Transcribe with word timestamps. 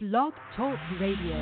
Blog 0.00 0.32
Talk 0.56 0.78
Radio. 1.00 1.34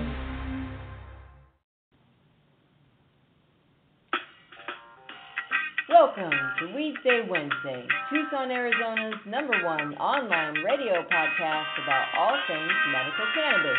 Welcome 5.90 6.30
to 6.30 6.64
Weedsday 6.72 7.28
Wednesday, 7.28 7.86
Tucson, 8.08 8.50
Arizona's 8.50 9.20
number 9.26 9.62
one 9.62 9.94
online 9.96 10.54
radio 10.64 11.04
podcast 11.04 11.84
about 11.84 12.06
all 12.18 12.38
things 12.48 12.72
medical 12.92 13.26
cannabis. 13.34 13.78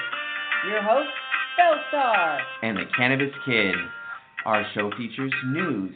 Your 0.69 0.83
host, 0.83 1.09
Bellstar. 1.59 2.39
and 2.61 2.77
the 2.77 2.85
Cannabis 2.95 3.33
Kid. 3.45 3.75
Our 4.45 4.63
show 4.75 4.91
features 4.95 5.33
news, 5.47 5.95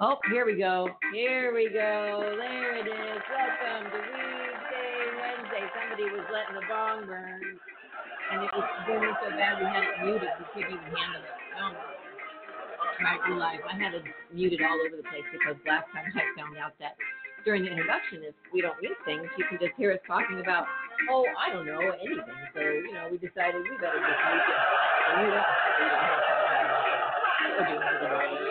Oh, 0.00 0.18
here 0.26 0.42
we 0.42 0.58
go. 0.58 0.90
Here 1.14 1.54
we 1.54 1.70
go. 1.70 2.18
There 2.34 2.74
it 2.82 2.88
is. 2.90 3.22
Welcome 3.30 3.94
to 3.94 4.00
Weedsday 4.02 5.06
Wednesday. 5.22 5.64
Somebody 5.70 6.10
was 6.10 6.26
letting 6.34 6.58
the 6.58 6.66
bong 6.66 7.06
burn, 7.06 7.38
and 8.34 8.42
it 8.42 8.50
was 8.50 8.66
burning 8.90 9.14
so 9.22 9.30
bad 9.38 9.62
we 9.62 9.70
had 9.70 9.86
it 9.86 9.94
muted. 10.02 10.34
We 10.34 10.46
couldn't 10.50 10.74
even 10.74 10.90
handle 10.90 11.22
it. 11.22 11.38
Oh, 11.62 11.78
my 13.06 13.38
life. 13.38 13.62
I 13.70 13.78
had 13.78 13.94
it 13.94 14.02
muted 14.34 14.66
all 14.66 14.74
over 14.82 14.98
the 14.98 15.06
place 15.06 15.22
because 15.30 15.54
last 15.62 15.86
time 15.94 16.10
I 16.10 16.26
found 16.34 16.58
out 16.58 16.74
that 16.82 16.98
during 17.46 17.62
the 17.62 17.70
introduction, 17.70 18.26
if 18.26 18.34
we 18.50 18.66
don't 18.66 18.74
mute 18.82 18.98
things, 19.06 19.30
you 19.38 19.46
can 19.46 19.62
just 19.62 19.78
hear 19.78 19.94
us 19.94 20.02
talking 20.10 20.42
about, 20.42 20.66
oh, 21.06 21.22
I 21.38 21.54
don't 21.54 21.70
know, 21.70 21.78
anything. 21.78 22.34
So, 22.50 22.66
you 22.66 22.90
know, 22.98 23.14
we 23.14 23.22
decided 23.22 23.62
we 23.62 23.78
better 23.78 24.02
just 24.02 24.20
mute 24.26 24.42
it. 24.42 24.58
So 24.58 25.22
mute 25.22 25.38
us. 25.38 25.46
so 27.46 27.62
you 27.62 27.78
don't 27.78 27.94
hear 28.02 28.42
us 28.42 28.43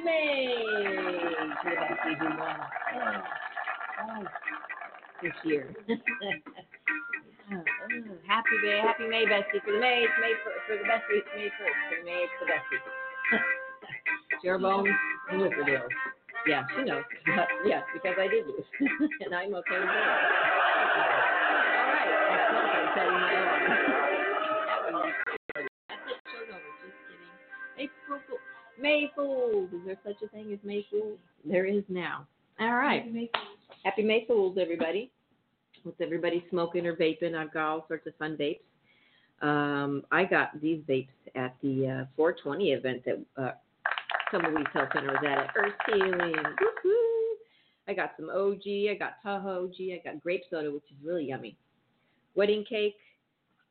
talking. 0.00 0.02
We're 0.04 0.04
May 0.04 0.54
to 2.06 2.14
do 2.16 2.28
this 5.22 5.32
year. 5.44 5.74
Happy 8.26 8.56
May, 8.62 8.78
happy 8.80 9.06
May, 9.08 9.24
Bestie. 9.26 9.60
For 9.64 9.72
the 9.72 9.80
May, 9.80 10.04
it's 10.04 10.12
May 10.20 10.32
for, 10.44 10.52
for 10.66 10.76
the 10.78 10.84
Bestie, 10.84 11.18
it's 11.18 11.28
May 11.36 11.48
first. 11.58 11.76
For 11.88 11.96
the 11.98 12.04
May, 12.04 12.24
it's 12.24 12.32
the 12.40 12.46
Bestie. 12.46 12.82
Jeroboam 14.42 14.86
and 15.30 15.40
Whipperdale. 15.40 15.88
Yeah, 16.46 16.62
she 16.74 16.82
knows. 16.84 17.04
yeah, 17.66 17.82
because 17.92 18.16
I 18.18 18.28
did 18.28 18.46
lose, 18.46 18.64
and 19.20 19.34
I'm 19.34 19.54
okay 19.54 19.78
with 19.78 19.88
that. 19.88 20.20
All 21.76 21.92
right, 21.92 22.10
next 22.30 22.52
month 22.52 22.72
I'm 22.72 22.88
setting 22.94 23.12
my 23.12 23.32
alarm. 23.34 23.62
May 28.80 29.10
Fools. 29.14 29.68
Is 29.72 29.80
there 29.86 29.98
such 30.04 30.22
a 30.24 30.28
thing 30.28 30.52
as 30.52 30.58
May 30.64 30.86
Fools? 30.90 31.18
There 31.44 31.66
is 31.66 31.84
now. 31.88 32.26
All 32.58 32.74
right. 32.74 33.04
Happy 33.84 34.02
May 34.02 34.24
Fools, 34.26 34.58
everybody. 34.60 35.10
What's 35.82 36.00
everybody 36.00 36.44
smoking 36.50 36.86
or 36.86 36.94
vaping? 36.94 37.34
I've 37.34 37.52
got 37.52 37.68
all 37.68 37.84
sorts 37.88 38.06
of 38.06 38.14
fun 38.16 38.36
vapes. 38.36 38.60
Um, 39.42 40.02
I 40.10 40.24
got 40.24 40.60
these 40.60 40.82
vapes 40.88 41.08
at 41.34 41.54
the 41.62 42.02
uh, 42.02 42.04
420 42.16 42.72
event 42.72 43.02
that 43.06 43.24
uh, 43.42 43.52
Tumbleweed 44.30 44.66
Health 44.72 44.88
Center 44.94 45.08
was 45.08 45.24
at 45.26 45.38
at 45.38 45.50
Earth 45.56 45.72
Healing. 45.86 46.34
Woo-hoo. 46.34 47.36
I 47.88 47.94
got 47.94 48.12
some 48.18 48.28
OG. 48.28 48.62
I 48.90 48.96
got 48.98 49.14
Tahoe 49.22 49.64
OG. 49.64 49.74
I 49.80 50.00
got 50.04 50.22
grape 50.22 50.42
soda, 50.50 50.70
which 50.70 50.84
is 50.84 51.04
really 51.04 51.24
yummy. 51.24 51.56
Wedding 52.34 52.64
cake. 52.68 52.96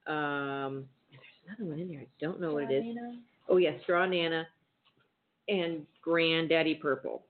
Um, 0.08 0.86
there's 1.12 1.22
another 1.48 1.70
one 1.70 1.80
in 1.80 1.88
there. 1.88 2.02
I 2.02 2.08
don't 2.20 2.42
know 2.42 2.54
what 2.54 2.72
it 2.72 2.86
is. 2.86 2.96
Oh 3.48 3.58
yeah, 3.58 3.72
straw 3.84 4.06
nana 4.06 4.48
and 5.50 5.86
granddaddy 6.02 6.76
purple. 6.76 7.24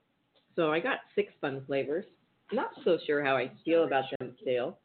So 0.56 0.72
I 0.72 0.80
got 0.80 0.98
six 1.14 1.32
fun 1.40 1.62
flavors. 1.66 2.04
Not 2.52 2.70
so 2.84 2.98
sure 3.06 3.24
how 3.24 3.36
I 3.36 3.50
feel 3.64 3.84
about 3.84 4.04
them 4.18 4.34
still. 4.42 4.76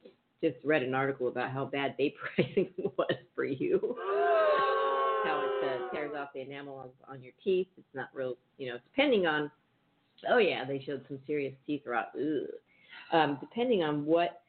Just 0.44 0.58
read 0.64 0.84
an 0.84 0.94
article 0.94 1.28
about 1.28 1.52
how 1.52 1.66
bad 1.66 1.96
vaporizing 2.00 2.70
was 2.98 3.18
for 3.34 3.46
you. 3.46 3.80
how 5.26 5.44
it 5.44 5.66
uh, 5.66 5.92
tears 5.92 6.12
off 6.18 6.30
the 6.34 6.42
enamel 6.42 6.92
on, 7.08 7.22
your 7.24 7.34
teeth. 7.44 7.68
It's 7.78 7.96
not 7.96 8.10
real, 8.14 8.36
you 8.58 8.70
know, 8.70 8.78
depending 8.92 9.26
on. 9.26 9.50
Oh 10.30 10.38
yeah, 10.38 10.64
they 10.66 10.82
showed 10.86 11.04
some 11.08 11.20
serious 11.26 11.54
teeth 11.66 11.82
rot. 11.86 12.12
Ugh. 12.16 12.48
Um, 13.12 13.38
depending 13.42 13.84
on 13.84 14.06
what 14.06 14.42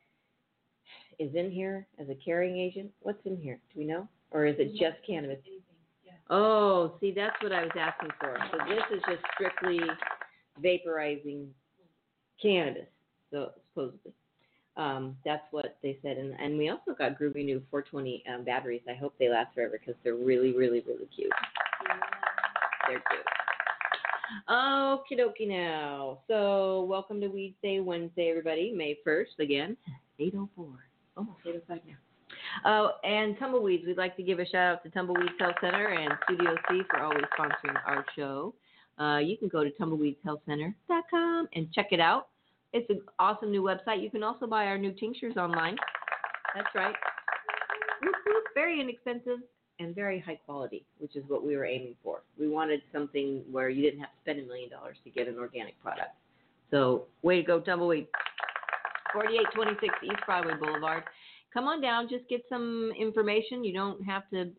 is 1.19 1.35
in 1.35 1.51
here 1.51 1.87
as 1.99 2.09
a 2.09 2.15
carrying 2.15 2.59
agent. 2.59 2.91
What's 3.01 3.25
in 3.25 3.37
here? 3.37 3.59
Do 3.73 3.81
we 3.81 3.87
know? 3.87 4.09
Or 4.31 4.47
is 4.47 4.57
it 4.59 4.73
just 4.73 4.97
cannabis? 5.07 5.39
Oh, 6.29 6.95
see, 7.01 7.13
that's 7.13 7.37
what 7.41 7.53
I 7.53 7.63
was 7.63 7.73
asking 7.79 8.11
for. 8.19 8.37
So 8.51 8.59
this 8.69 8.83
is 8.97 9.03
just 9.09 9.23
strictly 9.35 9.81
vaporizing 10.63 11.49
cannabis, 12.43 12.89
so 13.31 13.53
supposedly. 13.69 14.13
Um, 14.77 15.17
that's 15.25 15.45
what 15.53 15.79
they 15.83 15.99
said, 16.03 16.19
and 16.19 16.35
and 16.39 16.59
we 16.59 16.69
also 16.69 16.93
got 16.93 17.19
groovy 17.19 17.45
new 17.47 17.63
420 17.71 18.25
um, 18.33 18.45
batteries. 18.45 18.83
I 18.87 18.95
hope 18.95 19.15
they 19.19 19.31
last 19.31 19.55
forever 19.55 19.79
because 19.79 19.95
they're 20.05 20.15
really, 20.15 20.53
really, 20.53 20.81
really 20.87 21.09
cute. 21.15 21.33
They're 22.87 23.03
cute. 23.11 23.25
Okie 24.51 25.19
dokie 25.19 25.49
now. 25.49 26.19
So 26.29 26.85
welcome 26.91 27.21
to 27.23 27.29
Weed 27.29 27.55
Day 27.63 27.81
Wednesday, 27.81 28.29
everybody. 28.29 28.71
May 28.73 28.99
1st 29.07 29.39
again, 29.39 29.77
8:04, 30.21 30.49
almost 31.17 31.39
8:05 31.47 31.81
now. 31.87 31.95
Oh, 32.65 32.93
and 33.05 33.37
Tumbleweeds, 33.39 33.87
we'd 33.87 33.97
like 33.97 34.17
to 34.17 34.23
give 34.23 34.39
a 34.39 34.47
shout 34.47 34.75
out 34.75 34.83
to 34.85 34.91
Tumbleweeds 34.91 35.39
Health 35.39 35.57
Center 35.61 35.89
and 35.89 36.13
Studio 36.25 36.57
C 36.69 36.83
for 36.91 37.01
always 37.01 37.25
sponsoring 37.39 37.77
our 37.87 38.05
show. 38.17 38.55
Uh, 38.99 39.19
you 39.19 39.37
can 39.37 39.49
go 39.49 39.63
to 39.63 39.71
tumbleweedshealthcenter.com 39.71 41.49
and 41.55 41.73
check 41.73 41.89
it 41.91 42.01
out. 42.01 42.29
It's 42.73 42.89
an 42.91 43.01
awesome 43.19 43.51
new 43.51 43.63
website. 43.63 44.03
You 44.03 44.11
can 44.11 44.23
also 44.23 44.47
buy 44.47 44.67
our 44.67 44.79
new 44.79 44.93
tinctures 44.93 45.37
online. 45.37 45.77
That's 46.55 46.75
right. 46.75 46.95
Very 48.55 48.81
inexpensive 48.81 49.41
and 49.79 49.95
very 49.95 50.19
high 50.19 50.39
quality, 50.47 50.85
which 50.99 51.17
is 51.17 51.25
what 51.29 51.45
we 51.45 51.57
were 51.57 51.67
aiming 51.67 51.95
for. 52.03 52.23
We 52.39 52.49
wanted 52.49 52.81
something 52.93 53.43
where 53.51 53.69
you 53.69 53.83
didn't 53.83 54.01
have 54.01 54.09
to 54.09 54.17
spend 54.23 54.41
a 54.41 54.47
million 54.47 54.71
dollars 54.71 54.97
to 55.05 55.11
get 55.11 55.29
an 55.29 55.39
organic 55.39 55.81
product. 55.83 56.15
So, 56.71 57.05
way 57.23 57.37
to 57.37 57.47
go, 57.47 57.61
Tumbleweed. 57.61 58.09
4826 59.13 59.95
East 60.03 60.27
Broadway 60.27 60.55
Boulevard 60.59 61.05
come 61.57 61.69
on 61.69 61.81
down, 61.81 62.07
just 62.07 62.29
get 62.29 62.43
some 62.51 62.93
information. 63.01 63.65
You 63.65 63.73
don't 63.73 64.05
have 64.05 64.25
to 64.31 64.51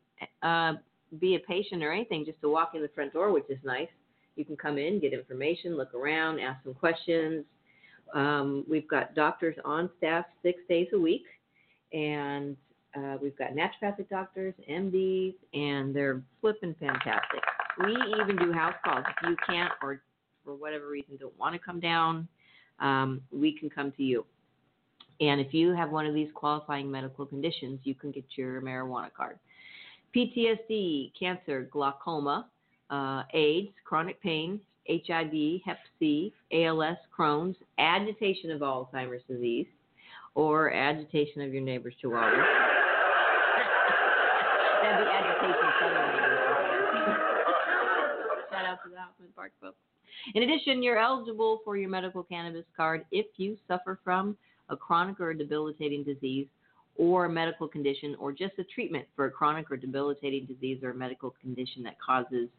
uh, 0.41 0.73
be 1.19 1.35
a 1.35 1.39
patient 1.39 1.83
or 1.83 1.91
anything, 1.91 2.25
just 2.25 2.41
to 2.41 2.49
walk 2.49 2.71
in 2.73 2.81
the 2.81 2.89
front 2.89 3.13
door, 3.13 3.31
which 3.31 3.45
is 3.49 3.59
nice. 3.63 3.87
You 4.35 4.43
can 4.43 4.57
come 4.57 4.79
in, 4.79 4.99
get 4.99 5.13
information, 5.13 5.77
look 5.77 5.93
around, 5.93 6.39
ask 6.39 6.63
some 6.63 6.73
questions. 6.73 7.45
Um, 8.15 8.65
we've 8.67 8.87
got 8.87 9.13
doctors 9.13 9.55
on 9.63 9.91
staff 9.99 10.25
six 10.41 10.59
days 10.67 10.87
a 10.93 10.97
week, 10.97 11.25
and 11.93 12.57
uh, 12.97 13.17
we've 13.21 13.37
got 13.37 13.49
naturopathic 13.51 14.09
doctors, 14.09 14.55
MDs, 14.67 15.35
and 15.53 15.95
they're 15.95 16.23
flipping 16.41 16.73
fantastic. 16.79 17.41
We 17.83 17.95
even 18.19 18.37
do 18.37 18.51
house 18.51 18.73
calls 18.83 19.05
if 19.07 19.29
you 19.29 19.35
can't 19.47 19.71
or 19.83 20.01
for 20.43 20.55
whatever 20.55 20.89
reason 20.89 21.17
don't 21.17 21.37
want 21.37 21.53
to 21.53 21.59
come 21.59 21.79
down. 21.79 22.27
um, 22.79 23.21
we 23.31 23.51
can 23.51 23.69
come 23.69 23.91
to 23.97 24.03
you. 24.03 24.25
And 25.19 25.41
if 25.41 25.53
you 25.53 25.73
have 25.73 25.89
one 25.91 26.05
of 26.05 26.13
these 26.13 26.29
qualifying 26.33 26.91
medical 26.91 27.25
conditions, 27.25 27.79
you 27.83 27.95
can 27.95 28.11
get 28.11 28.25
your 28.35 28.61
marijuana 28.61 29.11
card. 29.13 29.39
PTSD, 30.15 31.11
cancer, 31.19 31.67
glaucoma, 31.71 32.47
uh, 32.89 33.23
AIDS, 33.33 33.69
chronic 33.83 34.21
pain, 34.21 34.59
HIV, 34.89 35.61
Hep 35.65 35.79
C, 35.99 36.33
ALS, 36.53 36.97
Crohn's, 37.17 37.57
agitation 37.77 38.51
of 38.51 38.61
Alzheimer's 38.61 39.23
disease, 39.27 39.67
or 40.35 40.71
agitation 40.71 41.41
of 41.41 41.51
your 41.53 41.61
neighbor's 41.63 41.93
chihuahua. 41.99 42.29
That'd 44.81 45.05
be 45.05 45.11
agitation 45.11 45.67
neighbors. 46.13 46.37
Shout 48.49 48.65
out 48.65 48.77
to 48.83 48.89
the 48.89 48.97
Hoffman 48.97 49.29
Park 49.35 49.51
folks. 49.59 49.77
In 50.35 50.43
addition, 50.43 50.81
you're 50.81 50.97
eligible 50.97 51.59
for 51.65 51.75
your 51.77 51.89
medical 51.89 52.23
cannabis 52.23 52.65
card 52.75 53.05
if 53.11 53.25
you 53.37 53.57
suffer 53.67 53.99
from 54.03 54.37
a 54.69 54.77
chronic 54.77 55.19
or 55.19 55.33
debilitating 55.33 56.03
disease 56.03 56.47
or 56.95 57.25
a 57.25 57.29
medical 57.29 57.67
condition 57.67 58.15
or 58.19 58.31
just 58.31 58.53
a 58.59 58.63
treatment 58.63 59.05
for 59.15 59.25
a 59.25 59.31
chronic 59.31 59.69
or 59.71 59.77
debilitating 59.77 60.45
disease 60.45 60.83
or 60.83 60.93
medical 60.93 61.33
condition 61.41 61.83
that 61.83 61.99
causes 61.99 62.49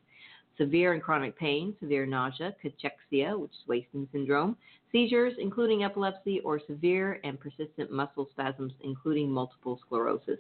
severe 0.57 0.93
and 0.93 1.03
chronic 1.03 1.39
pain, 1.39 1.75
severe 1.81 2.05
nausea, 2.05 2.55
cachexia, 2.63 3.39
which 3.39 3.53
is 3.53 3.69
wasting 3.69 4.09
syndrome, 4.13 4.57
seizures, 4.91 5.35
including 5.39 5.85
epilepsy, 5.85 6.41
or 6.41 6.61
severe 6.67 7.21
and 7.25 7.39
persistent 7.39 7.91
muscle 7.91 8.29
spasms, 8.33 8.73
including 8.83 9.31
multiple 9.31 9.79
sclerosis. 9.87 10.39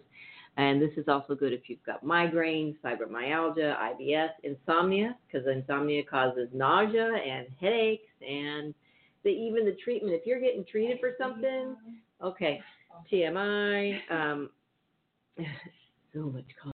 And 0.57 0.83
this 0.83 0.91
is 0.97 1.07
also 1.07 1.37
good 1.37 1.53
if 1.53 1.69
you've 1.69 1.85
got 1.87 2.05
migraines, 2.05 2.75
fibromyalgia, 2.85 3.77
IBS, 3.79 4.31
insomnia, 4.43 5.17
because 5.27 5.47
insomnia 5.47 6.03
causes 6.03 6.49
nausea 6.53 7.13
and 7.15 7.47
headaches, 7.61 8.11
and 8.29 8.75
the, 9.29 9.35
even 9.35 9.67
the 9.67 9.77
treatment. 9.85 10.15
If 10.15 10.27
you're 10.27 10.41
getting 10.41 10.65
treated 10.65 10.99
for 11.01 11.13
something, 11.19 11.77
okay, 12.23 12.61
TMI, 13.13 13.99
um, 14.11 14.51
so 16.15 16.21
much 16.21 16.47
color. 16.61 16.73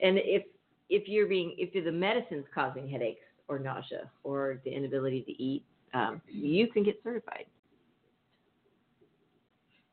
And 0.00 0.18
if 0.18 0.42
if 0.90 1.06
you're 1.06 1.28
being 1.28 1.54
if 1.56 1.72
the 1.72 1.92
medicine's 1.92 2.46
causing 2.52 2.88
headaches 2.88 3.22
or 3.46 3.58
nausea 3.58 4.10
or 4.24 4.60
the 4.64 4.70
inability 4.70 5.22
to 5.22 5.42
eat, 5.42 5.64
um, 5.94 6.20
you 6.28 6.66
can 6.66 6.82
get 6.82 7.00
certified. 7.04 7.46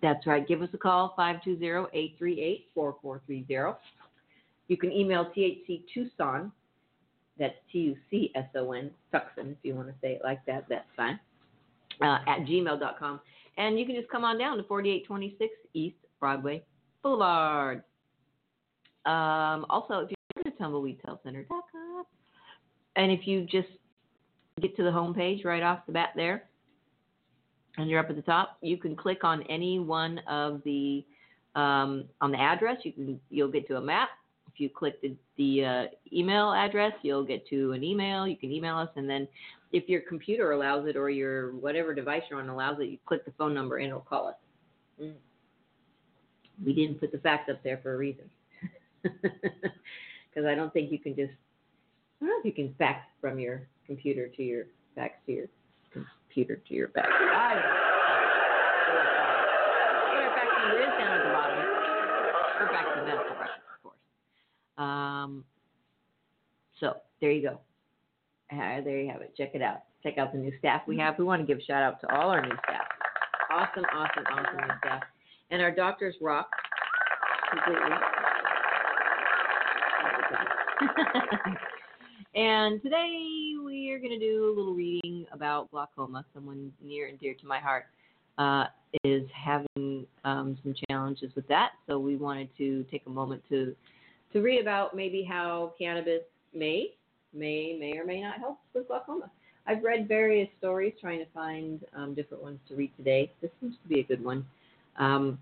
That's 0.00 0.24
right. 0.26 0.46
Give 0.46 0.62
us 0.62 0.68
a 0.72 0.78
call, 0.78 1.14
520-838-4430. 1.18 3.76
You 4.68 4.76
can 4.76 4.92
email 4.92 5.32
THC 5.36 5.82
Tucson, 5.92 6.52
that's 7.38 7.56
T-U-C-S-O-N, 7.72 8.90
Tucson, 9.12 9.50
if 9.50 9.56
you 9.62 9.74
want 9.74 9.88
to 9.88 9.94
say 10.00 10.12
it 10.12 10.20
like 10.22 10.44
that, 10.46 10.66
that's 10.68 10.88
fine, 10.96 11.18
uh, 12.02 12.18
at 12.26 12.40
gmail.com. 12.40 13.20
And 13.56 13.78
you 13.78 13.86
can 13.86 13.96
just 13.96 14.08
come 14.08 14.24
on 14.24 14.38
down 14.38 14.58
to 14.58 14.62
4826 14.64 15.52
East 15.74 15.96
Broadway 16.20 16.62
Boulevard. 17.02 17.82
Um, 19.06 19.64
also, 19.70 20.00
if 20.00 20.10
you 20.10 20.16
go 20.36 20.42
to 20.50 20.56
tumbleweedshealthcenter.com, 20.56 22.04
and 22.96 23.10
if 23.10 23.26
you 23.26 23.46
just 23.46 23.68
get 24.60 24.76
to 24.76 24.82
the 24.82 24.92
home 24.92 25.14
page 25.14 25.44
right 25.44 25.62
off 25.62 25.86
the 25.86 25.92
bat 25.92 26.10
there, 26.14 26.44
and 27.78 27.88
you're 27.88 28.00
up 28.00 28.10
at 28.10 28.16
the 28.16 28.22
top, 28.22 28.58
you 28.60 28.76
can 28.76 28.96
click 28.96 29.24
on 29.24 29.42
any 29.44 29.78
one 29.78 30.18
of 30.28 30.60
the 30.64 31.04
um, 31.54 32.04
on 32.20 32.32
the 32.32 32.40
address. 32.40 32.78
You 32.82 32.92
can 32.92 33.20
you'll 33.30 33.50
get 33.50 33.66
to 33.68 33.76
a 33.76 33.80
map. 33.80 34.10
If 34.52 34.60
you 34.60 34.68
click 34.68 35.00
the, 35.00 35.14
the 35.36 35.64
uh, 35.64 35.84
email 36.12 36.52
address, 36.52 36.92
you'll 37.02 37.24
get 37.24 37.46
to 37.48 37.72
an 37.72 37.84
email. 37.84 38.26
You 38.26 38.36
can 38.36 38.50
email 38.50 38.76
us, 38.76 38.88
and 38.96 39.08
then 39.08 39.28
if 39.72 39.88
your 39.88 40.00
computer 40.00 40.52
allows 40.52 40.86
it 40.88 40.96
or 40.96 41.08
your 41.08 41.52
whatever 41.52 41.94
device 41.94 42.22
you're 42.28 42.40
on 42.40 42.48
allows 42.48 42.80
it, 42.80 42.88
you 42.88 42.98
click 43.06 43.24
the 43.24 43.32
phone 43.38 43.54
number 43.54 43.78
and 43.78 43.88
it'll 43.88 44.00
call 44.00 44.28
us. 44.28 44.34
Mm. 45.00 45.14
We 46.64 46.72
didn't 46.72 46.98
put 46.98 47.12
the 47.12 47.18
fax 47.18 47.48
up 47.48 47.62
there 47.62 47.78
for 47.82 47.94
a 47.94 47.96
reason, 47.96 48.24
because 49.02 50.46
I 50.46 50.54
don't 50.54 50.72
think 50.72 50.90
you 50.90 50.98
can 50.98 51.14
just. 51.14 51.32
I 52.20 52.24
don't 52.24 52.30
know 52.30 52.38
if 52.40 52.44
you 52.44 52.52
can 52.52 52.74
fax 52.78 53.04
from 53.20 53.38
your 53.38 53.68
computer 53.86 54.26
to 54.26 54.42
your 54.42 54.64
fax 54.96 55.14
your 55.26 55.46
computer 56.38 56.62
to 56.68 56.74
your 56.74 56.88
back. 56.88 57.08
I 57.08 57.54
Our 60.14 60.30
fax 60.34 60.46
number 60.62 60.78
is 60.78 60.86
down 60.98 61.12
at 61.12 61.24
the 61.24 61.30
bottom. 61.32 61.58
Or 62.60 62.66
medical 62.72 63.34
records, 63.34 63.64
of 63.74 63.82
course. 63.82 63.98
Um, 64.78 65.44
so 66.80 66.96
there 67.20 67.32
you 67.32 67.42
go. 67.42 67.60
Uh, 68.52 68.80
there 68.82 69.00
you 69.00 69.10
have 69.10 69.20
it. 69.20 69.34
Check 69.36 69.50
it 69.54 69.62
out. 69.62 69.82
Check 70.02 70.18
out 70.18 70.32
the 70.32 70.38
new 70.38 70.52
staff 70.58 70.82
we 70.86 70.96
have. 70.98 71.18
We 71.18 71.24
want 71.24 71.42
to 71.42 71.46
give 71.46 71.58
a 71.58 71.64
shout 71.64 71.82
out 71.82 72.00
to 72.02 72.14
all 72.14 72.30
our 72.30 72.40
new 72.40 72.56
staff. 72.68 72.86
Awesome, 73.50 73.84
awesome, 73.92 74.24
awesome 74.30 74.56
new 74.56 74.74
staff. 74.84 75.02
And 75.50 75.60
our 75.60 75.74
doctors 75.74 76.14
rock 76.20 76.48
completely. 77.50 77.90
and 82.34 82.80
today 82.82 83.37
we 83.68 83.92
are 83.92 83.98
going 83.98 84.18
to 84.18 84.18
do 84.18 84.46
a 84.46 84.48
little 84.48 84.72
reading 84.72 85.26
about 85.30 85.70
glaucoma. 85.70 86.24
Someone 86.32 86.72
near 86.82 87.08
and 87.08 87.20
dear 87.20 87.34
to 87.34 87.46
my 87.46 87.58
heart 87.58 87.84
uh, 88.38 88.64
is 89.04 89.28
having 89.34 90.06
um, 90.24 90.56
some 90.62 90.74
challenges 90.88 91.30
with 91.36 91.46
that, 91.48 91.72
so 91.86 91.98
we 91.98 92.16
wanted 92.16 92.48
to 92.56 92.84
take 92.90 93.02
a 93.06 93.10
moment 93.10 93.42
to 93.50 93.76
to 94.32 94.40
read 94.40 94.60
about 94.60 94.96
maybe 94.96 95.22
how 95.22 95.74
cannabis 95.78 96.22
may 96.54 96.94
may 97.34 97.76
may 97.78 97.98
or 97.98 98.06
may 98.06 98.22
not 98.22 98.38
help 98.38 98.58
with 98.72 98.88
glaucoma. 98.88 99.30
I've 99.66 99.82
read 99.82 100.08
various 100.08 100.48
stories 100.58 100.94
trying 100.98 101.18
to 101.18 101.30
find 101.34 101.84
um, 101.94 102.14
different 102.14 102.42
ones 102.42 102.60
to 102.68 102.74
read 102.74 102.90
today. 102.96 103.30
This 103.42 103.50
seems 103.60 103.74
to 103.82 103.88
be 103.88 104.00
a 104.00 104.04
good 104.04 104.24
one. 104.24 104.46
Um, 104.98 105.38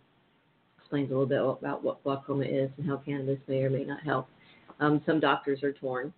explains 0.79 1.11
a 1.11 1.17
little 1.17 1.27
bit 1.27 1.41
about 1.65 1.85
what 1.85 2.03
glaucoma 2.03 2.45
is 2.45 2.71
and 2.77 2.89
how 2.89 2.97
cannabis 2.97 3.39
may 3.47 3.63
or 3.63 3.71
may 3.71 3.85
not 3.85 4.01
help. 4.03 4.29
Um, 4.81 5.01
some 5.07 5.21
doctors 5.21 5.63
are 5.63 5.73
torn. 5.73 6.13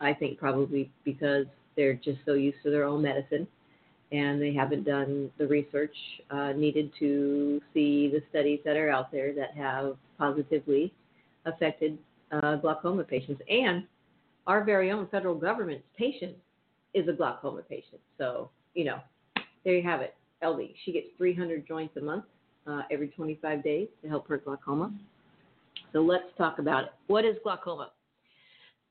I 0.00 0.14
think 0.14 0.38
probably 0.38 0.90
because 1.04 1.46
they're 1.76 1.94
just 1.94 2.18
so 2.24 2.34
used 2.34 2.58
to 2.64 2.70
their 2.70 2.84
own 2.84 3.02
medicine 3.02 3.46
and 4.12 4.40
they 4.42 4.52
haven't 4.52 4.84
done 4.84 5.30
the 5.38 5.46
research 5.46 5.94
uh, 6.30 6.52
needed 6.52 6.90
to 6.98 7.60
see 7.72 8.08
the 8.08 8.22
studies 8.30 8.60
that 8.64 8.76
are 8.76 8.90
out 8.90 9.12
there 9.12 9.32
that 9.34 9.54
have 9.56 9.96
positively 10.18 10.92
affected 11.46 11.96
uh, 12.32 12.56
glaucoma 12.56 13.04
patients. 13.04 13.40
And 13.48 13.84
our 14.46 14.64
very 14.64 14.90
own 14.90 15.06
federal 15.08 15.36
government's 15.36 15.86
patient 15.96 16.36
is 16.92 17.06
a 17.08 17.12
glaucoma 17.12 17.62
patient. 17.62 18.00
So, 18.18 18.50
you 18.74 18.84
know, 18.84 18.98
there 19.64 19.76
you 19.76 19.82
have 19.82 20.00
it. 20.00 20.16
LD, 20.42 20.70
she 20.84 20.92
gets 20.92 21.06
300 21.18 21.66
joints 21.68 21.96
a 21.96 22.00
month 22.00 22.24
uh, 22.66 22.82
every 22.90 23.08
25 23.08 23.62
days 23.62 23.88
to 24.02 24.08
help 24.08 24.26
her 24.28 24.38
glaucoma. 24.38 24.92
So 25.92 26.00
let's 26.00 26.24
talk 26.36 26.58
about 26.58 26.84
it. 26.84 26.90
What 27.06 27.24
is 27.24 27.36
glaucoma? 27.42 27.90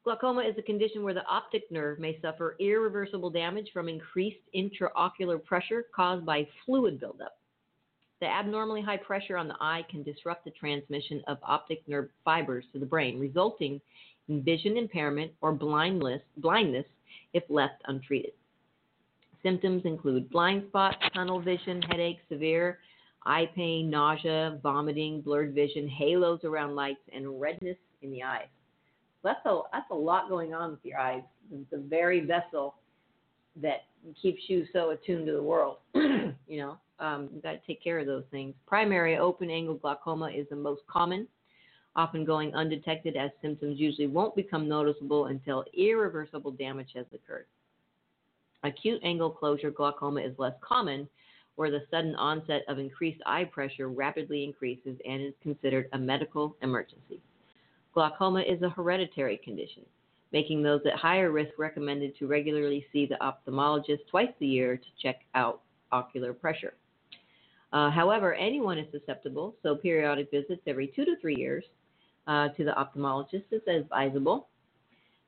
Glaucoma 0.04 0.42
is 0.42 0.58
a 0.58 0.62
condition 0.62 1.04
where 1.04 1.14
the 1.14 1.26
optic 1.26 1.70
nerve 1.72 2.00
may 2.00 2.20
suffer 2.22 2.56
irreversible 2.60 3.30
damage 3.30 3.70
from 3.74 3.90
increased 3.90 4.40
intraocular 4.56 5.44
pressure 5.44 5.88
caused 5.94 6.26
by 6.26 6.48
fluid 6.66 7.00
buildup. 7.00 7.38
The 8.22 8.28
abnormally 8.28 8.82
high 8.82 8.98
pressure 8.98 9.38
on 9.38 9.48
the 9.48 9.58
eye 9.60 9.86
can 9.90 10.04
disrupt 10.04 10.46
the 10.46 10.52
transmission 10.52 11.22
of 11.28 11.38
optic 11.44 11.86
nerve 11.88 12.10
fibers 12.24 12.66
to 12.74 12.80
the 12.80 12.86
brain, 12.86 13.20
resulting 13.20 13.80
in 14.30 14.44
vision 14.44 14.78
impairment 14.78 15.32
or 15.42 15.54
blindness, 15.54 16.22
blindness 16.38 16.86
if 17.34 17.44
left 17.50 17.82
untreated. 17.86 18.34
Symptoms 19.44 19.84
include 19.86 20.30
blind 20.30 20.64
spots, 20.68 20.98
tunnel 21.14 21.42
vision, 21.42 21.82
headache, 21.84 22.20
severe 22.30 22.80
eye 23.26 23.50
pain, 23.56 23.90
nausea, 23.90 24.60
vomiting, 24.64 25.22
blurred 25.22 25.54
vision, 25.54 25.88
halos 25.88 26.44
around 26.44 26.76
lights, 26.76 27.02
and 27.14 27.40
redness 27.40 27.78
in 28.02 28.12
the 28.12 28.24
eyes. 28.24 28.48
That's 29.24 29.46
a 29.46 29.62
that's 29.74 29.90
a 29.92 29.96
lot 29.96 30.30
going 30.30 30.54
on 30.54 30.72
with 30.72 30.80
your 30.84 31.00
eyes. 31.00 31.24
It's 31.52 31.70
the 31.72 31.78
very 31.78 32.22
vessel 32.22 32.76
that 33.62 33.86
keeps 34.22 34.42
you 34.48 34.66
so 34.72 34.92
attuned 34.92 35.26
to 35.28 35.34
the 35.34 35.44
world. 35.44 35.78
you 35.94 36.34
know, 36.50 36.78
um, 37.00 37.30
you 37.34 37.42
got 37.42 37.52
to 37.52 37.60
take 37.68 37.84
care 37.84 38.00
of 38.00 38.08
those 38.08 38.24
things. 38.32 38.54
Primary 38.66 39.18
open 39.18 39.50
angle 39.50 39.76
glaucoma 39.76 40.30
is 40.30 40.48
the 40.50 40.56
most 40.56 40.82
common, 40.88 41.28
often 41.96 42.24
going 42.24 42.54
undetected 42.56 43.16
as 43.18 43.32
symptoms 43.42 43.80
usually 43.80 44.08
won't 44.08 44.36
become 44.36 44.68
noticeable 44.68 45.26
until 45.26 45.66
irreversible 45.74 46.52
damage 46.52 46.90
has 46.96 47.06
occurred. 47.14 47.46
Acute 48.64 49.02
angle 49.04 49.30
closure 49.30 49.72
glaucoma 49.72 50.22
is 50.22 50.38
less 50.38 50.54
common, 50.62 51.08
where 51.56 51.72
the 51.72 51.84
sudden 51.92 52.16
onset 52.16 52.64
of 52.68 52.80
increased 52.80 53.22
eye 53.26 53.44
pressure 53.44 53.90
rapidly 53.90 54.44
increases 54.44 54.98
and 55.06 55.22
is 55.22 55.34
considered 55.42 55.90
a 55.94 55.98
medical 55.98 56.56
emergency. 56.62 57.22
Glaucoma 58.00 58.40
is 58.40 58.62
a 58.62 58.70
hereditary 58.70 59.42
condition, 59.44 59.86
making 60.32 60.64
those 60.64 60.80
at 60.86 60.98
higher 60.98 61.32
risk 61.32 61.52
recommended 61.58 62.18
to 62.18 62.28
regularly 62.28 62.86
see 62.94 63.06
the 63.06 63.18
ophthalmologist 63.18 64.08
twice 64.10 64.32
a 64.40 64.46
year 64.46 64.78
to 64.78 64.86
check 65.04 65.26
out 65.36 65.60
ocular 65.92 66.32
pressure. 66.32 66.76
Uh, 67.74 67.92
however, 67.92 68.34
anyone 68.36 68.78
is 68.78 68.88
susceptible, 68.90 69.54
so 69.64 69.76
periodic 69.76 70.32
visits 70.32 70.62
every 70.66 70.88
two 70.96 71.04
to 71.04 71.18
three 71.20 71.36
years 71.36 71.66
uh, 72.28 72.48
to 72.56 72.64
the 72.64 72.72
ophthalmologist 72.72 73.44
is 73.52 73.62
advisable. 73.68 74.48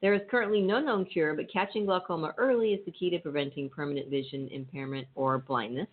There 0.02 0.14
is 0.14 0.22
currently 0.32 0.62
no 0.62 0.80
known 0.80 1.04
cure, 1.04 1.34
but 1.34 1.52
catching 1.52 1.86
glaucoma 1.86 2.34
early 2.38 2.70
is 2.70 2.86
the 2.86 2.94
key 2.94 3.10
to 3.10 3.20
preventing 3.20 3.70
permanent 3.70 4.08
vision 4.10 4.48
impairment 4.50 5.10
or 5.16 5.40
blindness. 5.40 5.90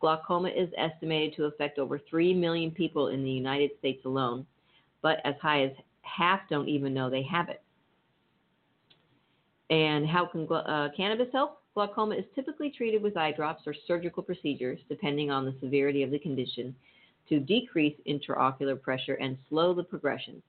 Glaucoma 0.00 0.48
is 0.48 0.70
estimated 0.76 1.36
to 1.36 1.44
affect 1.44 1.78
over 1.78 2.00
3 2.10 2.34
million 2.34 2.72
people 2.72 3.10
in 3.10 3.22
the 3.22 3.30
United 3.30 3.70
States 3.78 4.04
alone, 4.04 4.44
but 5.04 5.18
as 5.24 5.34
high 5.40 5.62
as 5.62 5.70
half 6.00 6.40
don't 6.48 6.68
even 6.68 6.94
know 6.94 7.10
they 7.10 7.22
have 7.22 7.50
it. 7.50 7.62
And 9.68 10.06
how 10.06 10.24
can 10.24 10.50
uh, 10.50 10.88
cannabis 10.96 11.28
help? 11.30 11.60
Glaucoma 11.74 12.14
is 12.14 12.24
typically 12.34 12.70
treated 12.70 13.02
with 13.02 13.16
eye 13.16 13.32
drops 13.32 13.64
or 13.66 13.74
surgical 13.86 14.22
procedures, 14.22 14.78
depending 14.88 15.30
on 15.30 15.44
the 15.44 15.54
severity 15.60 16.02
of 16.02 16.10
the 16.10 16.18
condition, 16.18 16.74
to 17.28 17.38
decrease 17.38 17.94
intraocular 18.08 18.80
pressure 18.80 19.14
and 19.14 19.36
slow 19.48 19.74
the 19.74 19.82
progression. 19.82 20.42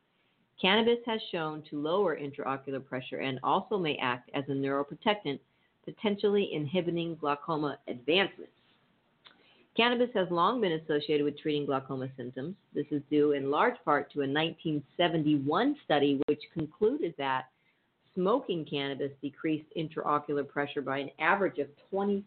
Cannabis 0.61 0.99
has 1.05 1.19
shown 1.31 1.61
to 1.69 1.81
lower 1.81 2.17
intraocular 2.17 2.85
pressure 2.85 3.17
and 3.17 3.39
also 3.43 3.77
may 3.77 3.97
act 3.97 4.29
as 4.33 4.45
a 4.47 4.51
neuroprotectant, 4.51 5.39
potentially 5.83 6.53
inhibiting 6.53 7.15
glaucoma 7.15 7.77
advancement. 7.89 8.49
Cannabis 9.75 10.09
has 10.13 10.27
long 10.31 10.61
been 10.61 10.71
associated 10.71 11.25
with 11.25 11.37
treating 11.37 11.65
glaucoma 11.65 12.07
symptoms. 12.15 12.55
This 12.73 12.85
is 12.91 13.01
due 13.09 13.33
in 13.33 13.51
large 13.51 13.75
part 13.83 14.11
to 14.13 14.19
a 14.19 14.27
1971 14.27 15.75
study 15.83 16.21
which 16.27 16.41
concluded 16.53 17.13
that 17.17 17.47
smoking 18.13 18.65
cannabis 18.65 19.11
decreased 19.21 19.67
intraocular 19.77 20.47
pressure 20.47 20.81
by 20.81 20.99
an 20.99 21.09
average 21.19 21.59
of 21.59 21.67
25%. 21.93 22.23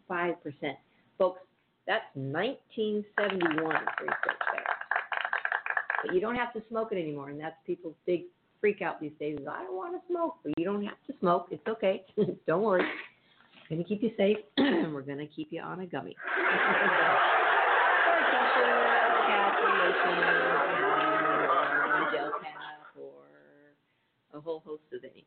Folks, 1.17 1.41
that's 1.87 2.05
1971 2.15 3.57
research 3.57 3.81
there. 4.03 4.65
But 6.05 6.15
you 6.15 6.21
don't 6.21 6.37
have 6.37 6.53
to 6.53 6.63
smoke 6.69 6.93
it 6.93 6.97
anymore, 6.97 7.31
and 7.31 7.41
that's 7.41 7.57
people's 7.67 7.97
big 8.05 8.25
freak 8.61 8.83
out 8.83 9.01
these 9.01 9.13
days. 9.19 9.39
Is 9.41 9.47
I 9.51 9.63
don't 9.63 9.75
want 9.75 9.95
to 9.95 10.07
smoke, 10.07 10.37
but 10.45 10.53
you 10.59 10.67
don't 10.67 10.85
have 10.85 10.99
to 11.07 11.15
smoke. 11.19 11.47
It's 11.51 11.67
okay. 11.67 12.05
don't 12.47 12.63
worry. 12.63 12.85
We're 13.71 13.77
gonna 13.79 13.89
keep 13.89 14.03
you 14.03 14.11
safe. 14.19 14.37
And 14.59 14.93
we're 14.93 15.03
gonna 15.03 15.27
keep 15.27 15.49
you 15.51 15.63
on 15.63 15.81
a 15.81 15.87
gummy. 15.87 16.15
a 24.39 24.41
whole 24.41 24.63
host 24.65 24.83
of 24.93 25.05
anything. 25.05 25.25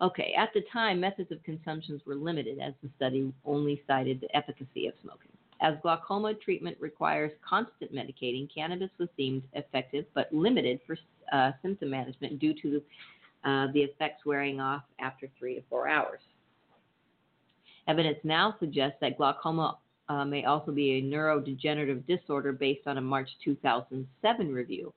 Okay, 0.00 0.32
at 0.38 0.50
the 0.54 0.62
time, 0.72 1.00
methods 1.00 1.32
of 1.32 1.42
consumptions 1.42 2.02
were 2.06 2.14
limited 2.14 2.58
as 2.60 2.72
the 2.82 2.88
study 2.96 3.32
only 3.44 3.82
cited 3.86 4.20
the 4.20 4.36
efficacy 4.36 4.86
of 4.86 4.94
smoking. 5.02 5.32
As 5.60 5.74
glaucoma 5.82 6.34
treatment 6.34 6.76
requires 6.78 7.32
constant 7.48 7.92
medicating, 7.92 8.48
cannabis 8.54 8.90
was 8.98 9.08
deemed 9.16 9.42
effective 9.54 10.04
but 10.14 10.32
limited 10.32 10.78
for 10.86 10.96
uh, 11.32 11.50
symptom 11.62 11.90
management 11.90 12.38
due 12.38 12.54
to 12.62 12.80
uh, 13.44 13.66
the 13.72 13.80
effects 13.80 14.24
wearing 14.24 14.60
off 14.60 14.82
after 15.00 15.28
three 15.36 15.56
to 15.56 15.62
four 15.68 15.88
hours. 15.88 16.20
Evidence 17.88 18.18
now 18.22 18.54
suggests 18.60 18.98
that 19.00 19.16
glaucoma 19.16 19.78
uh, 20.08 20.24
may 20.24 20.44
also 20.44 20.70
be 20.70 20.92
a 20.92 21.02
neurodegenerative 21.02 22.06
disorder 22.06 22.52
based 22.52 22.86
on 22.86 22.98
a 22.98 23.00
March 23.00 23.28
2007 23.44 24.52
review. 24.52 24.92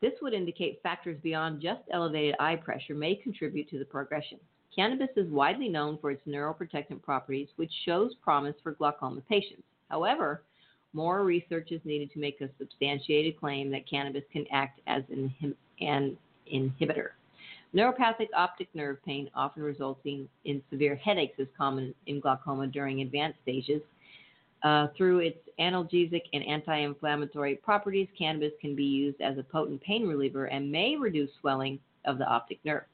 This 0.00 0.14
would 0.22 0.32
indicate 0.32 0.82
factors 0.82 1.18
beyond 1.22 1.60
just 1.60 1.82
elevated 1.92 2.34
eye 2.40 2.56
pressure 2.56 2.94
may 2.94 3.14
contribute 3.14 3.68
to 3.70 3.78
the 3.78 3.84
progression. 3.84 4.38
Cannabis 4.74 5.10
is 5.16 5.30
widely 5.30 5.68
known 5.68 5.98
for 5.98 6.10
its 6.10 6.26
neuroprotectant 6.26 7.02
properties, 7.02 7.48
which 7.56 7.72
shows 7.84 8.14
promise 8.22 8.54
for 8.62 8.72
glaucoma 8.72 9.20
patients. 9.28 9.64
However, 9.90 10.42
more 10.92 11.24
research 11.24 11.70
is 11.70 11.80
needed 11.84 12.10
to 12.12 12.18
make 12.18 12.40
a 12.40 12.48
substantiated 12.58 13.38
claim 13.38 13.70
that 13.70 13.88
cannabis 13.88 14.24
can 14.32 14.46
act 14.52 14.80
as 14.86 15.02
an, 15.10 15.56
inhibitor. 16.52 17.10
Neuropathic 17.74 18.28
optic 18.36 18.68
nerve 18.74 18.96
pain, 19.04 19.30
often 19.34 19.62
resulting 19.62 20.28
in 20.44 20.62
severe 20.70 20.96
headaches, 20.96 21.38
is 21.38 21.46
common 21.56 21.94
in 22.06 22.20
glaucoma 22.20 22.66
during 22.66 23.00
advanced 23.02 23.38
stages. 23.42 23.82
Uh, 24.62 24.88
through 24.96 25.20
its 25.20 25.38
analgesic 25.58 26.22
and 26.32 26.44
anti 26.44 26.76
inflammatory 26.78 27.56
properties, 27.56 28.08
cannabis 28.18 28.52
can 28.60 28.76
be 28.76 28.84
used 28.84 29.20
as 29.20 29.38
a 29.38 29.42
potent 29.42 29.80
pain 29.80 30.06
reliever 30.06 30.46
and 30.46 30.70
may 30.70 30.96
reduce 30.96 31.30
swelling 31.40 31.78
of 32.04 32.18
the 32.18 32.26
optic 32.26 32.58
nerve. 32.64 32.84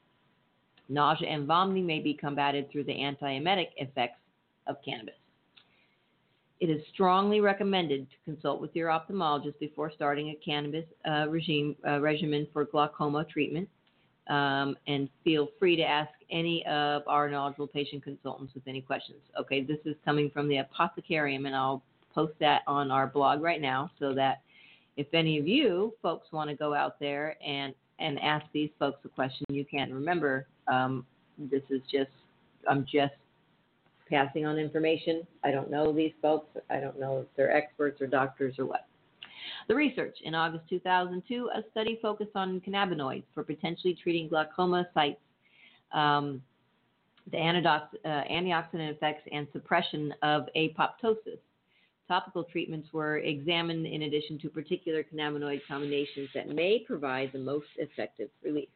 Nausea 0.89 1.27
and 1.27 1.45
vomiting 1.45 1.85
may 1.85 1.99
be 1.99 2.13
combated 2.13 2.71
through 2.71 2.85
the 2.85 2.93
antiemetic 2.93 3.69
effects 3.77 4.19
of 4.67 4.77
cannabis. 4.83 5.15
It 6.59 6.69
is 6.69 6.81
strongly 6.93 7.39
recommended 7.39 8.07
to 8.09 8.15
consult 8.25 8.61
with 8.61 8.75
your 8.75 8.89
ophthalmologist 8.89 9.59
before 9.59 9.91
starting 9.91 10.29
a 10.29 10.35
cannabis 10.35 10.85
uh, 11.07 11.27
regime 11.29 11.75
uh, 11.87 11.99
regimen 11.99 12.47
for 12.51 12.65
glaucoma 12.65 13.25
treatment. 13.25 13.69
Um, 14.29 14.75
and 14.87 15.09
feel 15.23 15.47
free 15.57 15.75
to 15.77 15.83
ask 15.83 16.11
any 16.29 16.65
of 16.65 17.03
our 17.07 17.29
knowledgeable 17.29 17.67
patient 17.67 18.03
consultants 18.03 18.53
with 18.53 18.67
any 18.67 18.81
questions. 18.81 19.19
Okay, 19.39 19.63
this 19.63 19.77
is 19.85 19.95
coming 20.03 20.29
from 20.29 20.49
the 20.49 20.57
Apothecarium, 20.57 21.45
and 21.45 21.55
I'll 21.55 21.81
post 22.13 22.33
that 22.39 22.61
on 22.67 22.91
our 22.91 23.07
blog 23.07 23.41
right 23.41 23.61
now 23.61 23.89
so 23.99 24.13
that 24.13 24.41
if 24.97 25.07
any 25.13 25.37
of 25.37 25.47
you 25.47 25.93
folks 26.01 26.27
want 26.31 26.49
to 26.49 26.55
go 26.55 26.73
out 26.73 26.99
there 26.99 27.37
and 27.45 27.73
and 27.99 28.19
ask 28.19 28.45
these 28.53 28.69
folks 28.77 28.99
a 29.05 29.09
question, 29.09 29.45
you 29.49 29.65
can. 29.65 29.91
Remember, 29.93 30.45
um, 30.67 31.05
this 31.37 31.63
is 31.69 31.81
just 31.91 32.11
I'm 32.69 32.85
just 32.91 33.13
passing 34.09 34.45
on 34.45 34.57
information. 34.57 35.25
I 35.43 35.51
don't 35.51 35.69
know 35.69 35.93
these 35.93 36.13
folks. 36.21 36.57
I 36.69 36.79
don't 36.79 36.99
know 36.99 37.19
if 37.19 37.27
they're 37.35 37.55
experts 37.55 38.01
or 38.01 38.07
doctors 38.07 38.55
or 38.59 38.65
what. 38.65 38.85
The 39.67 39.75
research 39.75 40.17
in 40.23 40.35
August 40.35 40.63
2002, 40.69 41.49
a 41.53 41.63
study 41.71 41.99
focused 42.01 42.35
on 42.35 42.61
cannabinoids 42.61 43.23
for 43.33 43.43
potentially 43.43 43.97
treating 44.01 44.27
glaucoma 44.27 44.87
sites, 44.93 45.19
um, 45.93 46.41
the 47.31 47.37
uh, 47.37 48.23
antioxidant 48.31 48.91
effects, 48.91 49.27
and 49.31 49.47
suppression 49.51 50.13
of 50.21 50.47
apoptosis. 50.55 51.39
Topical 52.07 52.45
treatments 52.45 52.87
were 52.93 53.17
examined 53.17 53.85
in 53.85 54.03
addition 54.03 54.39
to 54.39 54.49
particular 54.49 55.03
cannabinoid 55.03 55.59
combinations 55.67 56.29
that 56.33 56.47
may 56.47 56.79
provide 56.79 57.31
the 57.33 57.39
most 57.39 57.67
effective 57.77 58.29
relief. 58.41 58.69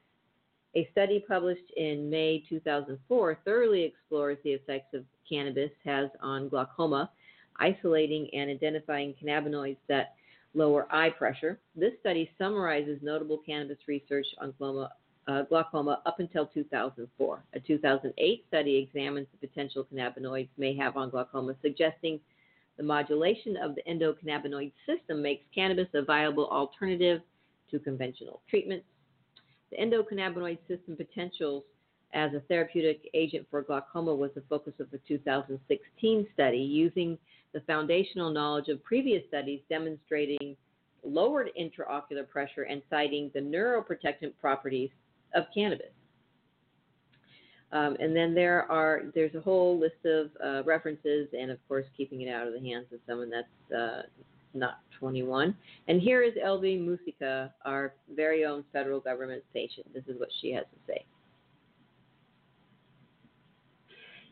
A 0.76 0.88
study 0.92 1.24
published 1.26 1.70
in 1.76 2.10
May 2.10 2.44
2004 2.50 3.40
thoroughly 3.46 3.84
explores 3.84 4.38
the 4.44 4.52
effects 4.52 4.94
of 4.94 5.06
cannabis 5.30 5.72
has 5.84 6.10
on 6.22 6.50
glaucoma, 6.50 7.10
isolating 7.58 8.30
and 8.34 8.50
identifying 8.50 9.14
cannabinoids 9.22 9.78
that 9.88 10.16
lower 10.54 10.88
eye 10.92 11.10
pressure. 11.10 11.60
This 11.76 11.94
study 12.00 12.30
summarizes 12.38 13.00
notable 13.02 13.40
cannabis 13.46 13.78
research 13.88 14.26
on 14.40 14.54
glaucoma, 14.58 14.92
uh, 15.28 15.44
glaucoma 15.44 16.02
up 16.06 16.20
until 16.20 16.48
2004. 16.48 17.44
A 17.54 17.60
2008 17.60 18.46
study 18.48 18.78
examines 18.78 19.28
the 19.32 19.48
potential 19.48 19.88
cannabinoids 19.92 20.50
may 20.58 20.76
have 20.76 20.98
on 20.98 21.10
glaucoma, 21.10 21.56
suggesting 21.62 22.20
the 22.78 22.84
modulation 22.84 23.58
of 23.58 23.76
the 23.76 23.84
endocannabinoid 23.84 24.72
system 24.86 25.22
makes 25.22 25.44
cannabis 25.54 25.88
a 25.94 26.02
viable 26.02 26.48
alternative 26.50 27.22
to 27.70 27.80
conventional 27.80 28.42
treatments. 28.50 28.86
The 29.72 29.78
endocannabinoid 29.78 30.58
system 30.68 30.98
potentials 30.98 31.64
as 32.14 32.34
a 32.34 32.42
therapeutic 32.42 33.10
agent 33.14 33.48
for 33.50 33.62
glaucoma 33.62 34.14
was 34.14 34.32
the 34.36 34.44
focus 34.50 34.74
of 34.80 34.92
the 34.92 35.00
2016 35.08 36.28
study, 36.34 36.58
using 36.58 37.18
the 37.54 37.62
foundational 37.62 38.32
knowledge 38.32 38.70
of 38.70 38.84
previous 38.84 39.24
studies 39.28 39.62
demonstrating 39.70 40.56
lowered 41.04 41.50
intraocular 41.60 42.28
pressure 42.28 42.64
and 42.64 42.82
citing 42.90 43.32
the 43.34 43.40
neuroprotectant 43.40 44.34
properties 44.40 44.90
of 45.34 45.46
cannabis. 45.54 45.92
Um, 47.74 47.96
and 48.00 48.16
then 48.16 48.34
there 48.34 48.70
are 48.70 49.04
there's 49.16 49.34
a 49.34 49.40
whole 49.40 49.80
list 49.80 50.06
of 50.06 50.30
uh, 50.44 50.64
references, 50.64 51.30
and 51.38 51.50
of 51.50 51.58
course, 51.68 51.86
keeping 51.96 52.22
it 52.22 52.30
out 52.30 52.46
of 52.46 52.54
the 52.54 52.60
hands 52.60 52.88
of 52.92 53.00
someone 53.08 53.30
that's 53.30 53.74
uh, 53.74 54.02
not 54.54 54.80
21. 55.00 55.56
And 55.88 56.02
here 56.02 56.22
is 56.22 56.34
Elvy 56.44 56.78
Musikka, 56.78 57.52
our 57.64 57.94
very 58.14 58.44
own 58.46 58.66
federal 58.74 59.00
government 59.00 59.44
patient. 59.54 59.88
This 59.94 60.04
is 60.08 60.20
what 60.20 60.30
she 60.42 60.52
has 60.52 60.66
to 60.66 60.94
say. 60.94 61.06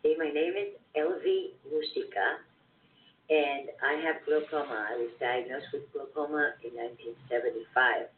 Hey, 0.04 0.16
my 0.18 0.30
name 0.30 0.54
is 0.54 0.76
Elvy 0.98 1.52
Musikka, 1.72 2.40
and 3.30 3.70
I 3.86 4.02
have 4.06 4.26
glaucoma. 4.26 4.88
I 4.90 4.98
was 4.98 5.12
diagnosed 5.20 5.68
with 5.74 5.92
glaucoma 5.94 6.54
in 6.66 6.74
1975 6.74 8.10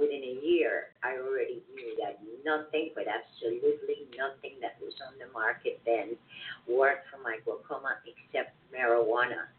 within 0.00 0.24
a 0.24 0.34
year, 0.40 0.96
I 1.04 1.20
already 1.20 1.62
knew 1.74 1.96
that 2.00 2.18
nothing, 2.44 2.90
but 2.94 3.04
absolutely 3.04 4.08
nothing 4.16 4.56
that 4.64 4.80
was 4.80 4.94
on 5.04 5.20
the 5.20 5.30
market 5.32 5.80
then 5.84 6.16
worked 6.68 7.12
for 7.12 7.18
my 7.22 7.38
glaucoma 7.44 8.00
except 8.08 8.56
marijuana. 8.72 9.52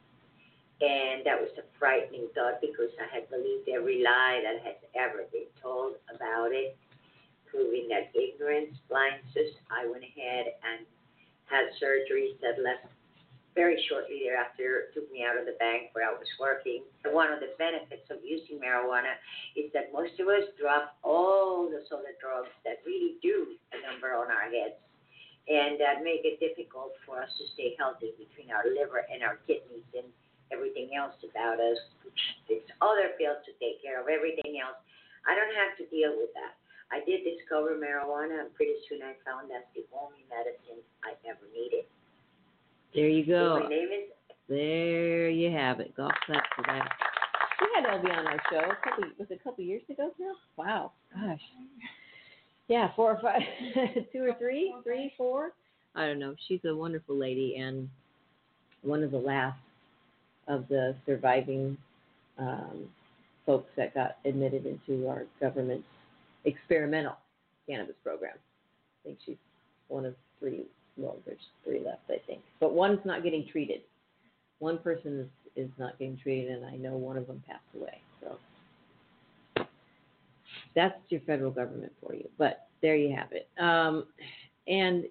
And 0.82 1.22
that 1.30 1.38
was 1.38 1.54
a 1.62 1.66
frightening 1.78 2.28
thought 2.34 2.58
because 2.60 2.90
I 2.98 3.06
had 3.14 3.30
believed 3.30 3.70
every 3.70 4.02
lie 4.02 4.42
that 4.42 4.66
has 4.66 4.82
ever 4.98 5.30
been 5.32 5.50
told 5.62 5.94
about 6.10 6.50
it, 6.52 6.76
proving 7.46 7.88
that 7.90 8.10
ignorance 8.18 8.74
blinds 8.90 9.30
us. 9.38 9.54
I 9.70 9.86
went 9.86 10.04
ahead 10.04 10.58
and 10.66 10.90
had 11.46 11.70
surgeries 11.78 12.42
that 12.42 12.58
left 12.58 12.90
very 13.54 13.76
shortly 13.90 14.24
thereafter 14.24 14.92
took 14.96 15.12
me 15.12 15.28
out 15.28 15.36
of 15.36 15.44
the 15.44 15.60
bank 15.60 15.92
where 15.92 16.08
I 16.08 16.14
was 16.16 16.28
working. 16.40 16.88
One 17.04 17.32
of 17.32 17.44
the 17.44 17.52
benefits 17.60 18.08
of 18.08 18.24
using 18.24 18.64
marijuana 18.64 19.20
is 19.60 19.68
that 19.76 19.92
most 19.92 20.16
of 20.24 20.32
us 20.32 20.48
drop 20.56 20.96
all 21.04 21.68
the 21.68 21.84
other 21.92 22.16
drugs 22.24 22.52
that 22.64 22.80
really 22.88 23.20
do 23.20 23.60
a 23.76 23.78
number 23.84 24.16
on 24.16 24.32
our 24.32 24.48
heads 24.48 24.80
and 25.52 25.76
that 25.82 26.06
make 26.06 26.24
it 26.24 26.40
difficult 26.40 26.96
for 27.04 27.20
us 27.20 27.32
to 27.36 27.44
stay 27.58 27.76
healthy 27.76 28.16
between 28.16 28.54
our 28.56 28.64
liver 28.72 29.04
and 29.12 29.20
our 29.20 29.42
kidneys 29.44 29.84
and 29.92 30.08
everything 30.54 30.96
else 30.96 31.18
about 31.26 31.60
us. 31.60 31.80
It's 32.48 32.68
other 32.80 33.16
pills 33.20 33.44
to 33.48 33.52
take 33.60 33.84
care 33.84 34.00
of 34.00 34.08
everything 34.08 34.64
else. 34.64 34.80
I 35.28 35.36
don't 35.36 35.56
have 35.60 35.76
to 35.82 35.86
deal 35.92 36.16
with 36.16 36.32
that. 36.40 36.56
I 36.92 37.00
did 37.08 37.24
discover 37.24 37.80
marijuana, 37.80 38.44
and 38.44 38.52
pretty 38.52 38.76
soon 38.88 39.00
I 39.00 39.16
found 39.24 39.48
that's 39.48 39.68
the 39.72 39.88
only 39.96 40.28
medicine 40.28 40.84
I 41.08 41.16
ever 41.24 41.48
needed. 41.56 41.88
There 42.94 43.08
you 43.08 43.26
go. 43.26 43.60
My 43.64 43.70
name 43.70 43.88
is 43.88 44.12
There 44.50 45.30
you 45.30 45.52
have 45.52 45.80
it. 45.80 45.96
Golf 45.96 46.12
clap 46.26 46.44
for 46.56 46.64
that. 46.68 46.90
We 47.62 47.68
had 47.76 47.86
LB 47.86 48.18
on 48.18 48.28
our 48.28 48.42
show 48.52 48.60
a 48.60 48.90
couple 48.90 49.04
was 49.18 49.28
it 49.30 49.40
a 49.40 49.44
couple 49.44 49.64
years 49.64 49.84
ago 49.90 50.12
now? 50.20 50.34
Wow. 50.58 50.92
Gosh. 51.14 51.40
Yeah, 52.68 52.90
four 52.96 53.12
or 53.12 53.22
five 53.22 53.42
two 54.14 54.24
or 54.24 54.34
three, 54.40 54.74
three, 54.84 55.14
four. 55.18 55.52
I 55.96 56.06
don't 56.06 56.20
know. 56.20 56.36
She's 56.48 56.62
a 56.66 56.76
wonderful 56.76 57.16
lady 57.18 57.56
and 57.58 57.90
one 58.82 59.04
of 59.04 59.12
the 59.12 59.18
last 59.18 59.60
of 60.48 60.68
the 60.70 60.96
surviving 61.06 61.78
um, 62.38 62.88
folks 63.46 63.70
that 63.78 63.94
got 63.94 64.18
admitted 64.26 64.66
into 64.66 65.08
our 65.08 65.24
government's 65.40 65.88
experimental 66.46 67.16
cannabis 67.68 67.96
program. 68.04 68.34
I 68.36 69.08
think 69.08 69.20
she's 69.26 69.38
one 69.88 70.06
of 70.06 70.16
three. 70.40 70.66
Well, 70.98 71.18
there's 71.26 71.40
three 71.64 71.82
left, 71.84 72.02
I 72.10 72.18
think, 72.28 72.42
but 72.60 72.74
one's 72.74 73.00
not 73.06 73.24
getting 73.24 73.48
treated. 73.52 73.82
One 74.60 74.78
person 74.78 75.22
is, 75.56 75.66
is 75.66 75.72
not 75.78 75.98
getting 75.98 76.18
treated, 76.18 76.52
and 76.52 76.66
I 76.66 76.76
know 76.76 76.96
one 76.96 77.18
of 77.18 77.28
them 77.28 77.42
passed 77.48 77.64
away. 77.76 78.02
So 78.22 79.66
that's 80.76 80.96
your 81.10 81.22
federal 81.22 81.52
government 81.52 81.94
for 82.02 82.14
you. 82.14 82.28
But 82.38 82.68
there 82.82 82.96
you 82.96 83.16
have 83.16 83.30
it. 83.32 83.48
Um, 83.60 84.06
and 84.68 85.06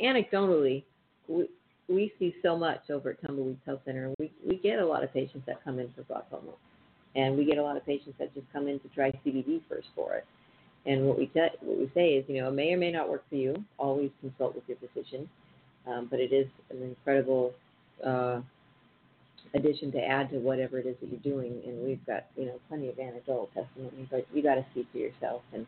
anecdotally, 0.00 0.84
we, 1.28 1.48
we 1.88 2.12
see 2.18 2.34
so 2.42 2.56
much 2.56 2.90
over 2.90 3.10
at 3.10 3.22
Tumbleweeds 3.22 3.60
Health 3.66 3.80
Center. 3.84 4.12
We 4.18 4.32
we 4.46 4.56
get 4.56 4.78
a 4.78 4.86
lot 4.86 5.04
of 5.04 5.12
patients 5.12 5.44
that 5.46 5.62
come 5.64 5.78
in 5.78 5.92
for 5.94 6.02
glaucoma, 6.02 6.52
and 7.14 7.36
we 7.36 7.44
get 7.44 7.58
a 7.58 7.62
lot 7.62 7.76
of 7.76 7.84
patients 7.84 8.14
that 8.18 8.34
just 8.34 8.46
come 8.52 8.68
in 8.68 8.80
to 8.80 8.88
try 8.88 9.10
CBD 9.24 9.60
first 9.68 9.88
for 9.94 10.14
it. 10.14 10.26
And 10.86 11.06
what 11.06 11.18
we 11.18 11.26
te- 11.26 11.56
what 11.60 11.78
we 11.78 11.90
say 11.94 12.14
is, 12.14 12.24
you 12.28 12.40
know, 12.40 12.48
it 12.48 12.54
may 12.54 12.72
or 12.72 12.78
may 12.78 12.92
not 12.92 13.08
work 13.08 13.24
for 13.28 13.36
you. 13.36 13.54
Always 13.78 14.10
consult 14.20 14.54
with 14.54 14.64
your 14.68 14.78
physician, 14.78 15.28
um, 15.86 16.08
but 16.10 16.20
it 16.20 16.32
is 16.32 16.46
an 16.70 16.82
incredible 16.82 17.54
uh, 18.04 18.40
addition 19.54 19.92
to 19.92 19.98
add 19.98 20.30
to 20.30 20.38
whatever 20.38 20.78
it 20.78 20.86
is 20.86 20.96
that 21.00 21.10
you're 21.10 21.34
doing. 21.34 21.62
And 21.66 21.86
we've 21.86 22.04
got 22.06 22.26
you 22.36 22.46
know 22.46 22.60
plenty 22.68 22.88
of 22.88 22.98
anecdotal 22.98 23.50
testimony, 23.54 24.08
but 24.10 24.26
you 24.34 24.42
got 24.42 24.56
to 24.56 24.66
see 24.74 24.86
for 24.92 24.98
yourself. 24.98 25.42
And 25.52 25.66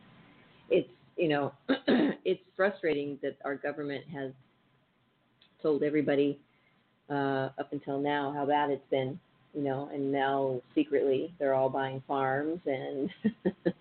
it's 0.70 0.88
you 1.16 1.28
know 1.28 1.52
it's 1.68 2.42
frustrating 2.56 3.18
that 3.22 3.36
our 3.44 3.56
government 3.56 4.04
has 4.12 4.32
told 5.62 5.82
everybody 5.82 6.38
uh, 7.10 7.50
up 7.58 7.72
until 7.72 8.00
now 8.00 8.32
how 8.32 8.46
bad 8.46 8.70
it's 8.70 8.88
been, 8.90 9.18
you 9.54 9.62
know, 9.62 9.90
and 9.92 10.12
now 10.12 10.60
secretly 10.74 11.32
they're 11.38 11.54
all 11.54 11.68
buying 11.70 12.02
farms 12.06 12.60
and 12.66 13.10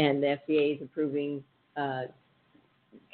and 0.00 0.22
the 0.22 0.38
FDA 0.48 0.76
is 0.76 0.82
approving 0.82 1.44
uh, 1.76 2.04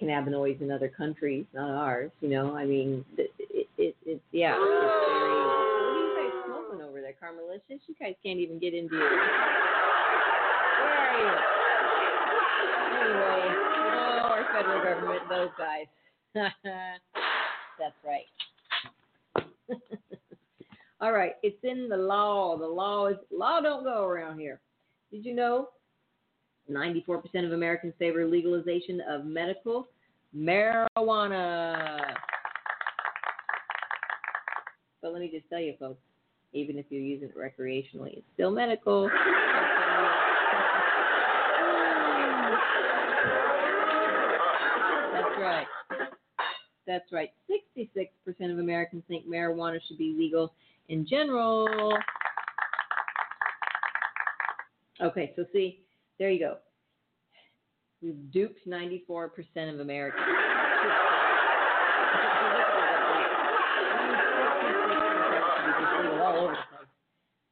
cannabinoids 0.00 0.60
in 0.60 0.70
other 0.70 0.88
countries, 0.88 1.44
not 1.52 1.70
ours. 1.70 2.12
You 2.20 2.28
know, 2.28 2.54
I 2.54 2.64
mean, 2.64 3.04
it, 3.18 3.32
it, 3.38 3.66
it, 3.76 3.96
it 4.06 4.20
yeah, 4.30 4.54
it's 4.54 4.60
very. 4.60 5.34
What 5.34 5.82
are 5.82 5.98
you 5.98 6.14
guys 6.16 6.30
smoking 6.46 6.82
over 6.86 7.00
there, 7.00 7.14
Carmelicious? 7.20 7.80
You 7.88 7.94
guys 7.98 8.14
can't 8.24 8.38
even 8.38 8.60
get 8.60 8.72
into 8.72 8.94
your. 8.94 9.10
Where? 9.10 9.26
Anyway, 13.02 13.54
oh, 13.98 14.30
our 14.30 14.46
federal 14.54 14.80
government, 14.84 15.22
those 15.28 15.50
guys. 15.58 15.86
That's 17.78 17.96
right. 18.04 18.26
All 21.00 21.12
right, 21.12 21.32
it's 21.42 21.58
in 21.64 21.88
the 21.88 21.96
law. 21.96 22.56
The 22.56 22.66
law 22.66 23.08
is 23.08 23.16
law 23.32 23.60
don't 23.60 23.82
go 23.82 24.04
around 24.04 24.38
here. 24.38 24.60
Did 25.10 25.24
you 25.24 25.34
know 25.34 25.68
94% 26.70 27.44
of 27.44 27.52
Americans 27.52 27.94
favor 27.98 28.24
legalization 28.26 29.00
of 29.08 29.24
medical 29.24 29.88
marijuana? 30.36 31.98
But 35.02 35.12
let 35.12 35.20
me 35.20 35.30
just 35.30 35.48
tell 35.48 35.60
you, 35.60 35.74
folks, 35.78 36.00
even 36.52 36.78
if 36.78 36.86
you're 36.88 37.00
using 37.00 37.28
it 37.28 37.36
recreationally, 37.36 38.18
it's 38.18 38.26
still 38.34 38.50
medical. 38.50 39.08
That's 45.12 45.38
right. 45.38 45.66
That's 46.86 47.12
right. 47.12 47.30
66% 47.50 48.52
of 48.52 48.58
Americans 48.58 49.02
think 49.06 49.26
marijuana 49.28 49.78
should 49.86 49.98
be 49.98 50.14
legal 50.18 50.52
in 50.88 51.06
general. 51.06 51.68
Okay, 55.00 55.32
so 55.36 55.44
see, 55.52 55.80
there 56.18 56.30
you 56.30 56.38
go. 56.38 56.58
We've 58.02 58.30
duped 58.30 58.66
94% 58.66 59.28
of 59.72 59.80
Americans. 59.80 60.22
all 66.22 66.36
over 66.36 66.52
the 66.52 66.76
place. 66.76 66.88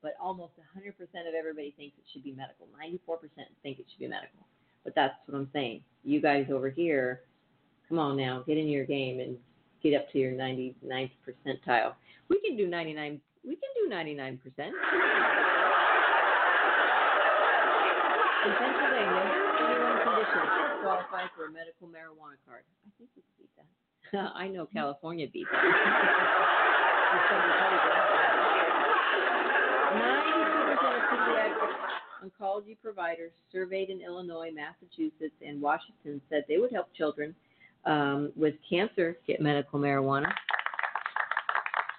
But 0.03 0.15
almost 0.21 0.53
100% 0.77 0.91
of 0.91 1.35
everybody 1.39 1.75
thinks 1.77 1.97
it 1.99 2.05
should 2.13 2.25
be 2.25 2.33
medical. 2.33 2.67
94% 2.77 3.19
think 3.63 3.79
it 3.79 3.87
should 3.91 4.01
be 4.01 4.09
medical. 4.09 4.47
But 4.83 4.95
that's 4.95 5.15
what 5.27 5.39
I'm 5.39 5.49
saying. 5.53 5.83
You 6.03 6.21
guys 6.21 6.47
over 6.51 6.69
here 6.69 7.23
Come 7.89 7.99
on 7.99 8.17
now, 8.17 8.43
get 8.47 8.57
in 8.57 8.69
your 8.69 8.85
game 8.87 9.21
and 9.21 9.37
get 9.83 9.95
up 9.95 10.11
to 10.13 10.19
your 10.19 10.33
99th 10.33 11.11
percentile. 11.27 11.95
We 12.29 12.41
can 12.41 12.57
do 12.57 12.67
99. 12.67 13.21
We 13.45 13.57
can 13.57 13.71
do 13.83 13.89
99 13.89 14.39
percent. 14.39 14.75
In 18.45 18.55
Pennsylvania, 18.55 19.33
21 19.59 19.99
conditions 20.01 20.45
qualify 20.81 21.25
for 21.35 21.47
a 21.47 21.51
medical 21.51 21.89
marijuana 21.89 22.37
card. 22.47 22.65
I 22.85 22.91
think 22.99 23.09
we 23.17 23.23
beat 23.39 23.49
that. 23.57 23.67
I 24.37 24.49
know 24.49 24.67
California 24.67 25.27
beat 25.33 25.49
that. 25.53 25.65
92% 29.95 30.97
of 30.97 31.03
pediatric 31.11 31.73
oncology 32.23 32.77
providers 32.83 33.33
surveyed 33.53 33.91
in 33.91 34.01
Illinois, 34.01 34.51
Massachusetts, 34.53 35.35
and 35.47 35.61
Washington 35.61 36.21
said 36.29 36.45
they 36.49 36.59
would 36.59 36.73
help 36.73 36.89
children 36.97 37.35
um, 37.87 38.33
with 38.37 38.55
cancer 38.69 39.17
get 39.27 39.41
medical 39.41 39.79
marijuana. 39.79 40.31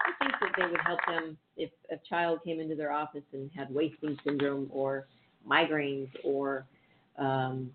I 0.05 0.11
think 0.19 0.33
that 0.41 0.51
they 0.57 0.69
would 0.69 0.81
help 0.85 0.99
them 1.07 1.37
if 1.57 1.69
a 1.91 1.95
child 2.07 2.39
came 2.43 2.59
into 2.59 2.75
their 2.75 2.91
office 2.91 3.23
and 3.33 3.49
had 3.55 3.73
wasting 3.73 4.17
syndrome 4.25 4.67
or 4.71 5.07
migraines 5.49 6.09
or 6.23 6.65
um, 7.17 7.71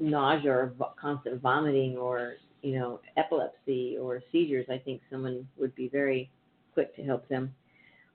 nausea 0.00 0.50
or 0.50 0.72
constant 1.00 1.40
vomiting 1.40 1.96
or 1.96 2.34
you 2.62 2.78
know 2.78 3.00
epilepsy 3.16 3.96
or 4.00 4.22
seizures. 4.32 4.66
I 4.70 4.78
think 4.78 5.00
someone 5.10 5.46
would 5.56 5.74
be 5.74 5.88
very 5.88 6.30
quick 6.72 6.94
to 6.96 7.02
help 7.02 7.28
them. 7.28 7.54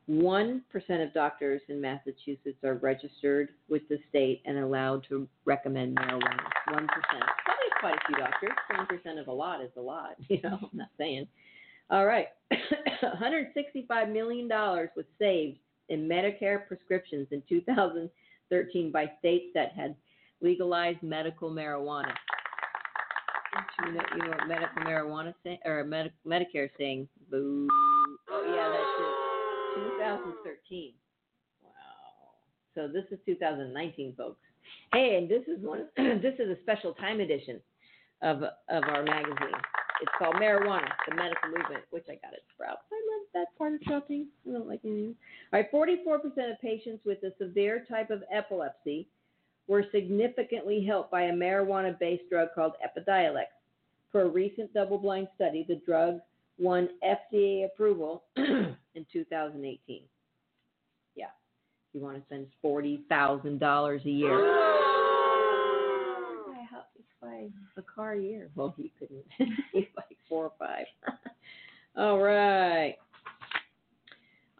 One 0.07 0.63
percent 0.71 1.01
of 1.01 1.13
doctors 1.13 1.61
in 1.69 1.79
Massachusetts 1.79 2.63
are 2.63 2.75
registered 2.75 3.49
with 3.69 3.83
the 3.89 3.99
state 4.09 4.41
and 4.45 4.57
allowed 4.57 5.05
to 5.09 5.27
recommend 5.45 5.97
marijuana. 5.97 6.39
One 6.71 6.87
percent 6.87 7.23
quite 7.79 7.95
a 7.95 7.99
few 8.07 8.17
doctors. 8.17 8.51
Ten 8.71 8.85
percent 8.85 9.19
of 9.19 9.27
a 9.27 9.31
lot 9.31 9.61
is 9.61 9.71
a 9.77 9.81
lot. 9.81 10.15
You 10.29 10.41
know, 10.43 10.59
I'm 10.61 10.77
not 10.77 10.89
saying. 10.97 11.27
All 11.89 12.05
right, 12.05 12.27
165 13.01 14.09
million 14.09 14.47
dollars 14.47 14.89
was 14.95 15.05
saved 15.17 15.57
in 15.89 16.07
Medicare 16.07 16.67
prescriptions 16.67 17.27
in 17.31 17.41
2013 18.49 18.91
by 18.91 19.11
states 19.19 19.45
that 19.53 19.71
had 19.73 19.95
legalized 20.41 21.01
medical 21.03 21.49
marijuana. 21.49 22.13
You 23.85 23.93
know, 23.93 24.01
you 24.15 24.23
know 24.23 24.29
what 24.29 24.47
medical 24.47 24.83
marijuana 24.83 25.33
say, 25.43 25.59
or 25.65 25.83
Medi- 25.83 26.11
Medicare 26.25 26.69
saying? 26.77 27.07
Boo. 27.31 27.67
Oh 28.29 28.43
yeah, 28.45 28.69
that's 28.69 29.87
it. 29.87 29.95
2013. 29.97 30.93
Wow. 31.63 31.71
So 32.75 32.87
this 32.87 33.05
is 33.11 33.19
2019, 33.25 34.13
folks. 34.17 34.39
Hey, 34.93 35.17
and 35.17 35.29
this 35.29 35.43
is 35.47 35.63
one. 35.63 35.87
this 35.97 36.35
is 36.39 36.49
a 36.49 36.61
special 36.61 36.93
time 36.93 37.19
edition 37.19 37.59
of 38.21 38.43
of 38.43 38.83
our 38.83 39.03
magazine. 39.03 39.57
It's 40.01 40.11
called 40.17 40.35
Marijuana: 40.35 40.89
The 41.07 41.15
Medical 41.15 41.49
Movement, 41.49 41.83
which 41.89 42.05
I 42.07 42.15
got 42.23 42.33
at 42.33 42.45
Sprouts. 42.53 42.83
I 42.91 43.01
that 43.33 43.47
part 43.57 43.73
of 43.73 43.79
shopping. 43.87 44.27
I 44.47 44.53
don't 44.53 44.67
like 44.67 44.81
anything. 44.83 45.15
All 45.53 45.59
right, 45.59 45.71
44% 45.71 46.25
of 46.51 46.61
patients 46.61 47.05
with 47.05 47.23
a 47.23 47.31
severe 47.37 47.85
type 47.89 48.09
of 48.09 48.23
epilepsy 48.31 49.07
were 49.67 49.85
significantly 49.91 50.83
helped 50.83 51.11
by 51.11 51.23
a 51.23 51.31
marijuana-based 51.33 52.23
drug 52.29 52.49
called 52.55 52.73
Epidiolex. 52.83 53.45
For 54.11 54.23
a 54.23 54.27
recent 54.27 54.73
double-blind 54.73 55.27
study, 55.35 55.65
the 55.67 55.79
drug 55.85 56.19
won 56.57 56.89
FDA 57.03 57.65
approval 57.65 58.23
in 58.35 59.05
2018. 59.13 60.01
Yeah, 61.15 61.25
you 61.93 62.01
want 62.01 62.17
to 62.17 62.23
spend 62.23 62.47
forty 62.61 63.01
thousand 63.07 63.59
dollars 63.59 64.01
a 64.05 64.09
year. 64.09 64.35
Buy 66.47 66.57
a 66.59 66.65
house, 66.65 66.85
buy 67.21 67.47
a 67.77 67.81
car 67.83 68.13
a 68.13 68.21
year. 68.21 68.49
Well, 68.55 68.73
you 68.77 68.89
couldn't. 68.97 69.23
you 69.73 69.85
buy 69.95 70.03
four 70.27 70.45
or 70.45 70.51
five. 70.57 70.85
All 71.95 72.19
right. 72.19 72.95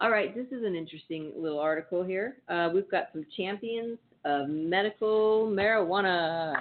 All 0.02 0.10
right, 0.10 0.34
this 0.34 0.48
is 0.58 0.64
an 0.64 0.76
interesting 0.76 1.34
little 1.36 1.60
article 1.60 2.06
here. 2.06 2.38
Uh, 2.48 2.70
we've 2.74 2.90
got 2.90 3.08
some 3.12 3.26
champions 3.36 3.98
of 4.24 4.48
medical 4.48 5.52
marijuana. 5.54 6.54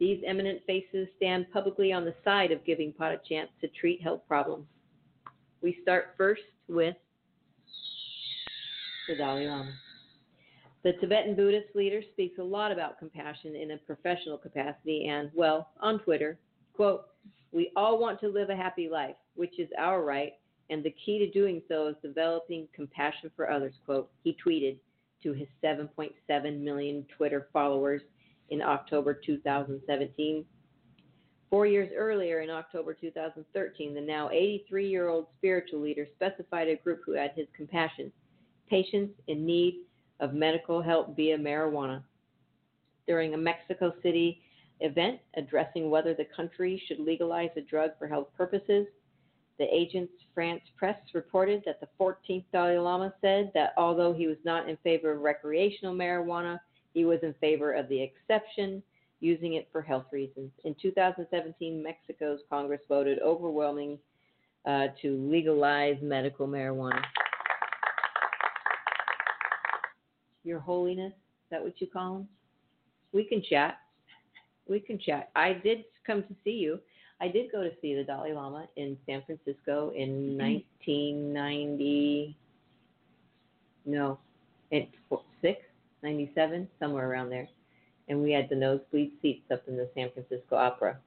These 0.00 0.22
eminent 0.26 0.62
faces 0.66 1.08
stand 1.18 1.44
publicly 1.52 1.92
on 1.92 2.06
the 2.06 2.14
side 2.24 2.52
of 2.52 2.64
giving 2.64 2.90
pot 2.94 3.12
a 3.12 3.20
chance 3.28 3.50
to 3.60 3.68
treat 3.68 4.00
health 4.00 4.22
problems. 4.26 4.64
We 5.60 5.76
start 5.82 6.14
first 6.16 6.42
with 6.68 6.96
the 9.08 9.16
Dalai 9.16 9.46
Lama. 9.46 9.74
The 10.84 10.94
Tibetan 11.02 11.36
Buddhist 11.36 11.74
leader 11.74 12.00
speaks 12.14 12.38
a 12.38 12.42
lot 12.42 12.72
about 12.72 12.98
compassion 12.98 13.56
in 13.56 13.72
a 13.72 13.76
professional 13.76 14.38
capacity 14.38 15.06
and, 15.06 15.30
well, 15.34 15.68
on 15.80 15.98
Twitter, 15.98 16.38
quote, 16.72 17.04
we 17.52 17.70
all 17.76 17.98
want 17.98 18.20
to 18.20 18.28
live 18.28 18.48
a 18.48 18.56
happy 18.56 18.88
life, 18.88 19.16
which 19.36 19.58
is 19.58 19.68
our 19.78 20.02
right, 20.02 20.34
and 20.70 20.82
the 20.82 20.94
key 21.04 21.18
to 21.18 21.30
doing 21.30 21.62
so 21.68 21.88
is 21.88 21.96
developing 22.02 22.68
compassion 22.74 23.30
for 23.36 23.50
others, 23.50 23.74
quote, 23.84 24.10
he 24.22 24.36
tweeted 24.44 24.76
to 25.22 25.32
his 25.32 25.48
7.7 25.62 26.60
million 26.60 27.04
Twitter 27.16 27.48
followers 27.52 28.02
in 28.50 28.62
October 28.62 29.14
2017. 29.14 30.44
Four 31.50 31.66
years 31.66 31.90
earlier, 31.96 32.40
in 32.40 32.50
October 32.50 32.94
2013, 32.94 33.94
the 33.94 34.00
now 34.00 34.30
83 34.30 34.88
year 34.88 35.08
old 35.08 35.26
spiritual 35.38 35.80
leader 35.80 36.06
specified 36.14 36.68
a 36.68 36.76
group 36.76 37.02
who 37.04 37.12
had 37.12 37.32
his 37.36 37.46
compassion 37.56 38.12
patients 38.68 39.12
in 39.28 39.44
need 39.46 39.82
of 40.20 40.34
medical 40.34 40.82
help 40.82 41.14
via 41.16 41.38
marijuana. 41.38 42.02
During 43.06 43.34
a 43.34 43.38
Mexico 43.38 43.92
City 44.02 44.40
event 44.80 45.20
addressing 45.36 45.90
whether 45.90 46.14
the 46.14 46.26
country 46.36 46.82
should 46.86 46.98
legalize 46.98 47.50
a 47.56 47.60
drug 47.60 47.90
for 47.98 48.08
health 48.08 48.28
purposes, 48.36 48.86
the 49.58 49.72
agent's 49.72 50.12
France 50.34 50.62
press 50.76 50.98
reported 51.14 51.62
that 51.64 51.80
the 51.80 51.88
14th 51.98 52.44
Dalai 52.52 52.78
Lama 52.78 53.14
said 53.20 53.52
that 53.54 53.72
although 53.76 54.12
he 54.12 54.26
was 54.26 54.36
not 54.44 54.68
in 54.68 54.76
favor 54.78 55.12
of 55.12 55.20
recreational 55.20 55.94
marijuana, 55.94 56.58
he 56.92 57.04
was 57.04 57.20
in 57.22 57.34
favor 57.40 57.72
of 57.72 57.88
the 57.88 58.00
exception, 58.00 58.82
using 59.20 59.54
it 59.54 59.68
for 59.72 59.80
health 59.80 60.06
reasons. 60.12 60.50
In 60.64 60.74
2017, 60.82 61.82
Mexico's 61.82 62.40
Congress 62.50 62.80
voted 62.88 63.20
overwhelming 63.20 63.98
uh, 64.66 64.88
to 65.02 65.16
legalize 65.30 65.96
medical 66.02 66.46
marijuana. 66.46 67.02
Your 70.42 70.60
Holiness, 70.60 71.12
is 71.12 71.50
that 71.50 71.62
what 71.62 71.80
you 71.80 71.86
call 71.86 72.16
him? 72.16 72.28
We 73.12 73.24
can 73.24 73.42
chat. 73.48 73.78
We 74.68 74.80
can 74.80 74.98
chat. 74.98 75.30
I 75.36 75.52
did 75.52 75.84
come 76.06 76.22
to 76.22 76.34
see 76.44 76.50
you. 76.50 76.80
I 77.20 77.28
did 77.28 77.52
go 77.52 77.62
to 77.62 77.70
see 77.80 77.94
the 77.94 78.04
Dalai 78.04 78.32
Lama 78.32 78.68
in 78.76 78.96
San 79.06 79.22
Francisco 79.24 79.92
in 79.96 80.36
mm-hmm. 80.36 80.52
1990. 80.86 82.36
No, 83.86 84.18
in 84.70 84.88
six, 85.42 85.60
97, 86.02 86.68
somewhere 86.80 87.08
around 87.08 87.30
there. 87.30 87.48
And 88.08 88.22
we 88.22 88.32
had 88.32 88.48
the 88.48 88.56
nosebleed 88.56 89.12
seats 89.22 89.44
up 89.52 89.62
in 89.68 89.76
the 89.76 89.88
San 89.94 90.10
Francisco 90.12 90.56
Opera. 90.56 90.98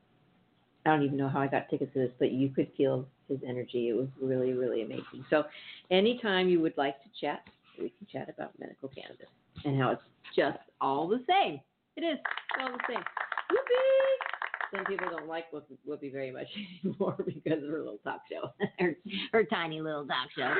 I 0.85 0.89
don't 0.89 1.03
even 1.03 1.17
know 1.17 1.27
how 1.27 1.41
I 1.41 1.47
got 1.47 1.69
tickets 1.69 1.91
to 1.93 1.99
this, 1.99 2.11
but 2.17 2.31
you 2.31 2.49
could 2.49 2.71
feel 2.77 3.05
his 3.27 3.39
energy. 3.45 3.89
It 3.89 3.93
was 3.93 4.07
really, 4.21 4.53
really 4.53 4.83
amazing. 4.83 5.25
So, 5.29 5.43
anytime 5.91 6.47
you 6.47 6.61
would 6.61 6.77
like 6.77 6.95
to 7.03 7.09
chat, 7.19 7.41
we 7.77 7.89
can 7.89 8.07
chat 8.11 8.29
about 8.29 8.57
medical 8.57 8.89
cannabis 8.89 9.27
and 9.65 9.79
how 9.79 9.91
it's 9.91 10.01
just 10.35 10.59
all 10.79 11.07
the 11.07 11.23
same. 11.27 11.59
It 11.97 12.01
is 12.01 12.17
all 12.59 12.69
the 12.69 12.79
same. 12.87 13.03
Whoopee! 13.49 14.36
Some 14.73 14.85
people 14.85 15.07
don't 15.09 15.27
like 15.27 15.51
Whoopi, 15.51 15.77
Whoopi 15.87 16.11
very 16.11 16.31
much 16.31 16.47
anymore 16.83 17.15
because 17.25 17.63
of 17.63 17.69
her 17.69 17.79
little 17.79 17.99
talk 18.03 18.21
show, 18.29 18.51
her, 18.79 18.95
her 19.31 19.43
tiny 19.45 19.81
little 19.81 20.05
talk 20.05 20.29
show. 20.35 20.43
Um, 20.43 20.53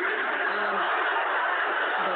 uh, 1.99 2.15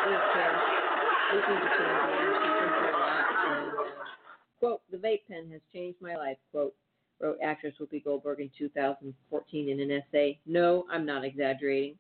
quote, 4.60 4.82
the 4.92 4.98
vape 4.98 5.22
pen 5.28 5.50
has 5.52 5.62
changed 5.74 6.02
my 6.02 6.16
life, 6.16 6.38
quote, 6.52 6.74
wrote 7.20 7.38
actress 7.44 7.76
Whoopi 7.80 8.04
Goldberg 8.04 8.40
in 8.40 8.50
2014 8.58 9.70
in 9.70 9.80
an 9.80 9.92
essay. 9.92 10.40
No, 10.46 10.86
I'm 10.92 11.06
not 11.06 11.26
exaggerating. 11.26 11.96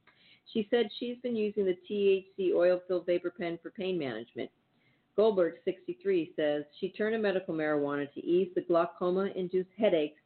She 0.53 0.67
said 0.69 0.89
she's 0.99 1.17
been 1.23 1.35
using 1.35 1.65
the 1.65 1.77
THC 1.89 2.53
oil 2.53 2.81
filled 2.87 3.05
vapor 3.05 3.33
pen 3.37 3.59
for 3.61 3.71
pain 3.71 3.97
management. 3.97 4.49
Goldberg, 5.15 5.55
63, 5.65 6.33
says 6.35 6.63
she 6.79 6.89
turned 6.89 7.13
to 7.13 7.19
medical 7.19 7.53
marijuana 7.53 8.11
to 8.13 8.25
ease 8.25 8.49
the 8.55 8.61
glaucoma 8.61 9.29
induced 9.35 9.69
headaches 9.77 10.19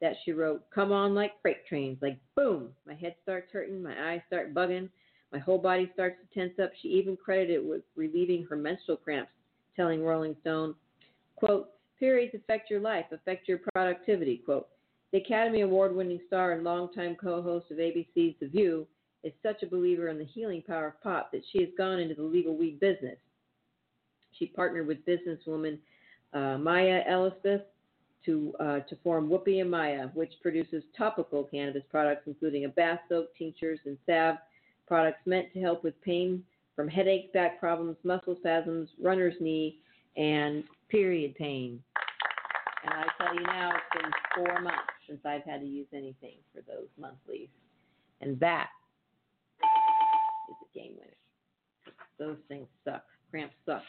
that 0.00 0.14
she 0.24 0.32
wrote 0.32 0.62
come 0.74 0.90
on 0.90 1.14
like 1.14 1.40
freight 1.40 1.66
trains, 1.68 1.98
like 2.02 2.18
boom, 2.34 2.70
my 2.86 2.94
head 2.94 3.14
starts 3.22 3.52
hurting, 3.52 3.82
my 3.82 4.12
eyes 4.12 4.20
start 4.26 4.54
bugging, 4.54 4.88
my 5.32 5.38
whole 5.38 5.58
body 5.58 5.90
starts 5.94 6.16
to 6.20 6.38
tense 6.38 6.58
up. 6.62 6.70
She 6.80 6.88
even 6.88 7.16
credited 7.16 7.56
it 7.56 7.64
with 7.64 7.82
relieving 7.96 8.44
her 8.50 8.56
menstrual 8.56 8.98
cramps, 8.98 9.30
telling 9.76 10.02
Rolling 10.02 10.36
Stone, 10.40 10.74
quote, 11.36 11.70
periods 11.98 12.34
affect 12.34 12.68
your 12.68 12.80
life, 12.80 13.06
affect 13.12 13.48
your 13.48 13.60
productivity, 13.72 14.38
quote. 14.38 14.68
The 15.12 15.18
Academy 15.18 15.60
Award 15.60 15.94
winning 15.94 16.20
star 16.26 16.52
and 16.52 16.64
longtime 16.64 17.16
co 17.16 17.42
host 17.42 17.70
of 17.70 17.76
ABC's 17.76 18.34
The 18.40 18.48
View 18.48 18.86
is 19.22 19.32
such 19.42 19.62
a 19.62 19.66
believer 19.66 20.08
in 20.08 20.18
the 20.18 20.24
healing 20.24 20.62
power 20.66 20.88
of 20.88 21.02
pot 21.02 21.30
that 21.32 21.42
she 21.52 21.60
has 21.60 21.68
gone 21.78 22.00
into 22.00 22.14
the 22.14 22.22
legal 22.22 22.56
weed 22.56 22.80
business. 22.80 23.18
She 24.38 24.46
partnered 24.46 24.86
with 24.86 25.04
businesswoman 25.06 25.78
uh, 26.32 26.58
Maya 26.58 27.02
Elisabeth 27.08 27.62
to 28.24 28.54
uh, 28.60 28.80
to 28.80 28.96
form 29.02 29.28
Whoopi 29.28 29.60
and 29.60 29.70
Maya, 29.70 30.08
which 30.14 30.32
produces 30.42 30.82
topical 30.96 31.44
cannabis 31.44 31.82
products, 31.90 32.22
including 32.26 32.64
a 32.64 32.68
bath 32.68 33.00
soap, 33.08 33.30
tinctures, 33.36 33.80
and 33.84 33.98
salve 34.06 34.36
products 34.86 35.20
meant 35.26 35.52
to 35.52 35.60
help 35.60 35.82
with 35.84 36.00
pain 36.02 36.42
from 36.76 36.88
headaches, 36.88 37.28
back 37.32 37.60
problems, 37.60 37.96
muscle 38.04 38.36
spasms, 38.38 38.88
runner's 39.00 39.34
knee, 39.40 39.78
and 40.16 40.64
period 40.88 41.34
pain. 41.34 41.82
And 42.84 42.94
I 42.94 43.24
tell 43.24 43.34
you 43.34 43.42
now, 43.42 43.70
it's 43.70 44.02
been 44.02 44.12
four 44.34 44.60
months 44.60 44.78
since 45.08 45.20
I've 45.24 45.44
had 45.44 45.60
to 45.60 45.66
use 45.66 45.86
anything 45.92 46.36
for 46.54 46.62
those 46.62 46.88
monthlies, 46.98 47.48
and 48.20 48.38
that 48.40 48.68
is 50.48 50.56
a 50.62 50.78
game 50.78 50.92
winner. 50.98 51.10
Those 52.18 52.38
things 52.48 52.66
suck. 52.84 53.04
Cramps 53.30 53.54
suck. 53.66 53.82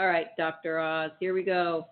All 0.00 0.06
right, 0.06 0.28
Dr. 0.36 0.78
Oz, 0.78 1.10
here 1.18 1.34
we 1.34 1.42
go. 1.42 1.86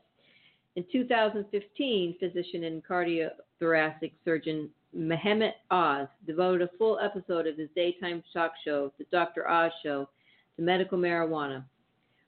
In 0.76 0.84
2015, 0.92 2.16
physician 2.20 2.64
and 2.64 2.82
cardiothoracic 2.84 4.12
surgeon 4.24 4.70
Mehmet 4.96 5.54
Oz 5.70 6.06
devoted 6.24 6.62
a 6.62 6.76
full 6.78 7.00
episode 7.00 7.48
of 7.48 7.56
his 7.56 7.68
daytime 7.74 8.22
talk 8.32 8.52
show, 8.64 8.92
The 8.98 9.06
Dr. 9.10 9.48
Oz 9.48 9.72
Show, 9.82 10.08
to 10.56 10.62
medical 10.62 10.98
marijuana 10.98 11.64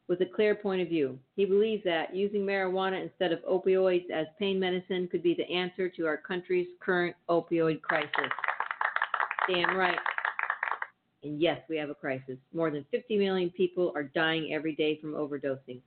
with 0.09 0.21
a 0.21 0.27
clear 0.27 0.55
point 0.55 0.83
of 0.83 0.89
view. 0.89 1.19
He 1.37 1.45
believes 1.45 1.85
that 1.85 2.17
using 2.17 2.41
marijuana 2.41 3.03
instead 3.03 3.31
of 3.31 3.39
opioids 3.45 4.11
as 4.11 4.27
pain 4.39 4.59
medicine 4.59 5.07
could 5.07 5.23
be 5.23 5.35
the 5.35 5.49
answer 5.49 5.89
to 5.91 6.07
our 6.07 6.17
country's 6.17 6.67
current 6.81 7.15
opioid 7.29 7.83
crisis. 7.83 8.33
Damn 9.49 9.77
right. 9.77 9.99
And 11.23 11.41
yes, 11.41 11.61
we 11.69 11.77
have 11.77 11.91
a 11.91 11.95
crisis. 11.95 12.39
More 12.53 12.71
than 12.71 12.85
50 12.91 13.19
million 13.19 13.51
people 13.51 13.93
are 13.95 14.05
dying 14.05 14.53
every 14.53 14.75
day 14.75 14.99
from 15.01 15.13
overdosing 15.13 15.81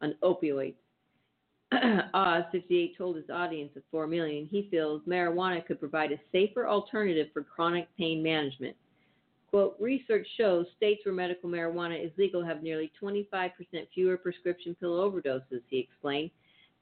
on 0.00 0.14
opioids. 0.22 0.74
Oz, 2.14 2.44
58, 2.52 2.96
told 2.96 3.16
his 3.16 3.28
audience 3.28 3.72
of 3.76 3.82
4 3.90 4.06
million 4.06 4.46
he 4.46 4.68
feels 4.70 5.02
marijuana 5.02 5.64
could 5.66 5.80
provide 5.80 6.12
a 6.12 6.20
safer 6.30 6.68
alternative 6.68 7.26
for 7.32 7.42
chronic 7.42 7.88
pain 7.98 8.22
management. 8.22 8.76
Quote, 9.50 9.76
research 9.80 10.26
shows 10.36 10.66
states 10.76 11.00
where 11.04 11.14
medical 11.14 11.48
marijuana 11.48 12.04
is 12.04 12.12
legal 12.18 12.44
have 12.44 12.62
nearly 12.62 12.92
25% 13.02 13.50
fewer 13.94 14.16
prescription 14.16 14.76
pill 14.78 14.98
overdoses, 14.98 15.62
he 15.68 15.78
explained. 15.78 16.30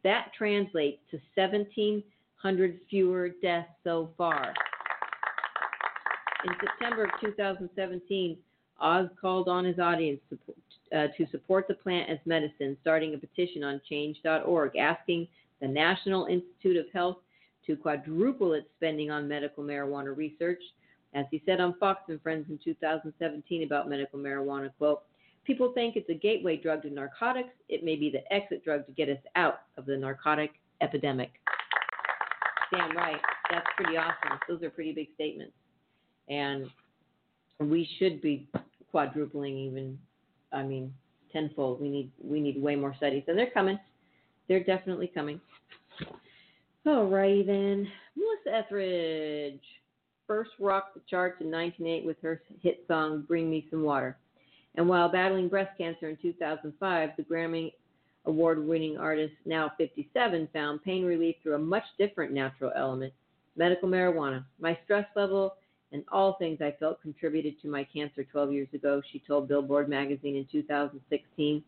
That 0.03 0.33
translates 0.37 0.99
to 1.11 1.19
1,700 1.35 2.81
fewer 2.91 3.31
deaths 3.41 3.69
so 3.85 4.11
far. 4.19 4.53
In 6.45 6.51
September 6.61 7.05
of 7.05 7.11
2017, 7.21 8.37
Oz 8.81 9.09
called 9.19 9.49
on 9.49 9.65
his 9.65 9.79
audience 9.79 10.21
to, 10.29 10.39
uh, 10.97 11.07
to 11.17 11.27
support 11.31 11.67
the 11.69 11.75
plant 11.75 12.11
as 12.11 12.19
medicine, 12.27 12.77
starting 12.83 13.15
a 13.15 13.19
petition 13.19 13.65
on 13.65 13.81
change.org 13.89 14.77
asking 14.77 15.27
the 15.61 15.69
National 15.69 16.27
Institute 16.27 16.77
of 16.77 16.93
Health 16.93 17.17
to 17.67 17.77
quadruple 17.77 18.53
its 18.53 18.67
spending 18.77 19.11
on 19.11 19.27
medical 19.27 19.65
marijuana 19.65 20.15
research. 20.15 20.61
As 21.15 21.25
he 21.31 21.43
said 21.47 21.61
on 21.61 21.75
Fox 21.79 22.03
and 22.09 22.21
Friends 22.21 22.47
in 22.51 22.59
2017 22.63 23.63
about 23.63 23.89
medical 23.89 24.19
marijuana, 24.19 24.71
quote, 24.77 25.03
people 25.45 25.73
think 25.73 25.97
it's 25.97 26.11
a 26.11 26.15
gateway 26.15 26.57
drug 26.57 26.83
to 26.83 26.91
narcotics. 26.91 27.55
It 27.69 27.85
may 27.85 27.97
be 27.97 28.11
the 28.11 28.31
exit 28.33 28.65
drug 28.65 28.85
to 28.87 28.93
get 28.93 29.09
us 29.09 29.23
out 29.37 29.63
of 29.79 29.87
the 29.87 29.97
narcotic 29.97 30.51
epidemic. 30.83 31.33
Damn 32.71 32.95
right. 32.97 33.21
That's 33.51 33.67
pretty 33.77 33.97
awesome. 33.97 34.39
Those 34.49 34.63
are 34.63 34.71
pretty 34.71 34.93
big 34.93 35.09
statements. 35.15 35.55
And 36.29 36.71
we 37.61 37.89
should 37.99 38.21
be 38.21 38.49
quadrupling 38.91 39.57
even 39.57 39.99
I 40.53 40.63
mean 40.63 40.93
tenfold. 41.33 41.81
We 41.81 41.89
need 41.89 42.11
we 42.23 42.41
need 42.41 42.61
way 42.63 42.77
more 42.77 42.95
studies. 42.97 43.25
And 43.29 43.39
they're 43.39 43.51
coming. 43.51 43.79
They're 44.49 44.65
definitely 44.65 45.09
coming. 45.09 45.41
All 46.87 47.07
righty 47.07 47.43
then. 47.43 47.89
Melissa 48.17 48.65
Etheridge 48.65 49.61
first 50.27 50.51
rocked 50.59 50.95
the 50.95 51.01
charts 51.09 51.41
in 51.41 51.51
1908 51.51 52.07
with 52.07 52.17
her 52.23 52.43
hit 52.63 52.85
song 52.89 53.25
Bring 53.27 53.51
Me 53.51 53.67
Some 53.71 53.83
Water. 53.83 54.17
And 54.77 54.89
while 54.89 55.09
battling 55.09 55.49
breast 55.49 55.77
cancer 55.79 56.09
in 56.09 56.17
2005, 56.21 57.11
the 57.17 57.23
Grammy 57.23 57.73
award 58.27 58.65
winning 58.65 58.97
artist, 58.97 59.35
now 59.45 59.73
57, 59.79 60.49
found 60.53 60.83
pain 60.83 61.05
relief 61.05 61.37
through 61.43 61.55
a 61.55 61.59
much 61.59 61.85
different 61.99 62.33
natural 62.33 62.73
element 62.77 63.13
medical 63.57 63.89
marijuana. 63.89 64.45
My 64.59 64.77
stress 64.85 65.07
level 65.15 65.55
and 65.95 66.05
all 66.11 66.35
things 66.35 66.61
I 66.61 66.75
felt 66.79 67.01
contributed 67.01 67.63
to 67.63 67.69
my 67.69 67.85
cancer 67.85 68.25
12 68.25 68.53
years 68.53 68.69
ago, 68.75 69.01
she 69.13 69.21
told 69.21 69.47
Billboard 69.47 69.89
magazine 69.89 70.35
in 70.35 70.45
2016. 70.51 71.63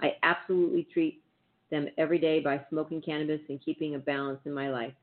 I 0.00 0.16
absolutely 0.22 0.88
treat 0.90 1.22
them 1.70 1.86
every 1.98 2.18
day 2.18 2.40
by 2.40 2.62
smoking 2.70 3.02
cannabis 3.02 3.42
and 3.50 3.62
keeping 3.62 3.94
a 3.94 3.98
balance 3.98 4.40
in 4.46 4.54
my 4.54 4.70
life. 4.70 4.94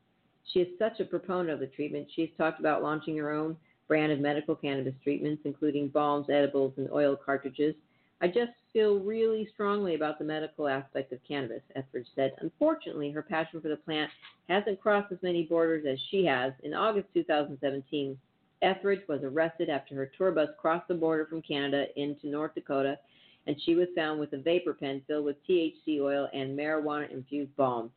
She 0.51 0.62
is 0.62 0.80
such 0.80 0.99
a 0.99 1.06
proponent 1.06 1.51
of 1.51 1.60
the 1.60 1.67
treatment. 1.67 2.08
She 2.15 2.21
has 2.21 2.30
talked 2.39 2.60
about 2.60 2.82
launching 2.82 3.15
her 3.17 3.32
own 3.32 3.56
brand 3.88 4.12
of 4.12 4.19
medical 4.19 4.56
cannabis 4.56 4.95
treatments, 5.04 5.43
including 5.45 5.89
balms, 5.89 6.28
edibles, 6.32 6.73
and 6.78 6.89
oil 6.91 7.15
cartridges. 7.15 7.75
I 8.19 8.28
just 8.28 8.54
feel 8.73 8.97
really 8.97 9.47
strongly 9.54 9.93
about 9.93 10.17
the 10.17 10.25
medical 10.25 10.67
aspect 10.67 11.13
of 11.13 11.19
cannabis, 11.28 11.62
Etheridge 11.75 12.08
said. 12.15 12.32
Unfortunately, 12.39 13.12
her 13.12 13.21
passion 13.21 13.62
for 13.62 13.67
the 13.67 13.78
plant 13.78 14.10
hasn't 14.49 14.82
crossed 14.82 15.12
as 15.12 15.21
many 15.21 15.43
borders 15.43 15.86
as 15.88 15.99
she 16.10 16.25
has. 16.25 16.51
In 16.63 16.73
August 16.73 17.10
2017, 17.13 18.17
Etheridge 18.65 19.08
was 19.08 19.21
arrested 19.23 19.69
after 19.69 19.93
her 19.95 20.12
tour 20.17 20.32
bus 20.32 20.49
crossed 20.60 20.88
the 20.88 20.93
border 20.95 21.25
from 21.28 21.41
Canada 21.41 21.86
into 21.95 22.28
North 22.28 22.56
Dakota, 22.56 22.97
and 23.45 23.56
she 23.63 23.75
was 23.75 23.88
found 23.95 24.19
with 24.19 24.34
a 24.34 24.38
vapor 24.38 24.73
pen 24.73 25.04
filled 25.08 25.25
with 25.25 25.36
THC 25.47 26.01
oil 26.01 26.28
and 26.34 26.58
marijuana 26.58 27.12
infused 27.12 27.56
balm. 27.56 27.91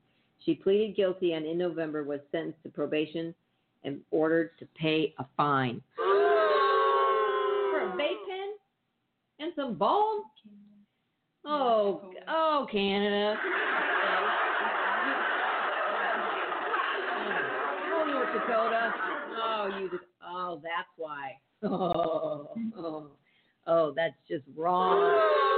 She 0.45 0.55
pleaded 0.55 0.95
guilty 0.95 1.33
and 1.33 1.47
in 1.47 1.57
November 1.57 2.05
was 2.05 2.21
sentenced 2.31 2.63
to 2.65 2.69
probation 2.69 3.35
and 3.83 4.01
ordered 4.11 4.51
to 4.59 4.67
pay 4.79 5.15
a 5.19 5.25
fine. 5.37 5.81
For 5.97 6.05
a 7.81 7.93
vape 7.97 8.27
pen 8.29 8.53
and 9.41 9.53
some 9.57 9.75
balm? 9.75 10.23
Oh, 11.47 12.11
oh, 12.29 12.67
Canada. 12.71 13.39
Oh, 17.91 18.05
North 18.07 18.33
Dakota. 18.35 18.93
Oh, 19.41 19.79
you. 19.81 19.99
Oh, 20.49 20.59
that's 20.63 20.89
why. 20.97 21.33
Oh, 21.63 22.49
oh, 22.79 23.11
oh, 23.67 23.93
that's 23.95 24.15
just 24.27 24.45
wrong. 24.57 24.97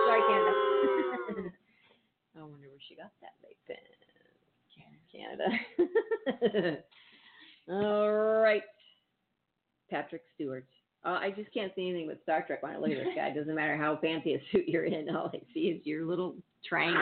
Sorry, 0.08 0.20
Canada. 0.28 1.50
I 2.36 2.42
wonder 2.42 2.68
where 2.68 2.80
she 2.88 2.96
got 2.96 3.12
that 3.20 3.34
vape 3.44 3.56
pen. 3.68 3.76
Canada. 6.52 6.78
All 7.68 8.10
right. 8.10 8.62
Patrick 9.90 10.22
Stewart. 10.34 10.66
Uh, 11.04 11.18
I 11.20 11.30
just 11.36 11.52
can't 11.54 11.72
see 11.76 11.88
anything 11.88 12.08
but 12.08 12.20
Star 12.22 12.44
Trek 12.46 12.62
when 12.62 12.72
I 12.72 12.78
look 12.78 12.90
at 12.90 12.96
this 12.98 13.14
guy. 13.14 13.28
It 13.28 13.36
doesn't 13.36 13.54
matter 13.54 13.76
how 13.76 13.96
fancy 13.96 14.34
a 14.34 14.42
suit 14.50 14.68
you're 14.68 14.84
in. 14.84 15.14
All 15.14 15.30
I 15.32 15.40
see 15.54 15.60
is 15.60 15.86
your 15.86 16.04
little 16.04 16.34
triangle. 16.64 17.00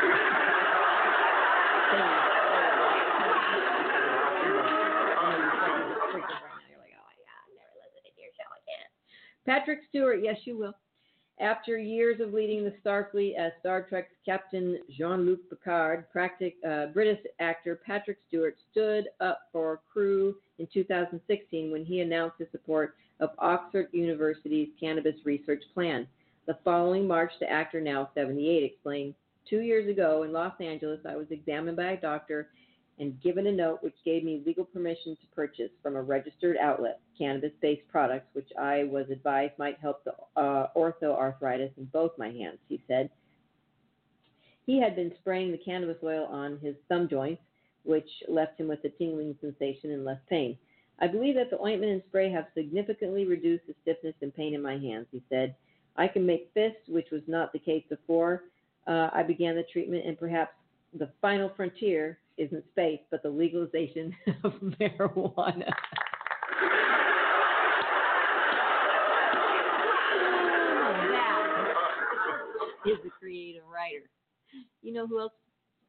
Patrick 9.49 9.79
Stewart, 9.89 10.21
yes, 10.23 10.37
you 10.45 10.59
will. 10.59 10.75
After 11.41 11.79
years 11.79 12.21
of 12.21 12.35
leading 12.35 12.65
the 12.65 12.75
Starfleet 12.85 13.35
as 13.39 13.53
Star 13.61 13.81
Trek's 13.81 14.13
Captain 14.27 14.79
Jean 14.91 15.25
Luc 15.25 15.41
Picard, 15.49 16.05
practic, 16.13 16.57
uh, 16.69 16.89
British 16.89 17.25
actor 17.41 17.81
Patrick 17.87 18.19
Stewart 18.29 18.59
stood 18.71 19.09
up 19.21 19.49
for 19.51 19.81
crew 19.91 20.37
in 20.59 20.69
2016 20.71 21.73
when 21.73 21.83
he 21.83 22.01
announced 22.03 22.37
his 22.39 22.49
support 22.53 22.97
of 23.21 23.31
Oxford 23.39 23.89
University's 23.93 24.69
cannabis 24.79 25.15
research 25.25 25.63
plan. 25.73 26.07
The 26.47 26.59
following 26.63 27.09
March, 27.09 27.33
the 27.41 27.51
actor, 27.51 27.81
now 27.81 28.11
78, 28.15 28.65
explained 28.65 29.15
Two 29.49 29.61
years 29.61 29.89
ago 29.89 30.25
in 30.25 30.33
Los 30.33 30.53
Angeles, 30.61 31.01
I 31.09 31.17
was 31.17 31.27
examined 31.31 31.79
by 31.79 31.93
a 31.93 32.01
doctor 32.01 32.49
and 32.99 33.21
given 33.23 33.47
a 33.47 33.53
note 33.53 33.83
which 33.83 33.95
gave 34.05 34.25
me 34.25 34.43
legal 34.45 34.65
permission 34.65 35.17
to 35.17 35.35
purchase 35.35 35.71
from 35.83 35.97
a 35.97 36.03
registered 36.03 36.57
outlet 36.57 37.01
cannabis 37.17 37.53
based 37.61 37.87
products, 37.89 38.27
which 38.33 38.49
I 38.59 38.85
was 38.85 39.07
advised 39.11 39.53
might 39.59 39.79
help 39.81 40.05
the 40.05 40.15
uh, 40.37 40.69
orthoarthritis 40.77 41.77
in 41.77 41.85
both 41.93 42.13
my 42.19 42.31
hands, 42.31 42.59
he 42.69 42.83
said. 42.89 43.11
He 44.67 44.81
had 44.81 44.97
been 44.97 45.13
spraying 45.21 45.53
the 45.53 45.59
cannabis 45.59 45.97
oil 46.03 46.27
on 46.27 46.59
his 46.59 46.75
thumb 46.89 47.09
joints, 47.09 47.43
which 47.85 48.09
left 48.29 48.61
him 48.61 48.69
with 48.69 48.85
a 48.85 48.91
tingling 48.91 49.37
sensation 49.41 49.93
and 49.93 50.05
less 50.05 50.21
pain. 50.29 50.59
I 51.01 51.07
believe 51.07 51.37
that 51.37 51.51
the 51.51 51.61
ointment 51.61 51.93
and 51.93 52.03
spray 52.09 52.31
have 52.31 52.47
significantly 52.55 53.25
reduced 53.25 53.67
the 53.67 53.75
stiffness 53.83 54.15
and 54.21 54.35
pain 54.35 54.55
in 54.55 54.63
my 54.63 54.77
hands, 54.77 55.07
he 55.11 55.23
said. 55.31 55.55
I 55.97 56.09
can 56.09 56.27
make 56.27 56.51
fists, 56.55 56.89
which 56.89 57.11
was 57.11 57.23
not 57.27 57.53
the 57.53 57.59
case 57.59 57.85
before. 57.89 58.45
Uh, 58.87 59.11
I 59.13 59.23
began 59.23 59.55
the 59.55 59.65
treatment, 59.65 60.07
and 60.07 60.19
perhaps 60.19 60.53
the 60.97 61.09
final 61.21 61.51
frontier 61.57 62.19
isn't 62.37 62.65
space, 62.73 63.01
but 63.11 63.23
the 63.23 63.29
legalization 63.29 64.15
of 64.45 64.53
marijuana. 64.81 65.71
that 72.85 72.93
is 72.93 72.99
a 73.07 73.11
creative 73.19 73.63
writer. 73.65 74.09
You 74.83 74.93
know 74.93 75.07
who 75.07 75.21
else 75.21 75.33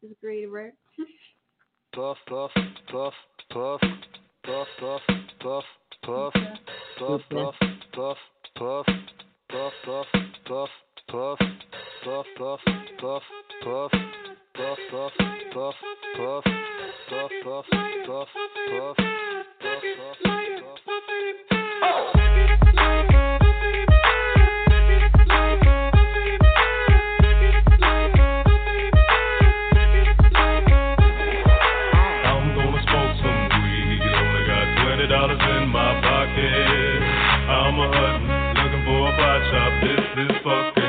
is 0.04 0.12
a 0.12 0.16
creative 0.16 0.52
writer? 0.52 0.74
puff, 1.94 2.18
puff, 2.28 2.52
puff, 2.92 3.14
puff, 3.52 3.82
puff, 4.44 4.68
puff, 4.80 5.02
puff, 5.42 5.64
puff, 5.92 6.36
puff, 6.36 7.16
puff, 7.46 7.66
puff, 7.94 8.18
puff, 8.66 8.98
puff, 9.48 9.74
puff, 9.86 10.08
puff, 10.48 10.70
puff, 11.08 11.40
puff, 12.04 12.26
puff, 12.38 12.60
puff, 13.00 13.22
puff 13.64 14.19
puff, 14.60 14.78
puff, 14.92 15.12
puff, 15.54 15.76
puff, 16.18 16.44
puff, 17.10 17.32
puff, 17.44 17.66
puff, 18.04 18.28
puff, 18.28 18.28
puff, 18.36 18.98
puff, 19.00 19.00
I'm 32.26 32.46
gonna 32.54 32.84
smoke 32.84 33.16
some 33.24 33.64
weed. 33.64 34.04
Only 34.12 34.44
got 34.46 34.66
twenty 34.84 35.08
dollars 35.08 35.40
in 35.40 35.70
my 35.70 36.02
pocket. 36.02 37.00
I'm 37.48 37.80
a 37.80 37.88
hunting, 37.96 38.28
looking 38.62 38.84
for 38.84 39.08
a 39.08 39.12
pot 39.16 39.42
shop. 39.52 39.72
This 39.84 40.04
is 40.26 40.38
fucking. 40.44 40.89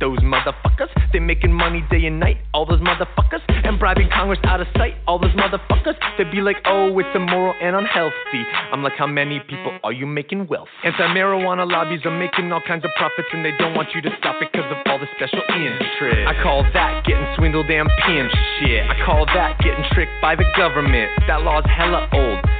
those 0.00 0.18
motherfuckers. 0.20 0.88
They're 1.12 1.20
making 1.20 1.52
money 1.52 1.84
day 1.90 2.06
and 2.06 2.18
night, 2.18 2.38
all 2.54 2.66
those 2.66 2.80
motherfuckers. 2.80 3.40
And 3.48 3.78
bribing 3.78 4.08
Congress 4.12 4.40
out 4.44 4.60
of 4.60 4.66
sight, 4.76 4.94
all 5.06 5.18
those 5.18 5.32
motherfuckers. 5.32 5.94
They'd 6.18 6.30
be 6.30 6.40
like, 6.40 6.56
oh, 6.64 6.98
it's 6.98 7.08
immoral 7.14 7.54
and 7.60 7.76
unhealthy. 7.76 8.42
I'm 8.72 8.82
like, 8.82 8.94
how 8.98 9.06
many 9.06 9.40
people 9.40 9.78
are 9.84 9.92
you 9.92 10.06
making 10.06 10.46
wealth? 10.48 10.68
Anti 10.84 11.06
marijuana 11.14 11.70
lobbies 11.70 12.00
are 12.04 12.18
making 12.18 12.50
all 12.52 12.62
kinds 12.66 12.84
of 12.84 12.90
profits, 12.96 13.28
and 13.32 13.44
they 13.44 13.52
don't 13.58 13.74
want 13.74 13.88
you 13.94 14.00
to 14.02 14.10
stop 14.18 14.36
it 14.40 14.48
because 14.52 14.70
of 14.70 14.78
all 14.86 14.98
the 14.98 15.06
special 15.16 15.42
interest. 15.54 16.26
I 16.26 16.34
call 16.42 16.64
that 16.72 17.04
getting 17.06 17.26
swindled 17.36 17.70
and 17.70 17.88
pimped 18.02 18.34
shit. 18.58 18.88
I 18.88 18.96
call 19.04 19.26
that 19.26 19.58
getting 19.60 19.84
tricked 19.92 20.12
by 20.22 20.34
the 20.34 20.44
government. 20.56 21.10
That 21.28 21.42
law's 21.42 21.64
hella 21.66 22.08
old. 22.12 22.59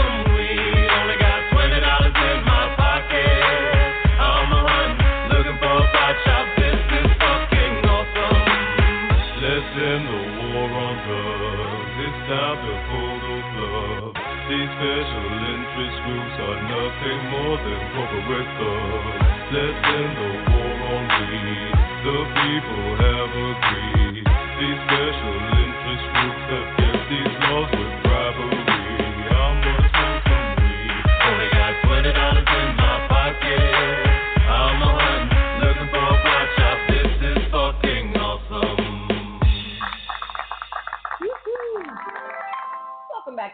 special 14.81 15.29
interest 15.45 15.97
groups 16.09 16.35
are 16.41 16.59
nothing 16.65 17.19
more 17.29 17.57
than 17.61 17.81
corporate 17.93 18.49
thugs. 18.57 19.21
Let's 19.53 19.77
end 19.93 20.13
the 20.17 20.31
war 20.49 20.73
on 20.89 21.03
weed. 21.21 21.73
The 22.01 22.17
people 22.33 22.89
have 22.97 23.29
agreed. 23.29 24.25
These 24.25 24.79
special 24.89 25.37
interest 25.61 26.05
groups 26.17 26.45
have 26.49 26.80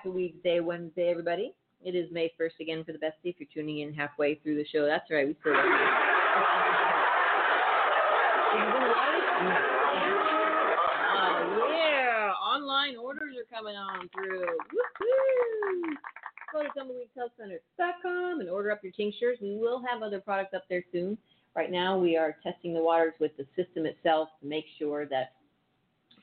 Back 0.07 0.43
Day 0.43 0.59
Wednesday, 0.61 1.09
everybody. 1.09 1.53
It 1.83 1.93
is 1.93 2.09
May 2.11 2.31
1st 2.39 2.61
again 2.61 2.83
for 2.85 2.93
the 2.93 2.97
bestie. 2.97 3.25
If 3.25 3.35
you're 3.39 3.49
tuning 3.53 3.79
in 3.79 3.93
halfway 3.93 4.35
through 4.35 4.55
the 4.55 4.65
show, 4.71 4.85
that's 4.85 5.11
right. 5.11 5.27
We 5.27 5.35
still 5.41 5.53
love 5.53 5.65
you. 5.65 5.71
Oh, 11.13 11.67
yeah. 11.69 12.31
Online 12.41 12.95
orders 12.95 13.35
are 13.35 13.55
coming 13.55 13.75
on 13.75 14.07
through. 14.13 14.39
Woo-hoo. 14.39 15.95
Go 16.53 16.63
to 16.63 16.69
tumbleweedhealthcenter.com 16.69 18.39
and 18.39 18.49
order 18.49 18.71
up 18.71 18.79
your 18.81 18.93
tinctures. 18.93 19.37
We 19.41 19.57
will 19.57 19.83
have 19.91 20.01
other 20.01 20.21
products 20.21 20.53
up 20.55 20.63
there 20.69 20.85
soon. 20.93 21.17
Right 21.53 21.69
now, 21.69 21.97
we 21.97 22.15
are 22.15 22.37
testing 22.43 22.73
the 22.73 22.81
waters 22.81 23.13
with 23.19 23.35
the 23.35 23.45
system 23.57 23.85
itself 23.85 24.29
to 24.41 24.47
make 24.47 24.65
sure 24.79 25.05
that 25.07 25.33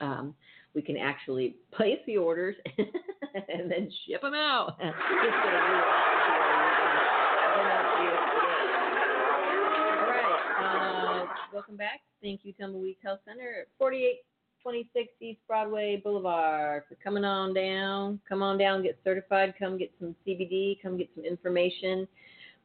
um, 0.01 0.35
we 0.75 0.83
can 0.83 0.97
actually 0.97 1.57
place 1.73 1.99
the 2.07 2.17
orders 2.17 2.57
and 2.77 3.71
then 3.71 3.91
ship 4.07 4.23
them 4.23 4.35
out. 4.35 4.77
All 4.81 4.91
right. 10.11 10.35
Uh, 10.61 11.27
welcome 11.53 11.77
back. 11.77 12.01
Thank 12.23 12.41
you, 12.45 12.53
Tumbleweeds 12.55 12.99
Health 13.03 13.21
Center 13.27 13.61
at 13.63 13.69
4826 13.79 15.13
East 15.21 15.41
Broadway 15.47 16.01
Boulevard 16.03 16.83
for 16.89 16.97
coming 16.97 17.25
on 17.25 17.55
down. 17.55 18.21
Come 18.29 18.43
on 18.43 18.59
down, 18.59 18.83
get 18.83 18.99
certified. 19.05 19.55
Come 19.59 19.79
get 19.79 19.93
some 20.01 20.17
CBD. 20.27 20.83
Come 20.83 20.97
get 20.97 21.09
some 21.15 21.25
information. 21.25 22.09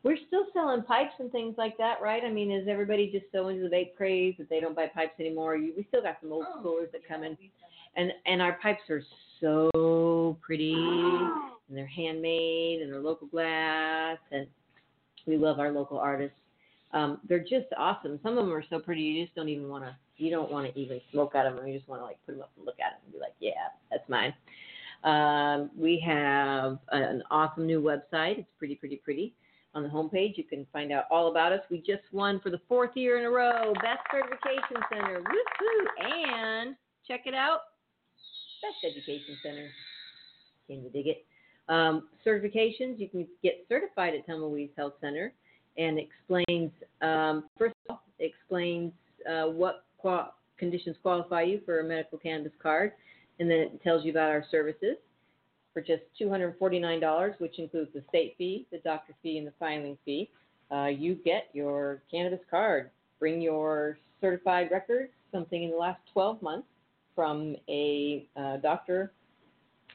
We're 0.03 0.17
still 0.27 0.45
selling 0.53 0.83
pipes 0.83 1.13
and 1.19 1.31
things 1.31 1.55
like 1.57 1.77
that, 1.77 2.01
right? 2.01 2.23
I 2.23 2.31
mean, 2.31 2.51
is 2.51 2.67
everybody 2.69 3.11
just 3.11 3.25
so 3.33 3.49
into 3.49 3.63
the 3.67 3.75
vape 3.75 3.95
craze 3.97 4.35
that 4.37 4.49
they 4.49 4.61
don't 4.61 4.75
buy 4.75 4.87
pipes 4.87 5.19
anymore? 5.19 5.57
You, 5.57 5.73
we 5.75 5.85
still 5.89 6.01
got 6.01 6.17
some 6.21 6.31
old 6.31 6.45
schoolers 6.57 6.91
that 6.93 7.05
come 7.07 7.23
in, 7.23 7.37
and 7.97 8.11
and 8.25 8.41
our 8.41 8.57
pipes 8.61 8.89
are 8.89 9.01
so 9.41 10.37
pretty, 10.41 10.73
and 10.73 11.77
they're 11.77 11.85
handmade, 11.85 12.81
and 12.81 12.91
they're 12.91 13.01
local 13.01 13.27
glass, 13.27 14.17
and 14.31 14.47
we 15.27 15.37
love 15.37 15.59
our 15.59 15.71
local 15.71 15.99
artists. 15.99 16.37
Um, 16.91 17.19
they're 17.27 17.39
just 17.39 17.67
awesome. 17.77 18.19
Some 18.23 18.37
of 18.37 18.45
them 18.45 18.53
are 18.53 18.63
so 18.69 18.79
pretty, 18.79 19.01
you 19.01 19.23
just 19.25 19.35
don't 19.35 19.49
even 19.49 19.69
want 19.69 19.83
to. 19.83 19.95
You 20.17 20.31
don't 20.31 20.51
want 20.51 20.73
to 20.73 20.79
even 20.79 20.99
smoke 21.11 21.35
at 21.35 21.43
them, 21.43 21.57
or 21.57 21.67
you 21.67 21.77
just 21.77 21.87
want 21.87 22.01
to 22.01 22.05
like 22.05 22.17
put 22.25 22.33
them 22.33 22.41
up 22.41 22.51
and 22.57 22.65
look 22.65 22.79
at 22.79 22.91
them 22.91 22.99
and 23.05 23.13
be 23.13 23.19
like, 23.19 23.35
yeah, 23.39 23.69
that's 23.91 24.07
mine. 24.09 24.33
Um, 25.03 25.71
we 25.77 26.03
have 26.05 26.79
an 26.91 27.23
awesome 27.31 27.65
new 27.65 27.81
website. 27.81 28.39
It's 28.39 28.49
pretty, 28.57 28.75
pretty, 28.75 28.97
pretty. 28.97 29.33
On 29.75 29.83
the 29.83 29.89
homepage, 29.89 30.35
you 30.35 30.43
can 30.43 30.65
find 30.73 30.91
out 30.91 31.05
all 31.11 31.29
about 31.29 31.51
us. 31.51 31.59
We 31.69 31.77
just 31.77 32.01
won 32.11 32.39
for 32.39 32.49
the 32.49 32.59
fourth 32.67 32.91
year 32.95 33.19
in 33.19 33.25
a 33.25 33.29
row, 33.29 33.71
Best 33.75 34.01
Certification 34.11 34.83
Center. 34.91 35.21
Woohoo! 35.21 36.05
And 36.05 36.75
check 37.07 37.21
it 37.25 37.35
out, 37.35 37.59
Best 38.63 38.93
Education 38.95 39.37
Center. 39.43 39.67
Can 40.67 40.83
you 40.83 40.89
dig 40.89 41.07
it? 41.07 41.25
Um, 41.67 42.09
certifications, 42.25 42.97
you 42.97 43.07
can 43.09 43.27
get 43.43 43.65
certified 43.69 44.15
at 44.15 44.25
Tumbleweeds 44.25 44.73
Health 44.75 44.93
Center 45.01 45.33
and 45.77 45.99
explains, 45.99 46.71
um, 47.01 47.45
first 47.57 47.75
of 47.87 47.95
all, 47.95 48.01
explains 48.19 48.91
uh, 49.29 49.45
what 49.45 49.85
qual- 49.99 50.33
conditions 50.57 50.97
qualify 51.03 51.43
you 51.43 51.61
for 51.63 51.79
a 51.79 51.83
medical 51.83 52.17
cannabis 52.17 52.51
card, 52.61 52.93
and 53.39 53.49
then 53.49 53.59
it 53.59 53.83
tells 53.83 54.03
you 54.03 54.09
about 54.11 54.29
our 54.29 54.43
services 54.49 54.97
for 55.73 55.81
just 55.81 56.03
$249, 56.21 57.39
which 57.39 57.59
includes 57.59 57.91
the 57.93 58.03
state 58.09 58.35
fee, 58.37 58.65
the 58.71 58.79
doctor 58.79 59.13
fee, 59.21 59.37
and 59.37 59.47
the 59.47 59.53
filing 59.59 59.97
fee. 60.05 60.29
Uh, 60.71 60.85
you 60.85 61.15
get 61.15 61.49
your 61.53 62.01
cannabis 62.11 62.39
card. 62.49 62.89
Bring 63.19 63.41
your 63.41 63.97
certified 64.21 64.69
records, 64.71 65.11
something 65.31 65.63
in 65.63 65.71
the 65.71 65.77
last 65.77 65.99
12 66.13 66.41
months, 66.41 66.67
from 67.15 67.55
a 67.67 68.27
uh, 68.37 68.57
doctor 68.57 69.11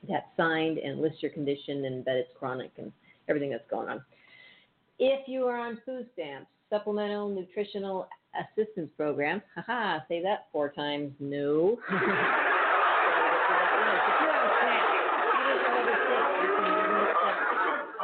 that 0.08 0.26
signed 0.36 0.78
and 0.78 1.00
lists 1.00 1.22
your 1.22 1.30
condition 1.30 1.84
and 1.86 2.04
that 2.04 2.16
it's 2.16 2.30
chronic 2.38 2.70
and 2.76 2.92
everything 3.28 3.50
that's 3.50 3.68
going 3.70 3.88
on. 3.88 4.02
If 4.98 5.26
you 5.28 5.44
are 5.44 5.58
on 5.58 5.80
food 5.84 6.06
stamps, 6.12 6.48
supplemental 6.70 7.28
nutritional 7.28 8.08
assistance 8.34 8.90
program, 8.96 9.42
haha, 9.54 10.00
say 10.08 10.22
that 10.22 10.46
four 10.52 10.70
times, 10.70 11.12
no. 11.18 11.78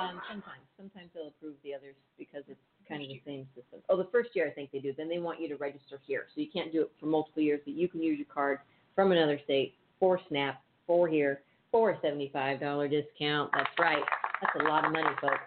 Um, 0.01 0.21
sometimes, 0.29 0.65
sometimes 0.77 1.11
they'll 1.15 1.29
approve 1.29 1.55
the 1.63 1.75
others 1.75 1.95
because 2.19 2.43
it's 2.49 2.61
kind 2.89 3.03
of 3.03 3.09
the 3.09 3.21
same 3.27 3.47
system. 3.55 3.81
Oh, 3.89 3.97
the 3.97 4.09
first 4.11 4.31
year 4.35 4.47
I 4.47 4.51
think 4.51 4.71
they 4.73 4.79
do. 4.79 4.95
Then 4.97 5.09
they 5.09 5.19
want 5.19 5.41
you 5.41 5.49
to 5.49 5.57
register 5.57 6.01
here, 6.07 6.27
so 6.35 6.41
you 6.41 6.49
can't 6.53 6.73
do 6.73 6.83
it 6.83 6.91
for 6.99 7.07
multiple 7.07 7.43
years. 7.43 7.61
But 7.65 7.75
you 7.75 7.89
can 7.89 8.03
use 8.03 8.19
your 8.19 8.27
card 8.33 8.59
from 8.95 9.13
another 9.13 9.39
state 9.45 9.75
for 9.99 10.19
SNAP 10.29 10.61
for 10.87 11.07
here 11.07 11.43
for 11.71 11.91
a 11.91 12.01
seventy-five 12.01 12.61
dollar 12.61 12.89
discount. 12.89 13.51
That's 13.55 13.71
right. 13.79 14.03
That's 14.41 14.65
a 14.65 14.69
lot 14.69 14.85
of 14.85 14.93
money, 14.93 15.15
folks. 15.21 15.39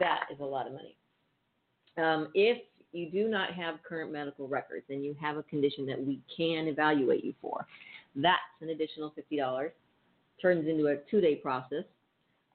That 0.00 0.20
is 0.32 0.40
a 0.40 0.44
lot 0.44 0.66
of 0.66 0.72
money. 0.72 0.96
Um, 1.98 2.28
if 2.34 2.58
you 2.92 3.10
do 3.10 3.28
not 3.28 3.52
have 3.52 3.76
current 3.86 4.12
medical 4.12 4.48
records 4.48 4.84
and 4.88 5.04
you 5.04 5.14
have 5.20 5.36
a 5.36 5.42
condition 5.44 5.86
that 5.86 6.02
we 6.02 6.20
can 6.34 6.66
evaluate 6.66 7.24
you 7.24 7.34
for, 7.40 7.66
that's 8.16 8.38
an 8.60 8.70
additional 8.70 9.12
$50. 9.32 9.70
Turns 10.40 10.68
into 10.68 10.86
a 10.88 10.96
two 11.10 11.20
day 11.20 11.36
process. 11.36 11.84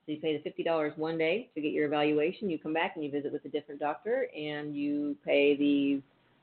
So 0.05 0.13
you 0.13 0.17
pay 0.17 0.41
the 0.41 0.63
$50 0.63 0.97
one 0.97 1.17
day 1.17 1.49
to 1.53 1.61
get 1.61 1.73
your 1.73 1.86
evaluation. 1.86 2.49
You 2.49 2.57
come 2.57 2.73
back 2.73 2.93
and 2.95 3.03
you 3.03 3.11
visit 3.11 3.32
with 3.32 3.45
a 3.45 3.49
different 3.49 3.79
doctor 3.79 4.27
and 4.36 4.75
you 4.75 5.15
pay 5.23 5.55
the 5.55 6.01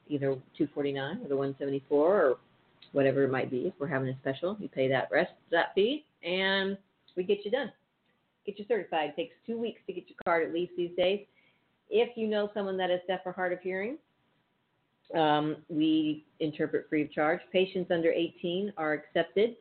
either 0.09 0.35
249 0.57 1.21
or 1.23 1.29
the 1.29 1.37
174 1.37 2.23
or 2.23 2.37
whatever 2.93 3.25
it 3.25 3.31
might 3.31 3.51
be. 3.51 3.67
If 3.67 3.75
we're 3.79 3.89
having 3.89 4.09
a 4.09 4.17
special, 4.21 4.57
you 4.61 4.69
pay 4.69 4.89
that 4.89 5.09
rest 5.11 5.33
that 5.51 5.75
fee 5.75 6.05
and 6.23 6.79
we 7.17 7.25
get 7.25 7.45
you 7.45 7.51
done. 7.51 7.73
Get 8.47 8.59
you 8.59 8.65
certified. 8.69 9.11
It 9.11 9.17
takes 9.17 9.35
two 9.45 9.59
weeks 9.59 9.81
to 9.87 9.93
get 9.93 10.05
your 10.09 10.17
card 10.25 10.47
at 10.47 10.55
least 10.55 10.73
these 10.77 10.93
days 10.97 11.27
if 11.91 12.17
you 12.17 12.29
know 12.29 12.51
someone 12.55 12.77
that 12.79 12.91
is 12.91 13.01
deaf 13.07 13.21
or 13.25 13.33
hard 13.33 13.53
of 13.53 13.61
hearing, 13.61 13.97
um, 15.15 15.57
we 15.69 16.25
interpret 16.41 16.89
free 16.89 17.03
of 17.03 17.13
charge. 17.13 17.41
Patients 17.53 17.91
under 17.91 18.11
18 18.11 18.73
are 18.77 18.93
accepted. 18.93 19.57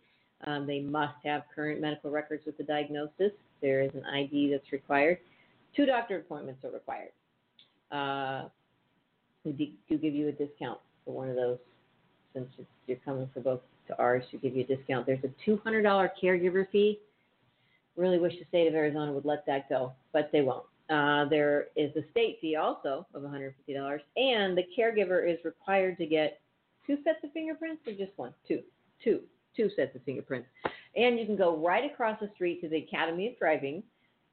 Um, 0.45 0.67
they 0.67 0.81
must 0.81 1.15
have 1.23 1.43
current 1.53 1.81
medical 1.81 2.11
records 2.11 2.45
with 2.45 2.57
the 2.57 2.63
diagnosis. 2.63 3.31
There 3.61 3.81
is 3.81 3.91
an 3.93 4.05
ID 4.05 4.51
that's 4.51 4.71
required. 4.71 5.17
Two 5.75 5.85
doctor 5.85 6.17
appointments 6.17 6.63
are 6.63 6.71
required. 6.71 7.11
Uh, 7.91 8.49
we 9.43 9.73
do 9.89 9.97
give 9.97 10.13
you 10.13 10.27
a 10.27 10.31
discount 10.31 10.79
for 11.05 11.13
one 11.13 11.29
of 11.29 11.35
those 11.35 11.57
since 12.33 12.47
you're 12.85 12.97
coming 13.03 13.29
for 13.33 13.39
both 13.39 13.61
to 13.87 13.97
ours 13.97 14.23
to 14.31 14.37
give 14.37 14.55
you 14.55 14.63
a 14.63 14.75
discount. 14.75 15.05
There's 15.05 15.23
a 15.23 15.49
$200 15.49 16.09
caregiver 16.21 16.69
fee. 16.71 16.99
Really 17.95 18.19
wish 18.19 18.33
the 18.37 18.45
state 18.49 18.67
of 18.67 18.75
Arizona 18.75 19.11
would 19.11 19.25
let 19.25 19.45
that 19.47 19.69
go, 19.69 19.93
but 20.13 20.29
they 20.31 20.41
won't. 20.41 20.65
Uh, 20.89 21.25
there 21.25 21.67
is 21.75 21.95
a 21.95 22.03
state 22.11 22.37
fee 22.39 22.55
also 22.55 23.05
of 23.13 23.23
$150, 23.23 23.53
and 24.15 24.57
the 24.57 24.63
caregiver 24.77 25.29
is 25.29 25.43
required 25.43 25.97
to 25.97 26.05
get 26.05 26.39
two 26.85 26.97
sets 27.03 27.19
of 27.23 27.31
fingerprints 27.33 27.81
or 27.87 27.93
just 27.93 28.11
one? 28.17 28.33
Two, 28.47 28.61
two, 29.03 29.21
two 29.57 29.69
sets 29.75 29.95
of 29.95 30.03
fingerprints. 30.03 30.47
And 30.95 31.19
you 31.19 31.25
can 31.25 31.35
go 31.35 31.57
right 31.57 31.89
across 31.89 32.19
the 32.21 32.29
street 32.35 32.61
to 32.61 32.69
the 32.69 32.77
Academy 32.77 33.27
of 33.27 33.39
Driving, 33.39 33.83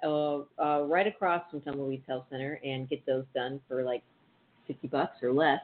uh, 0.02 0.40
uh, 0.62 0.82
right 0.82 1.06
across 1.06 1.42
from 1.50 1.62
Tumbleweeds 1.62 2.04
Health 2.06 2.26
Center, 2.30 2.60
and 2.64 2.88
get 2.88 3.04
those 3.06 3.24
done 3.34 3.60
for 3.66 3.82
like 3.82 4.02
50 4.66 4.86
bucks 4.88 5.22
or 5.22 5.32
less, 5.32 5.60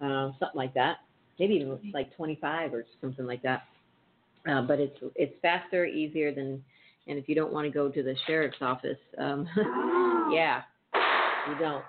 uh, 0.00 0.30
something 0.38 0.56
like 0.56 0.74
that. 0.74 0.98
Maybe 1.38 1.54
even 1.54 1.78
like 1.94 2.14
25 2.16 2.74
or 2.74 2.84
something 3.00 3.26
like 3.26 3.42
that. 3.42 3.62
Uh, 4.48 4.62
but 4.62 4.80
it's 4.80 4.96
it's 5.14 5.34
faster, 5.42 5.84
easier 5.84 6.34
than 6.34 6.64
and 7.08 7.18
if 7.18 7.28
you 7.28 7.34
don't 7.34 7.52
want 7.52 7.64
to 7.64 7.70
go 7.70 7.88
to 7.88 8.02
the 8.02 8.14
sheriff's 8.26 8.58
office, 8.60 8.98
um, 9.16 9.48
yeah, 10.30 10.62
you 11.48 11.58
don't. 11.58 11.84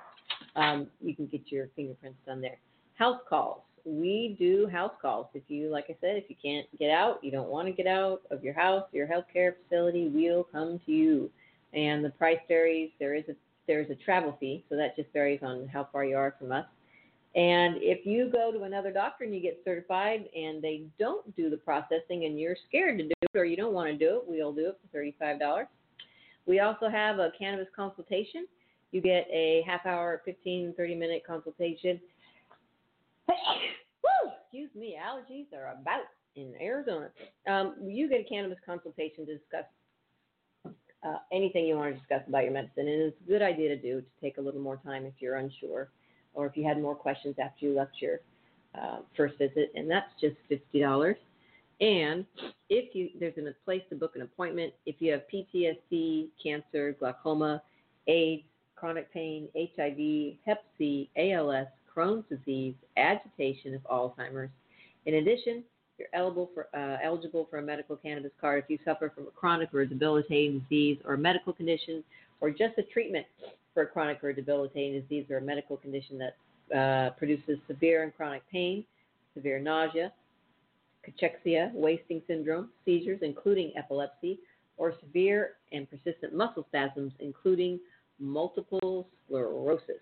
Um, 0.55 0.87
you 1.01 1.13
can 1.13 1.27
get 1.27 1.51
your 1.51 1.67
fingerprints 1.75 2.17
done 2.25 2.39
there. 2.41 2.57
House 2.95 3.19
calls. 3.29 3.61
We 3.85 4.35
do 4.39 4.67
house 4.67 4.93
calls. 5.01 5.27
If 5.33 5.43
you, 5.47 5.69
like 5.69 5.85
I 5.89 5.97
said, 6.01 6.17
if 6.17 6.25
you 6.29 6.35
can't 6.41 6.67
get 6.77 6.91
out, 6.91 7.23
you 7.23 7.31
don't 7.31 7.49
want 7.49 7.67
to 7.67 7.71
get 7.71 7.87
out 7.87 8.21
of 8.31 8.43
your 8.43 8.53
house, 8.53 8.83
your 8.91 9.07
healthcare 9.07 9.53
facility, 9.63 10.09
we'll 10.13 10.43
come 10.43 10.79
to 10.85 10.91
you. 10.91 11.29
And 11.73 12.03
the 12.03 12.09
price 12.09 12.39
varies. 12.47 12.91
There 12.99 13.15
is 13.15 13.25
a 13.29 13.35
there 13.67 13.81
is 13.81 13.89
a 13.91 13.95
travel 13.95 14.35
fee, 14.39 14.65
so 14.67 14.75
that 14.75 14.95
just 14.95 15.13
varies 15.13 15.41
on 15.43 15.67
how 15.67 15.87
far 15.91 16.03
you 16.03 16.17
are 16.17 16.33
from 16.39 16.51
us. 16.51 16.65
And 17.35 17.75
if 17.77 18.05
you 18.05 18.27
go 18.31 18.51
to 18.51 18.63
another 18.63 18.91
doctor 18.91 19.23
and 19.23 19.33
you 19.33 19.39
get 19.39 19.61
certified 19.63 20.25
and 20.35 20.61
they 20.61 20.85
don't 20.97 21.35
do 21.35 21.51
the 21.51 21.57
processing 21.57 22.25
and 22.25 22.39
you're 22.39 22.55
scared 22.67 22.97
to 22.97 23.03
do 23.03 23.13
it 23.21 23.37
or 23.37 23.45
you 23.45 23.55
don't 23.55 23.73
want 23.73 23.87
to 23.87 23.95
do 23.95 24.17
it, 24.17 24.23
we'll 24.27 24.53
do 24.53 24.69
it 24.69 24.79
for 24.91 24.97
$35. 24.99 25.67
We 26.47 26.59
also 26.59 26.89
have 26.89 27.19
a 27.19 27.31
cannabis 27.37 27.67
consultation. 27.75 28.47
You 28.91 29.01
get 29.01 29.27
a 29.31 29.63
half 29.67 29.85
hour, 29.85 30.23
15, 30.25 30.73
30 30.75 30.95
minute 30.95 31.21
consultation. 31.25 32.01
Woo! 34.03 34.31
Excuse 34.41 34.69
me, 34.75 34.97
allergies 34.99 35.45
are 35.57 35.73
about 35.79 36.03
in 36.35 36.53
Arizona. 36.61 37.09
Um, 37.47 37.75
you 37.83 38.09
get 38.09 38.21
a 38.21 38.23
cannabis 38.23 38.57
consultation 38.65 39.25
to 39.25 39.37
discuss 39.37 39.65
uh, 41.03 41.17
anything 41.31 41.65
you 41.65 41.75
want 41.75 41.93
to 41.93 41.99
discuss 41.99 42.21
about 42.27 42.43
your 42.43 42.53
medicine. 42.53 42.87
And 42.87 43.01
it's 43.01 43.17
a 43.25 43.29
good 43.29 43.41
idea 43.41 43.69
to 43.69 43.81
do 43.81 44.01
to 44.01 44.07
take 44.21 44.37
a 44.37 44.41
little 44.41 44.61
more 44.61 44.77
time 44.77 45.05
if 45.05 45.13
you're 45.19 45.37
unsure 45.37 45.89
or 46.33 46.45
if 46.45 46.55
you 46.55 46.63
had 46.63 46.81
more 46.81 46.95
questions 46.95 47.35
after 47.41 47.65
you 47.65 47.75
left 47.75 47.93
your 47.99 48.19
uh, 48.79 48.99
first 49.17 49.37
visit, 49.37 49.71
and 49.75 49.89
that's 49.89 50.09
just 50.21 50.35
fifty 50.47 50.79
dollars. 50.79 51.17
And 51.81 52.25
if 52.69 52.93
you 52.93 53.09
there's 53.19 53.37
a 53.37 53.65
place 53.65 53.81
to 53.89 53.95
book 53.95 54.15
an 54.15 54.21
appointment 54.21 54.73
if 54.85 54.95
you 54.99 55.11
have 55.11 55.21
PTSD, 55.33 56.29
cancer, 56.41 56.95
glaucoma, 56.99 57.63
AIDS, 58.07 58.43
chronic 58.75 59.11
pain, 59.11 59.47
HIV, 59.55 60.37
Hep 60.45 60.63
C, 60.77 61.09
ALS, 61.17 61.67
Crohn's 61.95 62.23
disease, 62.29 62.73
agitation 62.97 63.73
of 63.73 63.81
Alzheimer's. 63.83 64.51
In 65.05 65.15
addition, 65.15 65.63
you're 65.97 66.07
eligible 66.13 66.49
for 66.53 66.67
uh, 66.73 66.97
eligible 67.03 67.47
for 67.49 67.57
a 67.57 67.61
medical 67.61 67.95
cannabis 67.95 68.31
card 68.39 68.63
if 68.63 68.69
you 68.69 68.79
suffer 68.85 69.11
from 69.13 69.27
a 69.27 69.31
chronic 69.31 69.73
or 69.73 69.85
debilitating 69.85 70.59
disease 70.59 70.97
or 71.05 71.17
medical 71.17 71.51
condition 71.51 72.03
or 72.41 72.49
just 72.49 72.77
a 72.77 72.83
treatment 72.83 73.25
for 73.73 73.83
a 73.83 73.87
chronic 73.87 74.23
or 74.23 74.31
debilitating 74.31 75.01
disease 75.01 75.25
or 75.29 75.37
a 75.37 75.41
medical 75.41 75.77
condition 75.77 76.17
that 76.17 76.35
uh, 76.75 77.09
produces 77.11 77.57
severe 77.67 78.03
and 78.03 78.15
chronic 78.15 78.41
pain, 78.51 78.85
severe 79.33 79.59
nausea, 79.59 80.11
cachexia, 81.07 81.73
wasting 81.73 82.21
syndrome, 82.27 82.69
seizures, 82.85 83.19
including 83.21 83.71
epilepsy, 83.75 84.39
or 84.77 84.93
severe 85.01 85.55
and 85.71 85.87
persistent 85.89 86.33
muscle 86.33 86.65
spasms, 86.69 87.11
including 87.19 87.79
multiple 88.19 89.07
sclerosis. 89.25 90.01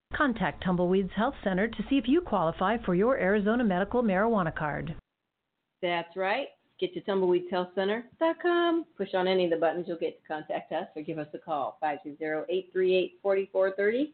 Contact 0.15 0.63
Tumbleweeds 0.63 1.11
Health 1.15 1.33
Center 1.43 1.67
to 1.67 1.83
see 1.89 1.97
if 1.97 2.07
you 2.07 2.21
qualify 2.21 2.77
for 2.85 2.95
your 2.95 3.17
Arizona 3.17 3.63
medical 3.63 4.03
marijuana 4.03 4.55
card. 4.55 4.95
That's 5.81 6.15
right. 6.15 6.47
Get 6.79 6.93
to 6.95 7.01
tumbleweedshealthcenter.com. 7.01 8.85
Push 8.97 9.09
on 9.13 9.27
any 9.27 9.45
of 9.45 9.51
the 9.51 9.57
buttons, 9.57 9.85
you'll 9.87 9.97
get 9.97 10.19
to 10.21 10.27
contact 10.27 10.71
us 10.71 10.87
or 10.95 11.03
give 11.03 11.19
us 11.19 11.27
a 11.33 11.37
call, 11.37 11.77
520-838-4430. 11.83 14.09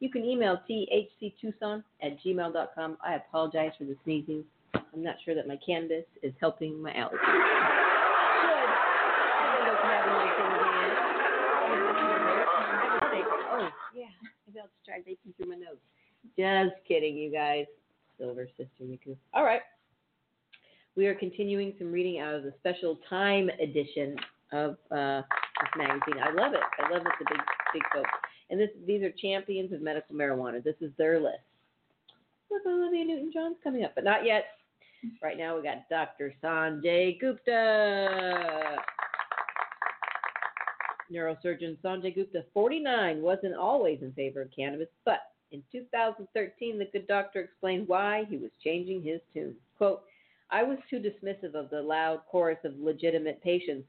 You 0.00 0.10
can 0.10 0.24
email 0.24 0.60
thctucson 0.70 1.82
at 2.02 2.22
gmail.com. 2.24 2.98
I 3.04 3.14
apologize 3.14 3.72
for 3.76 3.84
the 3.84 3.96
sneezing. 4.04 4.44
I'm 4.74 5.02
not 5.02 5.16
sure 5.24 5.34
that 5.34 5.48
my 5.48 5.58
cannabis 5.64 6.04
is 6.22 6.32
helping 6.40 6.80
my 6.80 6.92
allergies. 6.92 7.18
Oh, 13.50 13.68
yeah. 13.94 14.06
Just 14.58 14.74
try 14.84 14.98
vaping 14.98 15.36
through 15.36 15.50
my. 15.50 15.56
Just 16.36 16.74
kidding, 16.86 17.16
you 17.16 17.30
guys. 17.30 17.66
Silver 18.18 18.48
Sister 18.56 18.82
Miku. 18.82 19.16
All 19.32 19.44
right. 19.44 19.60
We 20.96 21.06
are 21.06 21.14
continuing 21.14 21.74
some 21.78 21.92
reading 21.92 22.18
out 22.18 22.34
of 22.34 22.42
the 22.42 22.52
special 22.58 22.98
time 23.08 23.50
edition 23.62 24.16
of 24.50 24.76
uh, 24.90 25.22
this 25.60 25.70
magazine. 25.76 26.20
I 26.20 26.32
love 26.32 26.54
it. 26.54 26.60
I 26.80 26.92
love 26.92 27.02
it. 27.06 27.12
The 27.20 27.26
big, 27.30 27.40
big 27.72 27.82
folks. 27.94 28.10
And 28.50 28.58
this, 28.58 28.70
these 28.84 29.00
are 29.04 29.12
champions 29.12 29.72
of 29.72 29.80
medical 29.80 30.16
marijuana. 30.16 30.64
This 30.64 30.74
is 30.80 30.90
their 30.98 31.20
list. 31.20 31.38
Look, 32.50 32.66
Olivia 32.66 33.04
Newton-John's 33.04 33.58
coming 33.62 33.84
up, 33.84 33.94
but 33.94 34.02
not 34.02 34.26
yet. 34.26 34.46
Right 35.22 35.38
now, 35.38 35.56
we 35.56 35.62
got 35.62 35.88
Dr. 35.88 36.34
Sanjay 36.42 37.20
Gupta. 37.20 38.78
Neurosurgeon 41.12 41.76
Sanjay 41.78 42.14
Gupta, 42.14 42.44
49, 42.52 43.22
wasn't 43.22 43.54
always 43.54 44.00
in 44.02 44.12
favor 44.12 44.42
of 44.42 44.50
cannabis, 44.54 44.88
but 45.04 45.20
in 45.50 45.62
2013, 45.72 46.78
the 46.78 46.84
good 46.92 47.06
doctor 47.06 47.40
explained 47.40 47.88
why 47.88 48.26
he 48.28 48.36
was 48.36 48.50
changing 48.62 49.02
his 49.02 49.20
tune. 49.32 49.54
Quote, 49.76 50.02
I 50.50 50.62
was 50.62 50.78
too 50.88 50.98
dismissive 50.98 51.54
of 51.54 51.70
the 51.70 51.80
loud 51.80 52.20
chorus 52.30 52.58
of 52.64 52.78
legitimate 52.78 53.42
patients 53.42 53.86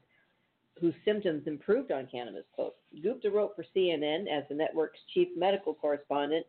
whose 0.80 0.94
symptoms 1.04 1.48
improved 1.48 1.92
on 1.92 2.08
cannabis. 2.08 2.46
Quote, 2.54 2.76
Gupta 3.02 3.30
wrote 3.30 3.56
for 3.56 3.66
CNN 3.76 4.28
as 4.28 4.44
the 4.48 4.56
network's 4.56 5.00
chief 5.14 5.28
medical 5.36 5.74
correspondent. 5.74 6.46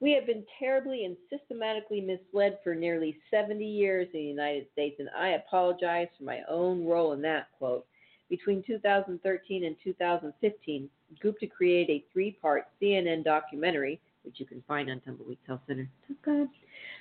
We 0.00 0.12
have 0.12 0.26
been 0.26 0.44
terribly 0.58 1.04
and 1.04 1.16
systematically 1.30 2.00
misled 2.00 2.58
for 2.62 2.74
nearly 2.74 3.16
70 3.30 3.64
years 3.64 4.08
in 4.12 4.20
the 4.20 4.26
United 4.26 4.66
States, 4.72 4.96
and 4.98 5.08
I 5.16 5.30
apologize 5.30 6.08
for 6.16 6.24
my 6.24 6.40
own 6.48 6.84
role 6.86 7.12
in 7.12 7.22
that. 7.22 7.48
Quote, 7.58 7.86
between 8.28 8.62
2013 8.66 9.64
and 9.64 9.76
2015, 9.82 10.88
Gupta 11.20 11.46
created 11.46 11.92
a 11.92 12.04
three 12.12 12.32
part 12.32 12.66
CNN 12.80 13.24
documentary, 13.24 14.00
which 14.22 14.38
you 14.38 14.46
can 14.46 14.62
find 14.68 14.90
on 14.90 15.00
tumbleweedhealthcenter.com, 15.00 16.50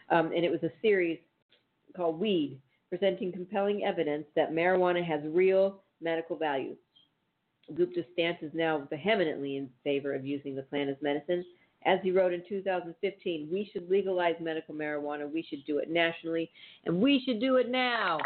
um, 0.10 0.28
and 0.28 0.46
it 0.46 0.52
was 0.52 0.64
a 0.64 0.72
series 0.82 1.20
called 1.96 2.20
Weed, 2.20 2.58
presenting 2.90 3.32
compelling 3.32 3.84
evidence 3.84 4.26
that 4.36 4.52
marijuana 4.52 5.06
has 5.06 5.22
real 5.26 5.82
medical 6.02 6.36
value. 6.36 6.76
Gupta's 7.76 8.06
stance 8.14 8.38
is 8.42 8.52
now 8.54 8.88
vehemently 8.90 9.58
in 9.58 9.70
favor 9.84 10.14
of 10.14 10.26
using 10.26 10.56
the 10.56 10.62
plant 10.64 10.90
as 10.90 10.96
medicine. 11.02 11.44
As 11.86 12.00
he 12.02 12.12
wrote 12.12 12.34
in 12.34 12.44
2015, 12.48 13.50
we 13.52 13.70
should 13.72 13.90
legalize 13.90 14.36
medical 14.40 14.74
marijuana. 14.74 15.32
We 15.32 15.44
should 15.44 15.66
do 15.66 15.80
it 15.80 15.90
nationally, 15.90 16.50
and 16.86 17.02
we 17.02 17.22
should 17.26 17.40
do 17.40 17.58
it 17.58 17.70
now. 17.70 18.20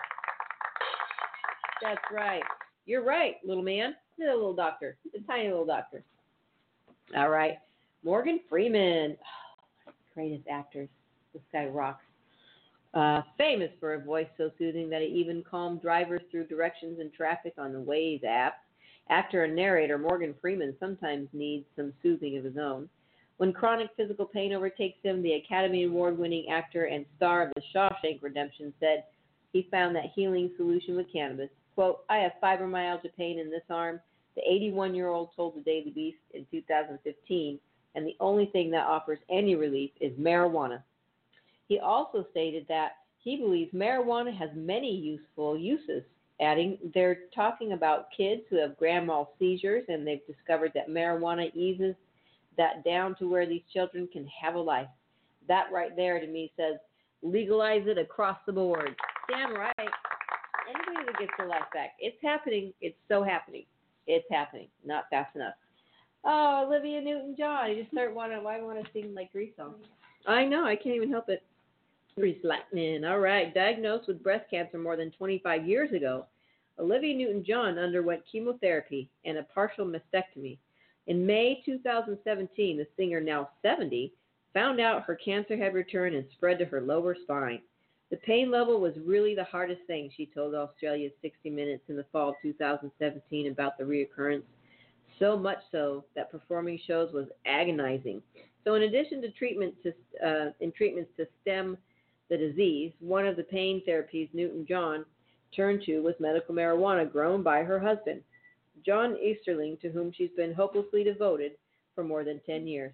That's 1.82 2.02
right. 2.12 2.44
You're 2.86 3.04
right, 3.04 3.36
little 3.46 3.64
man. 3.64 3.96
The 4.18 4.26
little 4.26 4.54
doctor, 4.54 4.98
the 5.14 5.20
tiny 5.28 5.50
little 5.50 5.66
doctor. 5.66 6.04
All 7.16 7.30
right. 7.30 7.58
Morgan 8.04 8.40
Freeman, 8.50 9.18
oh, 9.88 9.92
greatest 10.14 10.48
actors. 10.50 10.90
This 11.34 11.44
guy 11.52 11.66
rocks. 11.66 12.04
Uh, 12.94 13.22
famous 13.38 13.70
for 13.80 13.94
a 13.94 14.00
voice 14.00 14.28
so 14.38 14.52
soothing 14.58 14.90
that 14.90 15.02
it 15.02 15.12
even 15.12 15.44
calmed 15.50 15.82
drivers 15.82 16.22
through 16.30 16.46
directions 16.46 17.00
in 17.00 17.10
traffic 17.12 17.54
on 17.58 17.72
the 17.72 17.80
Waze 17.80 18.24
app. 18.26 18.56
Actor 19.10 19.46
and 19.46 19.56
narrator 19.56 19.98
Morgan 19.98 20.36
Freeman 20.42 20.76
sometimes 20.80 21.28
needs 21.32 21.66
some 21.76 21.94
soothing 22.04 22.38
of 22.38 22.44
his 22.44 22.58
own. 22.58 22.90
When 23.38 23.54
chronic 23.54 23.90
physical 23.98 24.26
pain 24.26 24.54
overtakes 24.54 25.00
him, 25.04 25.24
the 25.24 25.34
Academy 25.34 25.84
Award 25.86 26.18
winning 26.18 26.50
actor 26.50 26.86
and 26.86 27.06
star 27.18 27.44
of 27.44 27.54
The 27.56 27.62
Shawshank 27.74 28.22
Redemption 28.22 28.74
said 28.80 29.06
he 29.54 29.68
found 29.72 29.96
that 29.96 30.12
healing 30.14 30.52
solution 30.58 30.96
with 30.96 31.12
cannabis. 31.12 31.50
Quote, 31.76 32.04
I 32.10 32.18
have 32.18 32.34
fibromyalgia 32.44 33.16
pain 33.18 33.40
in 33.40 33.50
this 33.50 33.64
arm, 33.70 34.00
the 34.36 34.42
81 34.42 34.96
year 34.96 35.10
old 35.10 35.30
told 35.36 35.56
the 35.56 35.62
Daily 35.62 35.92
Beast 35.92 36.20
in 36.34 36.46
2015, 36.52 37.60
and 37.96 38.06
the 38.06 38.16
only 38.20 38.46
thing 38.48 38.72
that 38.72 38.86
offers 38.86 39.20
any 39.30 39.56
relief 39.56 39.92
is 40.00 40.12
marijuana. 40.14 40.82
He 41.68 41.80
also 41.80 42.26
stated 42.32 42.66
that 42.68 42.94
he 43.18 43.38
believes 43.38 43.74
marijuana 43.74 44.36
has 44.36 44.50
many 44.56 44.94
useful 44.94 45.58
uses, 45.58 46.04
adding, 46.40 46.78
They're 46.94 47.20
talking 47.36 47.74
about 47.74 48.08
kids 48.16 48.42
who 48.50 48.58
have 48.58 48.78
grand 48.78 49.08
mal 49.08 49.34
seizures, 49.38 49.84
and 49.88 50.06
they've 50.06 50.26
discovered 50.28 50.72
that 50.76 50.90
marijuana 50.90 51.54
eases 51.56 51.96
that 52.58 52.84
down 52.84 53.16
to 53.16 53.30
where 53.30 53.46
these 53.46 53.62
children 53.72 54.08
can 54.12 54.28
have 54.28 54.56
a 54.56 54.60
life. 54.60 54.88
That 55.48 55.68
right 55.72 55.96
there 55.96 56.20
to 56.20 56.28
me 56.28 56.52
says 56.58 56.76
legalize 57.22 57.84
it 57.86 57.98
across 57.98 58.38
the 58.46 58.54
board. 58.54 58.96
Damn 59.30 59.54
right. 59.54 59.90
Anybody 60.74 61.06
that 61.06 61.20
gets 61.20 61.32
their 61.38 61.48
life 61.48 61.64
back. 61.74 61.92
It's 62.00 62.18
happening. 62.22 62.74
It's 62.82 62.98
so 63.08 63.24
happening. 63.24 63.66
It's 64.08 64.26
happening. 64.32 64.68
Not 64.86 65.06
fast 65.10 65.36
enough. 65.36 65.54
Oh, 66.24 66.66
Olivia 66.68 67.02
Newton 67.02 67.36
John. 67.38 67.66
I 67.66 67.76
just 67.76 67.92
start 67.92 68.14
wanting 68.14 68.44
why 68.44 68.58
I 68.58 68.62
want 68.62 68.84
to 68.84 68.92
sing 68.94 69.14
like 69.14 69.32
Grease. 69.32 69.54
I 70.28 70.46
know, 70.46 70.66
I 70.66 70.76
can't 70.76 70.96
even 70.96 71.12
help 71.12 71.30
it. 71.30 71.44
Grease 72.16 72.38
lightning. 72.44 73.04
All 73.06 73.20
right. 73.20 73.54
Diagnosed 73.54 74.08
with 74.08 74.22
breast 74.22 74.50
cancer 74.50 74.78
more 74.78 74.98
than 74.98 75.12
25 75.12 75.68
years 75.68 75.92
ago, 75.94 76.26
Olivia 76.78 77.16
Newton 77.16 77.44
John 77.44 77.78
underwent 77.78 78.24
chemotherapy 78.30 79.10
and 79.26 79.38
a 79.38 79.44
partial 79.44 79.86
mastectomy. 79.86 80.58
In 81.08 81.26
May 81.26 81.62
2017, 81.66 82.78
the 82.78 82.88
singer, 82.98 83.22
now 83.22 83.50
70, 83.62 84.14
found 84.54 84.80
out 84.80 85.04
her 85.04 85.16
cancer 85.16 85.58
had 85.58 85.74
returned 85.74 86.16
and 86.16 86.26
spread 86.34 86.60
to 86.60 86.66
her 86.66 86.82
lower 86.82 87.16
spine. 87.24 87.62
The 88.12 88.18
pain 88.18 88.52
level 88.52 88.82
was 88.82 88.94
really 89.06 89.36
the 89.36 89.46
hardest 89.46 89.82
thing, 89.88 90.12
she 90.16 90.26
told 90.26 90.54
Australia's 90.54 91.14
60 91.22 91.50
Minutes 91.50 91.84
in 91.88 91.96
the 91.96 92.06
fall 92.12 92.30
of 92.30 92.36
2017 92.42 93.48
about 93.50 93.78
the 93.78 93.86
reoccurrence. 93.86 94.44
So 95.18 95.38
much 95.38 95.60
so 95.72 96.04
that 96.16 96.30
performing 96.30 96.78
shows 96.86 97.14
was 97.14 97.28
agonizing. 97.46 98.22
So, 98.66 98.76
in 98.76 98.84
addition 98.84 99.22
to 99.22 99.32
treatment 99.32 99.76
to, 99.84 99.94
uh, 100.26 100.52
in 100.60 100.74
treatments 100.74 101.12
to 101.18 101.28
stem 101.42 101.78
the 102.30 102.38
disease, 102.38 102.92
one 103.00 103.26
of 103.26 103.38
the 103.38 103.44
pain 103.44 103.82
therapies 103.88 104.30
Newton 104.34 104.66
John 104.68 105.06
turned 105.56 105.84
to 105.84 106.00
was 106.02 106.16
medical 106.20 106.54
marijuana 106.54 107.10
grown 107.10 107.44
by 107.44 107.64
her 107.64 107.80
husband. 107.80 108.22
John 108.86 109.18
Easterling, 109.18 109.78
to 109.82 109.90
whom 109.90 110.12
she's 110.12 110.32
been 110.36 110.54
hopelessly 110.54 111.04
devoted 111.04 111.54
for 111.96 112.04
more 112.04 112.24
than 112.24 112.42
10 112.46 112.68
years. 112.68 112.94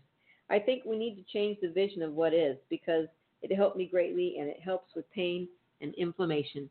I 0.50 0.60
think 0.60 0.86
we 0.86 0.98
need 0.98 1.16
to 1.16 1.24
change 1.32 1.58
the 1.62 1.70
vision 1.70 2.02
of 2.02 2.14
what 2.14 2.34
is 2.34 2.58
because 2.70 3.08
it 3.42 3.56
helped 3.56 3.78
me 3.78 3.86
greatly 3.86 4.38
and 4.40 4.50
it 4.50 4.60
helps 4.60 4.96
with 4.96 5.10
pain 5.12 5.48
and 5.82 5.94
inflammation. 5.96 6.70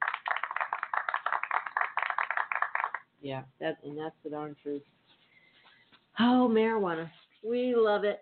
Yeah, 3.21 3.43
that 3.61 3.79
and 3.85 3.99
that's 3.99 4.15
the 4.23 4.31
darn 4.31 4.55
truth. 4.63 4.83
Oh, 6.19 6.49
marijuana. 6.51 7.11
We 7.45 7.75
love 7.77 8.05
it. 8.05 8.21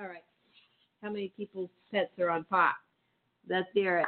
All 0.00 0.06
right. 0.06 0.24
How 1.02 1.10
many 1.10 1.32
people's 1.36 1.70
pets 1.90 2.10
are 2.18 2.30
on 2.30 2.44
pot? 2.44 2.74
Let's 3.48 3.68
hear 3.72 3.98
it. 3.98 4.06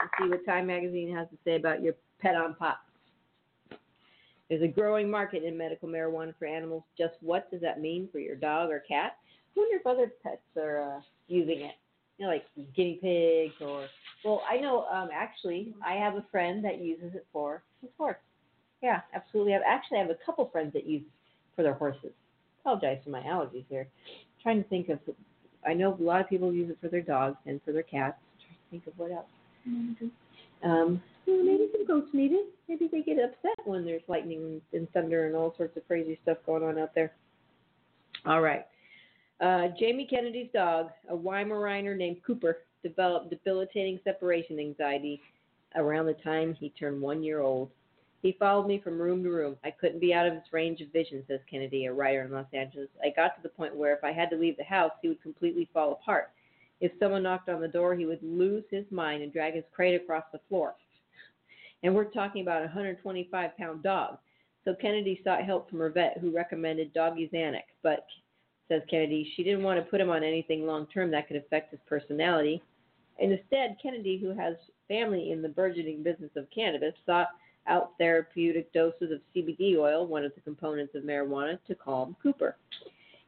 Let's 0.00 0.12
see 0.18 0.28
what 0.28 0.46
Time 0.46 0.66
Magazine 0.66 1.14
has 1.14 1.28
to 1.28 1.36
say 1.44 1.56
about 1.56 1.82
your 1.82 1.94
pet 2.20 2.34
on 2.34 2.54
pot. 2.54 2.80
There's 4.50 4.62
a 4.62 4.68
growing 4.68 5.08
market 5.08 5.44
in 5.44 5.56
medical 5.56 5.88
marijuana 5.88 6.34
for 6.36 6.46
animals. 6.46 6.82
Just 6.98 7.14
what 7.20 7.48
does 7.52 7.60
that 7.60 7.80
mean 7.80 8.08
for 8.10 8.18
your 8.18 8.34
dog 8.34 8.70
or 8.70 8.80
cat? 8.80 9.16
I 9.56 9.60
wonder 9.60 9.76
if 9.76 9.86
other 9.86 10.12
pets 10.22 10.42
are 10.56 10.96
uh, 10.96 11.00
using 11.28 11.60
it. 11.60 11.74
You 12.18 12.26
know, 12.26 12.32
like 12.32 12.44
guinea 12.76 12.98
pigs 13.00 13.54
or. 13.60 13.86
Well, 14.24 14.42
I 14.50 14.58
know 14.58 14.86
um, 14.92 15.08
actually 15.14 15.72
I 15.86 15.94
have 15.94 16.16
a 16.16 16.24
friend 16.32 16.64
that 16.64 16.80
uses 16.80 17.14
it 17.14 17.26
for 17.32 17.62
his 17.80 17.90
horse. 17.96 18.16
Yeah, 18.82 19.00
absolutely. 19.14 19.54
I 19.54 19.58
actually 19.66 19.98
I 19.98 20.02
have 20.02 20.10
a 20.10 20.18
couple 20.26 20.46
friends 20.50 20.72
that 20.72 20.84
use 20.84 21.02
for 21.54 21.62
their 21.62 21.74
horses. 21.74 22.10
Apologize 22.60 22.98
for 23.04 23.10
my 23.10 23.20
allergies 23.20 23.64
here. 23.68 23.86
I'm 24.06 24.42
trying 24.42 24.62
to 24.62 24.68
think 24.68 24.88
of 24.88 24.98
I 25.66 25.74
know 25.74 25.96
a 25.98 26.02
lot 26.02 26.20
of 26.20 26.28
people 26.28 26.52
use 26.52 26.70
it 26.70 26.78
for 26.80 26.88
their 26.88 27.02
dogs 27.02 27.36
and 27.46 27.60
for 27.64 27.72
their 27.72 27.82
cats. 27.82 28.16
I'm 28.18 28.46
trying 28.46 28.56
to 28.56 28.70
think 28.70 28.86
of 28.86 28.98
what 28.98 29.12
else. 29.12 30.10
Um, 30.62 31.02
well, 31.30 31.44
maybe 31.44 31.68
some 31.72 31.86
goats 31.86 32.10
need 32.12 32.32
it. 32.32 32.46
Maybe 32.68 32.88
they 32.90 33.02
get 33.02 33.18
upset 33.18 33.66
when 33.66 33.84
there's 33.84 34.02
lightning 34.08 34.60
and 34.72 34.90
thunder 34.92 35.26
and 35.26 35.36
all 35.36 35.54
sorts 35.56 35.76
of 35.76 35.86
crazy 35.86 36.18
stuff 36.22 36.38
going 36.46 36.62
on 36.62 36.78
out 36.78 36.94
there. 36.94 37.12
All 38.26 38.40
right. 38.40 38.66
Uh, 39.40 39.68
Jamie 39.78 40.06
Kennedy's 40.08 40.50
dog, 40.52 40.90
a 41.08 41.16
Weimaraner 41.16 41.96
named 41.96 42.18
Cooper, 42.26 42.58
developed 42.82 43.30
debilitating 43.30 43.98
separation 44.04 44.58
anxiety 44.58 45.20
around 45.76 46.06
the 46.06 46.14
time 46.14 46.54
he 46.54 46.70
turned 46.70 47.00
one 47.00 47.22
year 47.22 47.40
old. 47.40 47.70
He 48.22 48.36
followed 48.38 48.66
me 48.66 48.80
from 48.82 49.00
room 49.00 49.22
to 49.24 49.30
room. 49.30 49.56
I 49.64 49.70
couldn't 49.70 50.00
be 50.00 50.12
out 50.12 50.26
of 50.26 50.34
his 50.34 50.52
range 50.52 50.82
of 50.82 50.92
vision, 50.92 51.24
says 51.26 51.40
Kennedy, 51.50 51.86
a 51.86 51.92
writer 51.92 52.22
in 52.22 52.32
Los 52.32 52.46
Angeles. 52.52 52.88
I 53.02 53.10
got 53.16 53.34
to 53.36 53.42
the 53.42 53.48
point 53.48 53.74
where 53.74 53.94
if 53.94 54.04
I 54.04 54.12
had 54.12 54.28
to 54.30 54.36
leave 54.36 54.58
the 54.58 54.64
house, 54.64 54.92
he 55.00 55.08
would 55.08 55.22
completely 55.22 55.70
fall 55.72 55.92
apart. 55.92 56.30
If 56.80 56.92
someone 56.98 57.22
knocked 57.22 57.48
on 57.48 57.62
the 57.62 57.68
door, 57.68 57.94
he 57.94 58.04
would 58.04 58.22
lose 58.22 58.64
his 58.70 58.84
mind 58.90 59.22
and 59.22 59.32
drag 59.32 59.54
his 59.54 59.64
crate 59.72 60.00
across 60.00 60.24
the 60.32 60.40
floor. 60.48 60.74
And 61.82 61.94
we're 61.94 62.04
talking 62.04 62.42
about 62.42 62.62
a 62.62 62.66
125 62.66 63.56
pound 63.56 63.82
dog. 63.82 64.18
So 64.64 64.74
Kennedy 64.80 65.20
sought 65.24 65.44
help 65.44 65.70
from 65.70 65.78
her 65.78 65.90
vet, 65.90 66.18
who 66.20 66.30
recommended 66.34 66.92
Doggy 66.92 67.30
Xanax. 67.32 67.62
But, 67.82 68.06
says 68.68 68.82
Kennedy, 68.90 69.32
she 69.34 69.42
didn't 69.42 69.62
want 69.62 69.82
to 69.82 69.90
put 69.90 70.00
him 70.00 70.10
on 70.10 70.22
anything 70.22 70.66
long 70.66 70.86
term 70.92 71.10
that 71.10 71.26
could 71.26 71.36
affect 71.36 71.70
his 71.70 71.80
personality. 71.88 72.62
And 73.18 73.32
instead, 73.32 73.76
Kennedy, 73.82 74.18
who 74.18 74.34
has 74.34 74.56
family 74.88 75.32
in 75.32 75.42
the 75.42 75.48
burgeoning 75.48 76.02
business 76.02 76.30
of 76.36 76.46
cannabis, 76.54 76.94
sought 77.06 77.28
out 77.66 77.92
therapeutic 77.98 78.72
doses 78.72 79.12
of 79.12 79.20
CBD 79.34 79.76
oil, 79.76 80.06
one 80.06 80.24
of 80.24 80.34
the 80.34 80.40
components 80.40 80.94
of 80.94 81.04
marijuana, 81.04 81.58
to 81.66 81.74
calm 81.74 82.16
Cooper. 82.22 82.56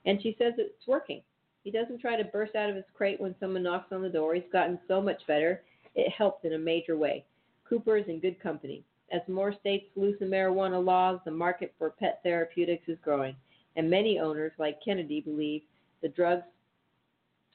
And 0.04 0.20
she 0.22 0.36
says 0.38 0.54
it's 0.58 0.86
working. 0.86 1.22
He 1.64 1.70
doesn't 1.70 2.00
try 2.00 2.16
to 2.16 2.24
burst 2.24 2.56
out 2.56 2.70
of 2.70 2.76
his 2.76 2.84
crate 2.94 3.20
when 3.20 3.34
someone 3.38 3.62
knocks 3.62 3.92
on 3.92 4.02
the 4.02 4.08
door. 4.08 4.34
He's 4.34 4.42
gotten 4.52 4.78
so 4.88 5.00
much 5.00 5.24
better. 5.26 5.62
It 5.94 6.10
helped 6.10 6.44
in 6.44 6.54
a 6.54 6.58
major 6.58 6.96
way. 6.96 7.24
Cooper 7.72 7.96
is 7.96 8.04
in 8.06 8.20
good 8.20 8.38
company. 8.38 8.84
As 9.12 9.22
more 9.28 9.54
states 9.58 9.86
loosen 9.96 10.28
marijuana 10.28 10.84
laws, 10.84 11.20
the 11.24 11.30
market 11.30 11.74
for 11.78 11.88
pet 11.88 12.20
therapeutics 12.22 12.86
is 12.86 12.98
growing, 13.02 13.34
and 13.76 13.88
many 13.88 14.18
owners, 14.18 14.52
like 14.58 14.84
Kennedy, 14.84 15.22
believe 15.22 15.62
the 16.02 16.08
drugs 16.10 16.44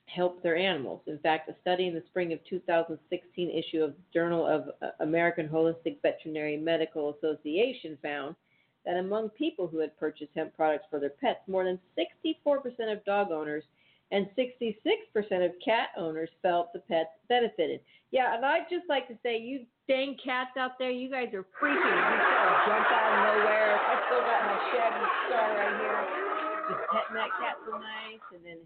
help 0.08 0.42
their 0.42 0.56
animals. 0.56 1.02
In 1.06 1.20
fact, 1.20 1.50
a 1.50 1.56
study 1.62 1.86
in 1.86 1.94
the 1.94 2.02
spring 2.08 2.34
of 2.34 2.40
2016 2.50 3.50
issue 3.52 3.84
of 3.84 3.92
the 3.92 4.02
Journal 4.12 4.48
of 4.48 4.70
uh, 4.82 4.90
American 5.02 5.48
Holistic 5.48 6.02
Veterinary 6.02 6.58
Medical 6.58 7.14
Association 7.14 7.96
found 8.02 8.36
that 8.86 8.98
among 8.98 9.30
people 9.30 9.68
who 9.68 9.78
had 9.78 9.96
purchased 10.00 10.32
hemp 10.34 10.56
products 10.56 10.86
for 10.90 11.00
their 11.00 11.12
pets, 11.12 11.42
more 11.48 11.64
than 11.64 11.80
64% 11.96 12.92
of 12.92 13.06
dog 13.06 13.30
owners 13.30 13.66
and 14.12 14.28
66% 14.36 15.46
of 15.46 15.52
cat 15.64 15.90
owners 15.96 16.30
felt 16.42 16.74
the 16.74 16.80
pets 16.80 17.10
benefited. 17.30 17.82
Yeah, 18.10 18.36
and 18.36 18.44
I'd 18.44 18.70
just 18.72 18.90
like 18.90 19.08
to 19.10 19.18
say, 19.22 19.38
you 19.38 19.66
dang 19.88 20.20
cats 20.20 20.52
out 20.60 20.78
there, 20.78 20.92
you 20.92 21.10
guys 21.10 21.32
are 21.34 21.48
freaking. 21.58 21.80
You 21.80 22.16
just 22.20 22.60
jump 22.68 22.88
out 22.92 23.08
of 23.08 23.18
nowhere. 23.24 23.80
I 23.80 23.94
still 24.08 24.24
got 24.24 24.40
my 24.44 24.58
Shaggy 24.72 25.06
star 25.28 25.48
right 25.56 25.76
here. 25.80 26.02
Just 26.68 26.84
petting 26.92 27.16
that 27.16 27.32
cat 27.40 27.56
so 27.64 27.80
nice, 27.80 28.24
and 28.36 28.44
then 28.44 28.60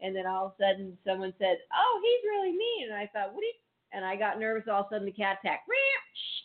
and 0.00 0.16
then 0.16 0.24
all 0.24 0.46
of 0.46 0.52
a 0.54 0.62
sudden 0.62 0.96
someone 1.04 1.34
said, 1.38 1.58
"Oh, 1.74 2.00
he's 2.02 2.22
really 2.30 2.54
mean," 2.54 2.88
and 2.90 2.96
I 2.96 3.10
thought, 3.10 3.34
"What?" 3.34 3.42
do 3.42 3.46
you 3.46 3.58
And 3.92 4.04
I 4.04 4.14
got 4.14 4.38
nervous. 4.38 4.70
All 4.70 4.86
of 4.86 4.86
a 4.86 4.94
sudden, 4.94 5.06
the 5.06 5.12
cat 5.12 5.38
attacked. 5.42 5.66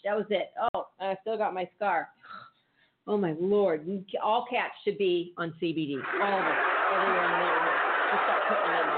That 0.03 0.17
was 0.17 0.25
it. 0.29 0.49
Oh, 0.73 0.87
I 0.99 1.15
still 1.21 1.37
got 1.37 1.53
my 1.53 1.69
scar. 1.77 2.09
Oh 3.07 3.17
my 3.17 3.35
lord! 3.39 3.85
All 4.23 4.47
cats 4.49 4.73
should 4.83 4.97
be 4.97 5.31
on 5.37 5.53
CBD. 5.61 5.93
All 5.93 6.25
of 6.25 6.41
them, 6.41 6.57
everywhere 6.89 7.21
in 7.21 7.31
the 7.31 7.37
neighborhood. 7.37 7.77
Just 8.09 8.23
start 8.25 8.41
putting 8.49 8.73
them 8.73 8.89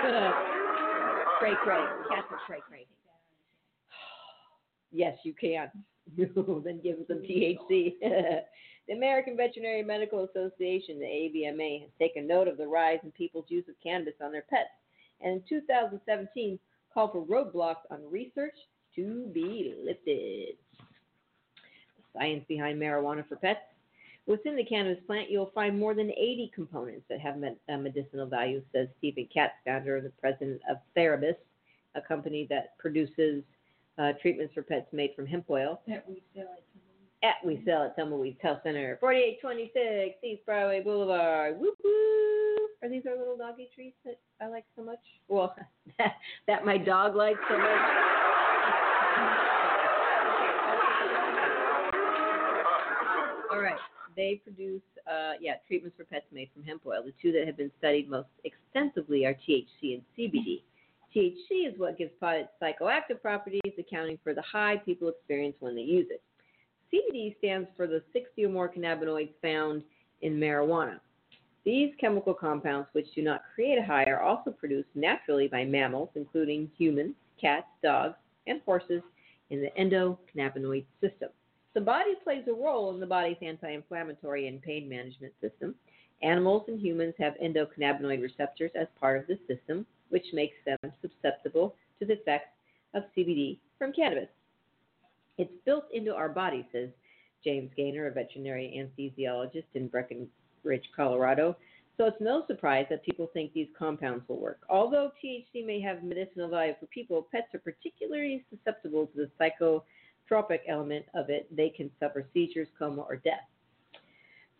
in 0.00 0.08
the 0.08 0.32
Cray 1.38 1.52
cray. 1.62 1.84
Cats 2.08 2.32
are 2.32 2.40
cray 2.46 2.60
cray. 2.66 2.86
Yes, 4.94 5.18
you 5.24 5.34
can. 5.34 5.70
then 6.16 6.80
give 6.82 7.06
them 7.08 7.22
THC. 7.22 7.94
the 8.00 8.92
American 8.92 9.36
Veterinary 9.36 9.82
Medical 9.82 10.24
Association, 10.24 11.00
the 11.00 11.04
AVMA, 11.04 11.82
has 11.82 11.90
taken 11.98 12.28
note 12.28 12.46
of 12.46 12.56
the 12.56 12.66
rise 12.66 13.00
in 13.02 13.10
people's 13.10 13.46
use 13.48 13.64
of 13.68 13.74
cannabis 13.82 14.14
on 14.22 14.30
their 14.30 14.44
pets, 14.48 14.70
and 15.20 15.34
in 15.34 15.42
2017 15.48 16.58
called 16.92 17.10
for 17.10 17.24
roadblocks 17.24 17.90
on 17.90 17.98
research 18.08 18.54
to 18.94 19.28
be 19.34 19.74
lifted. 19.84 20.56
The 21.96 22.02
science 22.16 22.44
behind 22.46 22.80
marijuana 22.80 23.26
for 23.26 23.36
pets. 23.36 23.60
Within 24.26 24.54
the 24.54 24.64
cannabis 24.64 25.02
plant, 25.06 25.28
you'll 25.28 25.50
find 25.54 25.78
more 25.78 25.94
than 25.94 26.10
80 26.10 26.52
components 26.54 27.04
that 27.10 27.20
have 27.20 27.42
uh, 27.42 27.76
medicinal 27.76 28.26
value, 28.26 28.62
says 28.72 28.88
Stephen 28.98 29.28
Katz, 29.34 29.54
founder 29.66 29.96
and 29.96 30.06
the 30.06 30.12
president 30.20 30.62
of 30.70 30.76
Therabis, 30.96 31.36
a 31.94 32.00
company 32.00 32.46
that 32.48 32.78
produces 32.78 33.42
uh, 33.98 34.12
treatments 34.20 34.54
for 34.54 34.62
pets 34.62 34.86
made 34.92 35.10
from 35.14 35.26
hemp 35.26 35.46
oil. 35.50 35.80
That 35.86 36.04
we 36.08 36.22
sell 36.34 36.48
it 36.56 37.26
At 37.26 37.34
we 37.44 37.62
sell 37.64 37.84
at 37.84 37.96
Tumbleweed 37.96 38.36
Health 38.42 38.60
Center, 38.64 38.96
4826 39.00 40.18
East 40.22 40.46
Broadway 40.46 40.82
Boulevard. 40.82 41.58
Whoop 41.58 41.76
whoop. 41.82 42.70
Are 42.82 42.88
these 42.88 43.02
our 43.08 43.16
little 43.16 43.36
doggy 43.36 43.70
treats 43.74 43.96
that 44.04 44.18
I 44.42 44.48
like 44.48 44.64
so 44.76 44.84
much? 44.84 44.98
Well, 45.28 45.54
that, 45.98 46.14
that 46.46 46.66
my 46.66 46.76
dog 46.76 47.16
likes 47.16 47.38
so 47.48 47.56
much. 47.56 47.70
All 53.50 53.60
right. 53.60 53.78
They 54.16 54.40
produce, 54.44 54.82
uh, 55.10 55.32
yeah, 55.40 55.54
treatments 55.66 55.96
for 55.96 56.04
pets 56.04 56.26
made 56.30 56.50
from 56.52 56.62
hemp 56.62 56.82
oil. 56.86 57.02
The 57.04 57.14
two 57.22 57.32
that 57.32 57.46
have 57.46 57.56
been 57.56 57.70
studied 57.78 58.10
most 58.10 58.28
extensively 58.44 59.24
are 59.24 59.34
THC 59.34 59.94
and 59.94 60.02
CBD. 60.18 60.62
THC 61.14 61.68
is 61.68 61.78
what 61.78 61.96
gives 61.96 62.12
pot 62.20 62.36
its 62.36 62.50
psychoactive 62.60 63.22
properties, 63.22 63.60
accounting 63.78 64.18
for 64.22 64.34
the 64.34 64.42
high 64.42 64.76
people 64.84 65.08
experience 65.08 65.56
when 65.60 65.76
they 65.76 65.82
use 65.82 66.06
it. 66.10 66.22
CBD 66.92 67.36
stands 67.38 67.68
for 67.76 67.86
the 67.86 68.02
60 68.12 68.44
or 68.44 68.48
more 68.48 68.72
cannabinoids 68.72 69.32
found 69.40 69.82
in 70.22 70.38
marijuana. 70.38 70.98
These 71.64 71.94
chemical 72.00 72.34
compounds, 72.34 72.88
which 72.92 73.12
do 73.14 73.22
not 73.22 73.42
create 73.54 73.78
a 73.78 73.84
high, 73.84 74.04
are 74.04 74.20
also 74.20 74.50
produced 74.50 74.88
naturally 74.94 75.48
by 75.48 75.64
mammals, 75.64 76.10
including 76.14 76.70
humans, 76.76 77.14
cats, 77.40 77.66
dogs, 77.82 78.16
and 78.46 78.60
horses, 78.66 79.02
in 79.50 79.60
the 79.60 79.70
endocannabinoid 79.78 80.84
system. 81.00 81.28
The 81.74 81.80
body 81.80 82.14
plays 82.22 82.44
a 82.48 82.52
role 82.52 82.92
in 82.94 83.00
the 83.00 83.06
body's 83.06 83.36
anti 83.42 83.70
inflammatory 83.70 84.48
and 84.48 84.60
pain 84.62 84.88
management 84.88 85.32
system. 85.40 85.74
Animals 86.22 86.64
and 86.68 86.80
humans 86.80 87.14
have 87.18 87.34
endocannabinoid 87.42 88.22
receptors 88.22 88.70
as 88.74 88.86
part 88.98 89.20
of 89.20 89.26
this 89.26 89.38
system, 89.48 89.86
which 90.10 90.26
makes 90.32 90.56
them 90.64 90.78
susceptible 91.00 91.74
to 91.98 92.06
the 92.06 92.14
effects 92.14 92.50
of 92.94 93.04
CBD 93.16 93.58
from 93.78 93.92
cannabis. 93.92 94.28
It's 95.38 95.52
built 95.64 95.84
into 95.92 96.14
our 96.14 96.28
body, 96.28 96.66
says 96.72 96.90
James 97.42 97.70
Gaynor, 97.76 98.06
a 98.06 98.12
veterinary 98.12 98.72
anesthesiologist 98.98 99.64
in 99.74 99.88
Breckenridge, 99.88 100.88
Colorado. 100.94 101.56
So 101.96 102.06
it's 102.06 102.20
no 102.20 102.44
surprise 102.46 102.86
that 102.90 103.04
people 103.04 103.30
think 103.32 103.52
these 103.52 103.68
compounds 103.78 104.28
will 104.28 104.40
work. 104.40 104.60
Although 104.68 105.12
THC 105.22 105.64
may 105.64 105.80
have 105.80 106.02
medicinal 106.02 106.48
value 106.48 106.74
for 106.80 106.86
people, 106.86 107.28
pets 107.30 107.54
are 107.54 107.60
particularly 107.60 108.44
susceptible 108.50 109.06
to 109.08 109.26
the 109.26 109.30
psychotropic 110.30 110.60
element 110.68 111.06
of 111.14 111.30
it. 111.30 111.46
They 111.54 111.68
can 111.68 111.90
suffer 112.00 112.26
seizures, 112.32 112.68
coma, 112.78 113.02
or 113.02 113.16
death. 113.16 113.46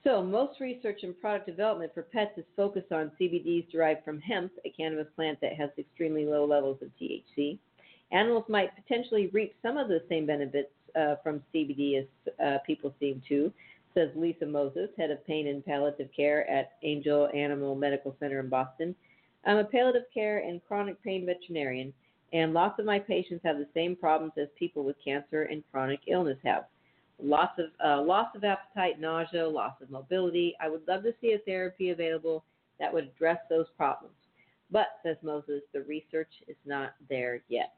So, 0.05 0.23
most 0.23 0.61
research 0.61 1.01
and 1.03 1.19
product 1.19 1.47
development 1.47 1.95
for 1.95 2.03
pets 2.03 2.37
is 2.37 2.45
focused 2.55 2.93
on 2.93 3.11
CBDs 3.19 3.71
derived 3.73 4.05
from 4.05 4.21
hemp, 4.21 4.53
a 4.67 4.71
cannabis 4.71 5.07
plant 5.17 5.41
that 5.41 5.55
has 5.55 5.71
extremely 5.79 6.27
low 6.27 6.45
levels 6.45 6.77
of 6.83 6.91
THC. 7.01 7.59
Animals 8.13 8.45
might 8.51 8.77
potentially 8.77 9.29
reap 9.29 9.55
some 9.63 9.79
of 9.79 9.89
the 9.89 10.03
same 10.11 10.27
benefits 10.27 10.69
uh, 10.95 11.15
from 11.23 11.43
CBD 11.55 12.01
as 12.01 12.35
uh, 12.45 12.59
people 12.67 12.95
seem 13.01 13.23
to, 13.31 13.51
says 13.95 14.11
Lisa 14.15 14.45
Moses, 14.45 14.91
head 14.99 15.11
of 15.11 15.27
pain 15.27 15.49
and 15.49 15.65
palliative 15.65 16.11
care 16.15 16.49
at 16.51 16.73
Angell 16.83 17.31
Animal 17.35 17.75
Medical 17.75 18.15
Center 18.21 18.41
in 18.41 18.51
Boston. 18.51 18.95
I'm 19.47 19.57
a 19.57 19.65
palliative 19.65 20.05
care 20.13 20.41
and 20.41 20.61
chronic 20.69 21.03
pain 21.03 21.25
veterinarian, 21.25 21.95
and 22.35 22.53
lots 22.53 22.79
of 22.79 22.85
my 22.85 22.99
patients 22.99 23.41
have 23.43 23.57
the 23.57 23.69
same 23.73 23.97
problems 23.97 24.33
as 24.37 24.49
people 24.59 24.85
with 24.85 24.97
cancer 25.03 25.45
and 25.45 25.65
chronic 25.73 26.01
illness 26.09 26.39
have 26.45 26.65
loss 27.23 27.51
of 27.59 27.67
uh, 27.85 28.03
loss 28.03 28.29
of 28.35 28.45
appetite, 28.45 29.01
nausea, 29.01 29.49
loss 29.49 29.75
of 29.81 29.91
mobility. 29.91 30.55
I 30.61 30.69
would 30.69 30.87
love 30.89 31.03
to 31.05 31.15
see 31.21 31.33
a 31.33 31.39
therapy 31.39 31.91
available 31.91 32.45
that 32.81 32.93
would 32.93 33.05
address 33.05 33.39
those 33.49 33.67
problems. 33.77 34.15
But, 34.71 34.87
says 35.05 35.17
Moses, 35.23 35.63
the 35.73 35.83
research 35.83 36.31
is 36.49 36.57
not 36.65 36.95
there 37.09 37.43
yet. 37.49 37.75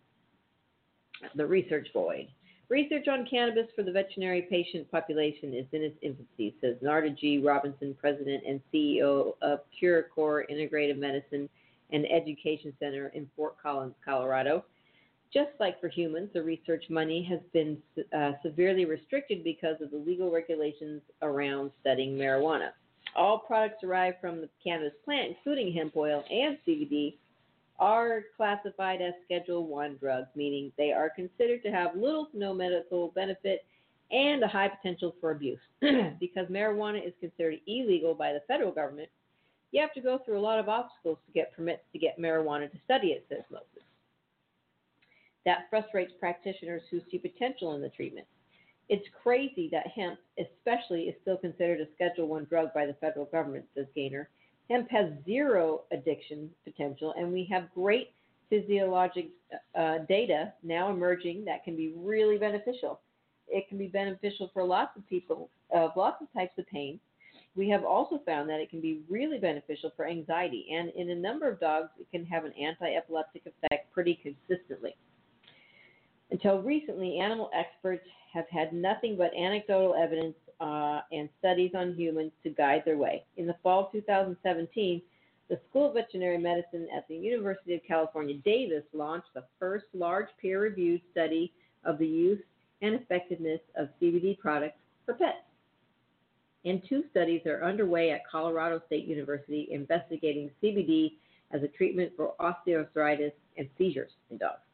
The 1.35 1.47
research 1.47 1.89
void. 1.93 2.29
Research 2.69 3.07
on 3.07 3.27
cannabis 3.31 3.67
for 3.77 3.85
the 3.85 3.93
veterinary 3.93 4.43
patient 4.43 4.91
population 4.91 5.55
is 5.55 5.67
in 5.73 5.83
its 5.83 5.97
infancy, 6.03 6.55
says 6.61 6.75
Narda 6.83 7.17
G. 7.17 7.39
Robinson, 7.39 7.95
President 7.95 8.43
and 8.47 8.61
CEO 8.75 9.35
of 9.41 9.61
CuraCore 9.81 10.51
Integrative 10.51 10.99
Medicine 10.99 11.49
and 11.93 12.07
Education 12.11 12.73
Center 12.81 13.13
in 13.15 13.31
Fort 13.37 13.55
Collins, 13.63 13.95
Colorado. 14.05 14.65
Just 15.33 15.51
like 15.59 15.81
for 15.81 15.89
humans, 15.89 16.31
the 16.33 16.43
research 16.43 16.85
money 16.89 17.23
has 17.25 17.41
been 17.53 17.79
uh, 18.17 18.33
severely 18.43 18.85
restricted 18.85 19.45
because 19.45 19.77
of 19.81 19.91
the 19.91 19.97
legal 19.97 20.31
regulations 20.31 21.03
around 21.23 21.71
studying 21.81 22.17
marijuana. 22.17 22.71
All 23.15 23.39
products 23.39 23.77
derived 23.81 24.19
from 24.21 24.41
the 24.41 24.49
cannabis 24.63 24.93
plant, 25.05 25.37
including 25.37 25.73
hemp 25.73 25.97
oil 25.97 26.25
and 26.31 26.59
CBD, 26.67 27.15
are 27.79 28.23
classified 28.37 29.03
as 29.03 29.13
Schedule 29.25 29.67
1 29.67 29.99
drugs, 30.01 30.29
meaning 30.35 30.73
they 30.79 30.93
are 30.93 31.11
considered 31.11 31.63
to 31.63 31.71
have 31.71 31.95
little 31.97 32.27
to 32.27 32.39
no 32.39 32.55
medical 32.55 33.09
benefit 33.15 33.65
and 34.11 34.43
a 34.43 34.49
high 34.49 34.69
potential 34.69 35.15
for 35.21 35.33
abuse. 35.33 35.59
because 36.21 36.47
marijuana 36.49 37.07
is 37.07 37.13
considered 37.21 37.59
illegal 37.67 38.15
by 38.15 38.33
the 38.33 38.41
federal 38.47 38.73
government, 38.73 39.09
you 39.73 39.81
have 39.81 39.93
to 39.95 40.01
go 40.01 40.19
through 40.25 40.39
a 40.39 40.41
lot 40.41 40.59
of 40.59 40.69
obstacles 40.69 41.19
to 41.27 41.33
get 41.33 41.55
permits 41.55 41.83
to 41.93 41.99
get 41.99 42.19
marijuana 42.19 42.71
to 42.71 42.79
study 42.85 43.09
it, 43.09 43.27
says 43.29 43.43
Moses. 43.51 43.76
That 45.47 45.71
frustrates 45.71 46.13
practitioners 46.21 46.83
who 46.91 47.01
see 47.11 47.19
potential 47.19 47.75
in 47.75 47.81
the 47.81 47.89
treatment. 47.89 48.27
It's 48.89 49.07
crazy 49.23 49.69
that 49.73 49.87
hemp, 49.87 50.19
especially, 50.39 51.05
is 51.05 51.15
still 51.23 51.37
considered 51.37 51.81
a 51.81 51.87
Schedule 51.95 52.29
One 52.29 52.45
drug 52.45 52.75
by 52.75 52.85
the 52.87 52.95
federal 52.95 53.27
government, 53.27 53.65
says 53.75 53.87
Gaynor. 53.95 54.29
Hemp 54.69 54.91
has 54.91 55.13
zero 55.25 55.83
addiction 55.93 56.51
potential, 56.65 57.15
and 57.17 57.33
we 57.33 57.49
have 57.51 57.73
great 57.75 58.11
physiologic 58.51 59.29
uh, 59.77 59.99
data 60.09 60.53
now 60.63 60.91
emerging 60.91 61.45
that 61.45 61.65
can 61.65 61.77
be 61.77 61.95
really 61.97 62.39
beneficial. 62.39 63.01
It 63.49 63.69
can 63.69 63.79
be 63.79 63.87
beneficial 63.87 64.51
for 64.53 64.65
lots 64.65 64.97
of 64.97 65.09
people, 65.09 65.49
of 65.73 65.91
uh, 65.91 65.93
lots 65.97 66.21
of 66.23 66.33
types 66.33 66.59
of 66.59 66.67
pain. 66.67 66.99
We 67.55 67.69
have 67.71 67.85
also 67.85 68.21
found 68.27 68.49
that 68.51 68.61
it 68.61 68.71
can 68.71 68.81
be 68.81 69.03
really 69.09 69.39
beneficial 69.39 69.93
for 69.97 70.07
anxiety, 70.07 70.67
and 70.73 70.91
in 70.91 71.11
a 71.11 71.15
number 71.15 71.49
of 71.49 71.61
dogs, 71.61 71.91
it 71.99 72.11
can 72.11 72.25
have 72.27 72.45
an 72.45 72.53
anti 72.61 72.95
epileptic 72.95 73.43
effect 73.47 73.93
pretty 73.93 74.19
consistently. 74.23 74.97
Until 76.31 76.61
recently, 76.61 77.19
animal 77.19 77.51
experts 77.55 78.07
have 78.33 78.49
had 78.51 78.73
nothing 78.73 79.17
but 79.17 79.35
anecdotal 79.35 79.95
evidence 79.95 80.35
uh, 80.61 81.01
and 81.13 81.29
studies 81.39 81.73
on 81.75 81.95
humans 81.95 82.33
to 82.43 82.51
guide 82.51 82.83
their 82.85 82.97
way. 82.97 83.25
In 83.37 83.47
the 83.47 83.57
fall 83.63 83.87
of 83.87 83.93
2017, 83.93 85.03
the 85.49 85.61
School 85.71 85.89
of 85.89 85.95
Veterinary 85.95 86.39
Medicine 86.39 86.89
at 86.97 87.07
the 87.09 87.15
University 87.15 87.75
of 87.75 87.81
California, 87.87 88.37
Davis 88.45 88.83
launched 88.93 89.29
the 89.35 89.45
first 89.61 89.85
large 89.95 90.27
peer 90.41 90.61
reviewed 90.61 91.01
study 91.13 91.53
of 91.85 91.99
the 91.99 92.07
use 92.07 92.43
and 92.83 92.95
effectiveness 92.95 93.61
of 93.77 93.89
CBD 94.03 94.37
products 94.39 94.79
for 95.05 95.15
pets. 95.15 95.39
And 96.65 96.83
two 96.89 97.05
studies 97.13 97.43
are 97.47 97.63
underway 97.63 98.11
at 98.11 98.27
Colorado 98.29 98.83
State 98.87 99.07
University 99.07 99.69
investigating 99.71 100.51
CBD 100.61 101.13
as 101.53 101.63
a 101.63 101.69
treatment 101.69 102.13
for 102.17 102.35
osteoarthritis 102.41 103.33
and 103.57 103.69
seizures 103.79 104.11
in 104.31 104.39
dogs. 104.39 104.66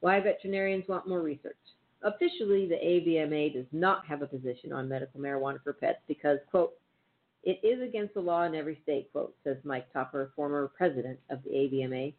Why 0.00 0.20
veterinarians 0.20 0.88
want 0.88 1.08
more 1.08 1.20
research. 1.20 1.56
Officially, 2.02 2.66
the 2.66 2.76
AVMA 2.76 3.54
does 3.54 3.66
not 3.72 4.06
have 4.06 4.22
a 4.22 4.26
position 4.26 4.72
on 4.72 4.88
medical 4.88 5.20
marijuana 5.20 5.62
for 5.62 5.72
pets 5.72 6.00
because, 6.06 6.38
quote, 6.50 6.74
It 7.42 7.58
is 7.64 7.82
against 7.82 8.14
the 8.14 8.20
law 8.20 8.44
in 8.44 8.54
every 8.54 8.78
state, 8.82 9.10
quote, 9.12 9.34
says 9.42 9.56
Mike 9.64 9.92
Topper, 9.92 10.32
former 10.36 10.70
president 10.76 11.18
of 11.30 11.42
the 11.42 11.50
AVMA. 11.50 12.14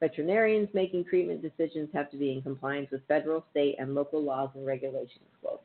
Veterinarians 0.00 0.68
making 0.74 1.04
treatment 1.04 1.42
decisions 1.42 1.88
have 1.92 2.10
to 2.10 2.16
be 2.16 2.32
in 2.32 2.42
compliance 2.42 2.90
with 2.90 3.06
federal, 3.08 3.44
state, 3.50 3.76
and 3.78 3.94
local 3.94 4.22
laws 4.22 4.50
and 4.54 4.66
regulations, 4.66 5.28
quote. 5.42 5.62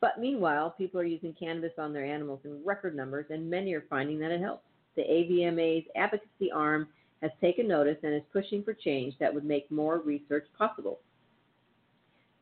But 0.00 0.18
meanwhile, 0.18 0.70
people 0.70 0.98
are 1.00 1.04
using 1.04 1.34
cannabis 1.34 1.72
on 1.78 1.92
their 1.92 2.04
animals 2.04 2.40
in 2.44 2.64
record 2.64 2.96
numbers, 2.96 3.26
and 3.28 3.50
many 3.50 3.74
are 3.74 3.84
finding 3.90 4.18
that 4.20 4.30
it 4.30 4.40
helps. 4.40 4.64
The 4.96 5.02
AVMA's 5.02 5.86
advocacy 5.94 6.50
arm 6.52 6.88
has 7.22 7.30
taken 7.40 7.68
notice 7.68 7.98
and 8.02 8.14
is 8.14 8.22
pushing 8.32 8.62
for 8.62 8.72
change 8.72 9.14
that 9.18 9.32
would 9.32 9.44
make 9.44 9.70
more 9.70 9.98
research 9.98 10.46
possible. 10.56 11.00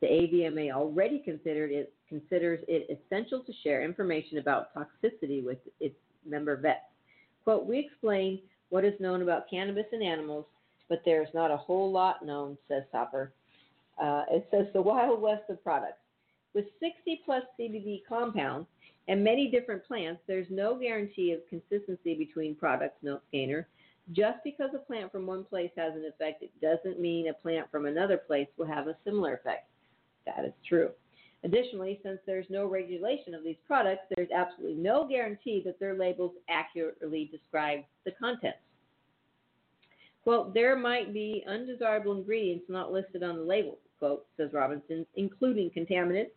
The 0.01 0.07
AVMA 0.07 0.73
already 0.73 1.23
it, 1.27 1.93
considers 2.09 2.65
it 2.69 3.01
essential 3.11 3.41
to 3.41 3.53
share 3.65 3.83
information 3.83 4.39
about 4.39 4.69
toxicity 4.75 5.45
with 5.45 5.59
its 5.81 5.97
member 6.25 6.57
vets. 6.57 6.81
Quote, 7.43 7.67
we 7.67 7.79
explain 7.79 8.41
what 8.71 8.85
is 8.85 8.95
known 9.01 9.23
about 9.23 9.51
cannabis 9.51 9.87
in 9.93 10.03
animals, 10.03 10.45
but 10.89 11.03
there 11.05 11.23
is 11.23 11.29
not 11.35 11.51
a 11.51 11.57
whole 11.57 11.91
lot 11.91 12.25
known, 12.25 12.57
says 12.69 12.85
Topper. 12.93 13.33
Uh, 14.01 14.25
it 14.31 14.47
says 14.51 14.67
the 14.73 14.83
Wild 14.83 15.21
West 15.21 15.45
of 15.49 15.63
products. 15.65 15.99
With 16.55 16.67
60 16.81 17.23
plus 17.25 17.43
CBD 17.59 18.03
compounds 18.09 18.69
and 19.09 19.25
many 19.25 19.51
different 19.51 19.85
plants, 19.85 20.21
there's 20.27 20.47
no 20.51 20.79
guarantee 20.79 21.33
of 21.33 21.41
consistency 21.49 22.15
between 22.15 22.55
products, 22.55 22.97
notes 23.03 23.25
Gaynor. 23.33 23.67
Just 24.13 24.39
because 24.43 24.71
a 24.75 24.79
plant 24.79 25.13
from 25.13 25.27
one 25.27 25.45
place 25.45 25.71
has 25.77 25.93
an 25.95 26.05
effect, 26.09 26.43
it 26.43 26.51
doesn't 26.63 27.01
mean 27.01 27.29
a 27.29 27.35
plant 27.35 27.71
from 27.71 27.87
another 27.87 28.17
place 28.17 28.49
will 28.57 28.67
have 28.67 28.89
a 28.89 28.97
similar 29.05 29.35
effect. 29.35 29.69
That 30.25 30.45
is 30.45 30.53
true. 30.67 30.91
Additionally, 31.45 32.01
since 32.03 32.19
there's 32.27 32.47
no 32.49 32.67
regulation 32.67 33.35
of 33.35 33.45
these 33.45 33.57
products, 33.67 34.03
there's 34.17 34.31
absolutely 34.35 34.77
no 34.77 35.07
guarantee 35.07 35.63
that 35.65 35.79
their 35.79 35.95
labels 35.95 36.33
accurately 36.49 37.29
describe 37.31 37.81
the 38.05 38.13
contents. 38.13 38.59
Quote, 40.25 40.53
there 40.53 40.77
might 40.77 41.15
be 41.15 41.45
undesirable 41.49 42.17
ingredients 42.17 42.67
not 42.69 42.93
listed 42.93 43.23
on 43.23 43.37
the 43.37 43.43
label, 43.43 43.79
quote, 43.99 44.27
says 44.37 44.51
Robinson, 44.53 45.07
including 45.17 45.71
contaminants, 45.71 46.33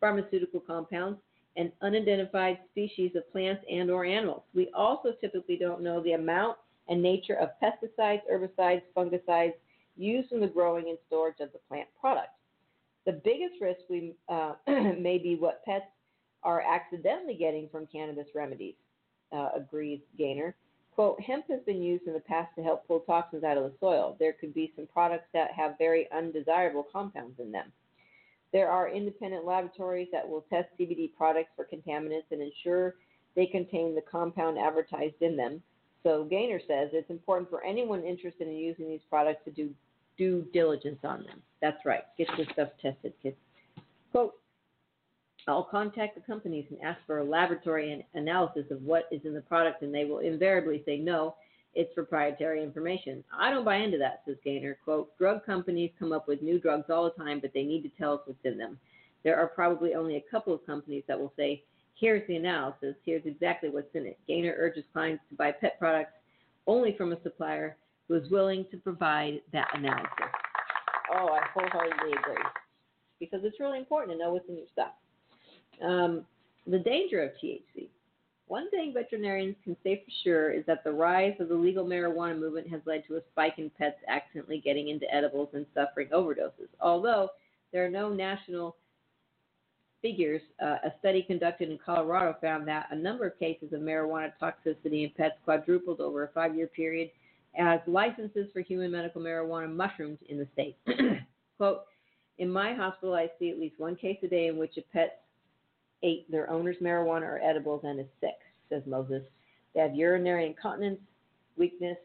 pharmaceutical 0.00 0.60
compounds, 0.60 1.18
and 1.56 1.72
unidentified 1.82 2.58
species 2.70 3.12
of 3.16 3.30
plants 3.32 3.64
and 3.70 3.90
or 3.90 4.04
animals. 4.04 4.42
We 4.54 4.70
also 4.74 5.12
typically 5.20 5.56
don't 5.56 5.82
know 5.82 6.02
the 6.02 6.12
amount 6.12 6.58
and 6.88 7.02
nature 7.02 7.34
of 7.34 7.50
pesticides, 7.62 8.22
herbicides, 8.30 8.82
fungicides 8.96 9.54
used 9.96 10.32
in 10.32 10.40
the 10.40 10.46
growing 10.46 10.88
and 10.88 10.98
storage 11.06 11.40
of 11.40 11.52
the 11.52 11.58
plant 11.68 11.88
product. 12.00 12.30
The 13.04 13.12
biggest 13.12 13.60
risk 13.60 13.80
we 13.88 14.14
uh, 14.28 14.54
may 14.66 15.18
be 15.18 15.36
what 15.36 15.64
pets 15.64 15.86
are 16.42 16.60
accidentally 16.60 17.34
getting 17.34 17.68
from 17.70 17.86
cannabis 17.86 18.26
remedies, 18.34 18.74
uh, 19.32 19.50
agrees 19.56 20.00
Gaynor. 20.18 20.54
Quote, 20.94 21.20
hemp 21.20 21.46
has 21.48 21.60
been 21.64 21.82
used 21.82 22.06
in 22.06 22.12
the 22.12 22.20
past 22.20 22.54
to 22.56 22.62
help 22.62 22.86
pull 22.86 23.00
toxins 23.00 23.44
out 23.44 23.56
of 23.56 23.64
the 23.64 23.72
soil. 23.80 24.16
There 24.18 24.34
could 24.34 24.52
be 24.52 24.72
some 24.76 24.86
products 24.86 25.26
that 25.32 25.52
have 25.52 25.78
very 25.78 26.10
undesirable 26.12 26.86
compounds 26.92 27.40
in 27.40 27.50
them. 27.50 27.72
There 28.52 28.70
are 28.70 28.90
independent 28.90 29.46
laboratories 29.46 30.08
that 30.12 30.28
will 30.28 30.42
test 30.42 30.68
CBD 30.78 31.14
products 31.16 31.50
for 31.56 31.64
contaminants 31.64 32.30
and 32.30 32.42
ensure 32.42 32.96
they 33.34 33.46
contain 33.46 33.94
the 33.94 34.02
compound 34.02 34.58
advertised 34.58 35.22
in 35.22 35.36
them. 35.36 35.62
So 36.02 36.24
Gaynor 36.24 36.60
says 36.66 36.90
it's 36.92 37.10
important 37.10 37.48
for 37.48 37.64
anyone 37.64 38.02
interested 38.02 38.48
in 38.48 38.54
using 38.54 38.88
these 38.88 39.00
products 39.08 39.44
to 39.44 39.50
do 39.50 39.70
due 40.18 40.46
diligence 40.52 40.98
on 41.04 41.24
them. 41.24 41.40
That's 41.60 41.84
right. 41.84 42.02
Get 42.18 42.28
your 42.36 42.46
stuff 42.52 42.68
tested, 42.80 43.12
kids. 43.22 43.36
Quote, 44.10 44.34
I'll 45.48 45.64
contact 45.64 46.14
the 46.14 46.20
companies 46.20 46.66
and 46.70 46.80
ask 46.82 47.00
for 47.06 47.18
a 47.18 47.24
laboratory 47.24 48.04
analysis 48.14 48.64
of 48.70 48.82
what 48.82 49.08
is 49.10 49.20
in 49.24 49.34
the 49.34 49.40
product, 49.40 49.82
and 49.82 49.94
they 49.94 50.04
will 50.04 50.18
invariably 50.18 50.82
say 50.86 50.98
no, 50.98 51.34
it's 51.74 51.92
proprietary 51.94 52.62
information. 52.62 53.24
I 53.36 53.50
don't 53.50 53.64
buy 53.64 53.76
into 53.76 53.98
that, 53.98 54.22
says 54.26 54.36
Gaynor. 54.44 54.78
Quote, 54.84 55.16
drug 55.18 55.44
companies 55.44 55.90
come 55.98 56.12
up 56.12 56.28
with 56.28 56.42
new 56.42 56.60
drugs 56.60 56.90
all 56.90 57.04
the 57.04 57.24
time, 57.24 57.40
but 57.40 57.52
they 57.54 57.62
need 57.62 57.82
to 57.82 57.90
tell 57.98 58.14
us 58.14 58.20
what's 58.26 58.44
in 58.44 58.58
them. 58.58 58.78
There 59.24 59.38
are 59.38 59.46
probably 59.46 59.94
only 59.94 60.16
a 60.16 60.30
couple 60.30 60.52
of 60.52 60.66
companies 60.66 61.04
that 61.08 61.18
will 61.18 61.32
say, 61.36 61.62
here's 61.98 62.26
the 62.28 62.36
analysis, 62.36 62.94
here's 63.04 63.24
exactly 63.26 63.70
what's 63.70 63.94
in 63.94 64.06
it. 64.06 64.18
Gaynor 64.26 64.54
urges 64.58 64.84
clients 64.92 65.22
to 65.30 65.36
buy 65.36 65.52
pet 65.52 65.78
products 65.78 66.12
only 66.66 66.94
from 66.96 67.12
a 67.12 67.22
supplier 67.22 67.76
who 68.08 68.14
is 68.14 68.30
willing 68.30 68.66
to 68.70 68.76
provide 68.76 69.40
that 69.52 69.68
analysis. 69.74 70.08
Oh, 71.14 71.28
I 71.28 71.40
wholeheartedly 71.54 72.12
agree. 72.18 72.42
Because 73.20 73.40
it's 73.44 73.60
really 73.60 73.78
important 73.78 74.12
to 74.12 74.18
know 74.18 74.32
what's 74.32 74.48
in 74.48 74.56
your 74.56 74.66
stuff. 74.72 74.92
Um, 75.82 76.24
the 76.66 76.78
danger 76.78 77.22
of 77.22 77.30
THC. 77.42 77.88
One 78.46 78.68
thing 78.70 78.92
veterinarians 78.92 79.56
can 79.64 79.76
say 79.82 80.02
for 80.04 80.10
sure 80.22 80.50
is 80.50 80.64
that 80.66 80.84
the 80.84 80.92
rise 80.92 81.34
of 81.40 81.48
the 81.48 81.54
legal 81.54 81.86
marijuana 81.86 82.38
movement 82.38 82.68
has 82.68 82.82
led 82.84 83.04
to 83.08 83.16
a 83.16 83.20
spike 83.32 83.54
in 83.56 83.70
pets 83.78 83.96
accidentally 84.08 84.60
getting 84.62 84.88
into 84.88 85.12
edibles 85.12 85.48
and 85.54 85.64
suffering 85.74 86.08
overdoses. 86.08 86.68
Although 86.80 87.30
there 87.72 87.84
are 87.84 87.90
no 87.90 88.10
national 88.10 88.76
figures, 90.02 90.42
uh, 90.60 90.76
a 90.84 90.92
study 90.98 91.22
conducted 91.22 91.70
in 91.70 91.78
Colorado 91.78 92.36
found 92.40 92.66
that 92.68 92.88
a 92.90 92.96
number 92.96 93.26
of 93.26 93.38
cases 93.38 93.72
of 93.72 93.80
marijuana 93.80 94.32
toxicity 94.42 95.04
in 95.04 95.12
pets 95.16 95.36
quadrupled 95.44 96.00
over 96.00 96.24
a 96.24 96.28
five 96.28 96.54
year 96.54 96.66
period 96.66 97.10
as 97.58 97.80
licenses 97.86 98.48
for 98.52 98.60
human 98.60 98.90
medical 98.90 99.22
marijuana 99.22 99.72
mushroomed 99.72 100.18
in 100.28 100.38
the 100.38 100.48
state. 100.52 100.76
Quote, 101.56 101.84
in 102.38 102.50
my 102.50 102.74
hospital, 102.74 103.14
I 103.14 103.30
see 103.38 103.50
at 103.50 103.58
least 103.58 103.78
one 103.78 103.94
case 103.94 104.18
a 104.22 104.28
day 104.28 104.48
in 104.48 104.56
which 104.56 104.76
a 104.76 104.82
pet 104.92 105.22
ate 106.02 106.28
their 106.30 106.50
owner's 106.50 106.76
marijuana 106.82 107.22
or 107.22 107.40
edibles 107.40 107.82
and 107.84 108.00
is 108.00 108.06
sick, 108.20 108.38
says 108.68 108.82
Moses. 108.86 109.22
They 109.74 109.80
have 109.80 109.94
urinary 109.94 110.46
incontinence, 110.46 111.00
weakness. 111.56 111.98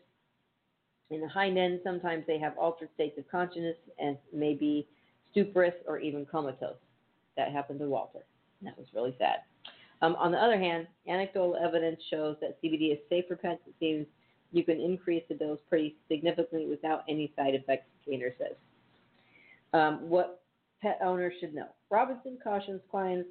In 1.10 1.22
the 1.22 1.28
hind 1.28 1.58
end, 1.58 1.80
sometimes 1.84 2.26
they 2.28 2.38
have 2.38 2.58
altered 2.58 2.90
states 2.94 3.18
of 3.18 3.30
consciousness 3.32 3.78
and 3.98 4.18
may 4.34 4.54
be 4.54 4.88
stuporous 5.34 5.74
or 5.88 5.98
even 6.00 6.26
comatose. 6.26 6.76
That 7.38 7.52
happened 7.52 7.80
to 7.80 7.86
Walter. 7.86 8.26
That 8.64 8.78
was 8.78 8.88
really 8.94 9.16
sad. 9.18 9.38
Um, 10.02 10.16
on 10.16 10.32
the 10.32 10.38
other 10.38 10.60
hand, 10.60 10.88
anecdotal 11.08 11.56
evidence 11.56 12.00
shows 12.10 12.36
that 12.42 12.62
CBD 12.62 12.92
is 12.92 13.00
safe 13.10 13.26
for 13.28 13.36
pets. 13.36 13.62
It 13.68 13.74
seems 13.80 14.06
you 14.52 14.64
can 14.64 14.80
increase 14.80 15.24
the 15.30 15.36
dose 15.36 15.60
pretty 15.70 15.96
significantly 16.08 16.68
without 16.68 17.04
any 17.10 17.32
side 17.36 17.56
effects, 17.56 17.88
Gaynor 18.06 18.34
says. 18.38 18.56
Um, 19.74 20.10
what 20.10 20.42
pet 20.82 21.00
owners 21.04 21.34
should 21.40 21.54
know. 21.54 21.68
Robinson 21.90 22.38
cautions 22.44 22.82
clients 22.90 23.30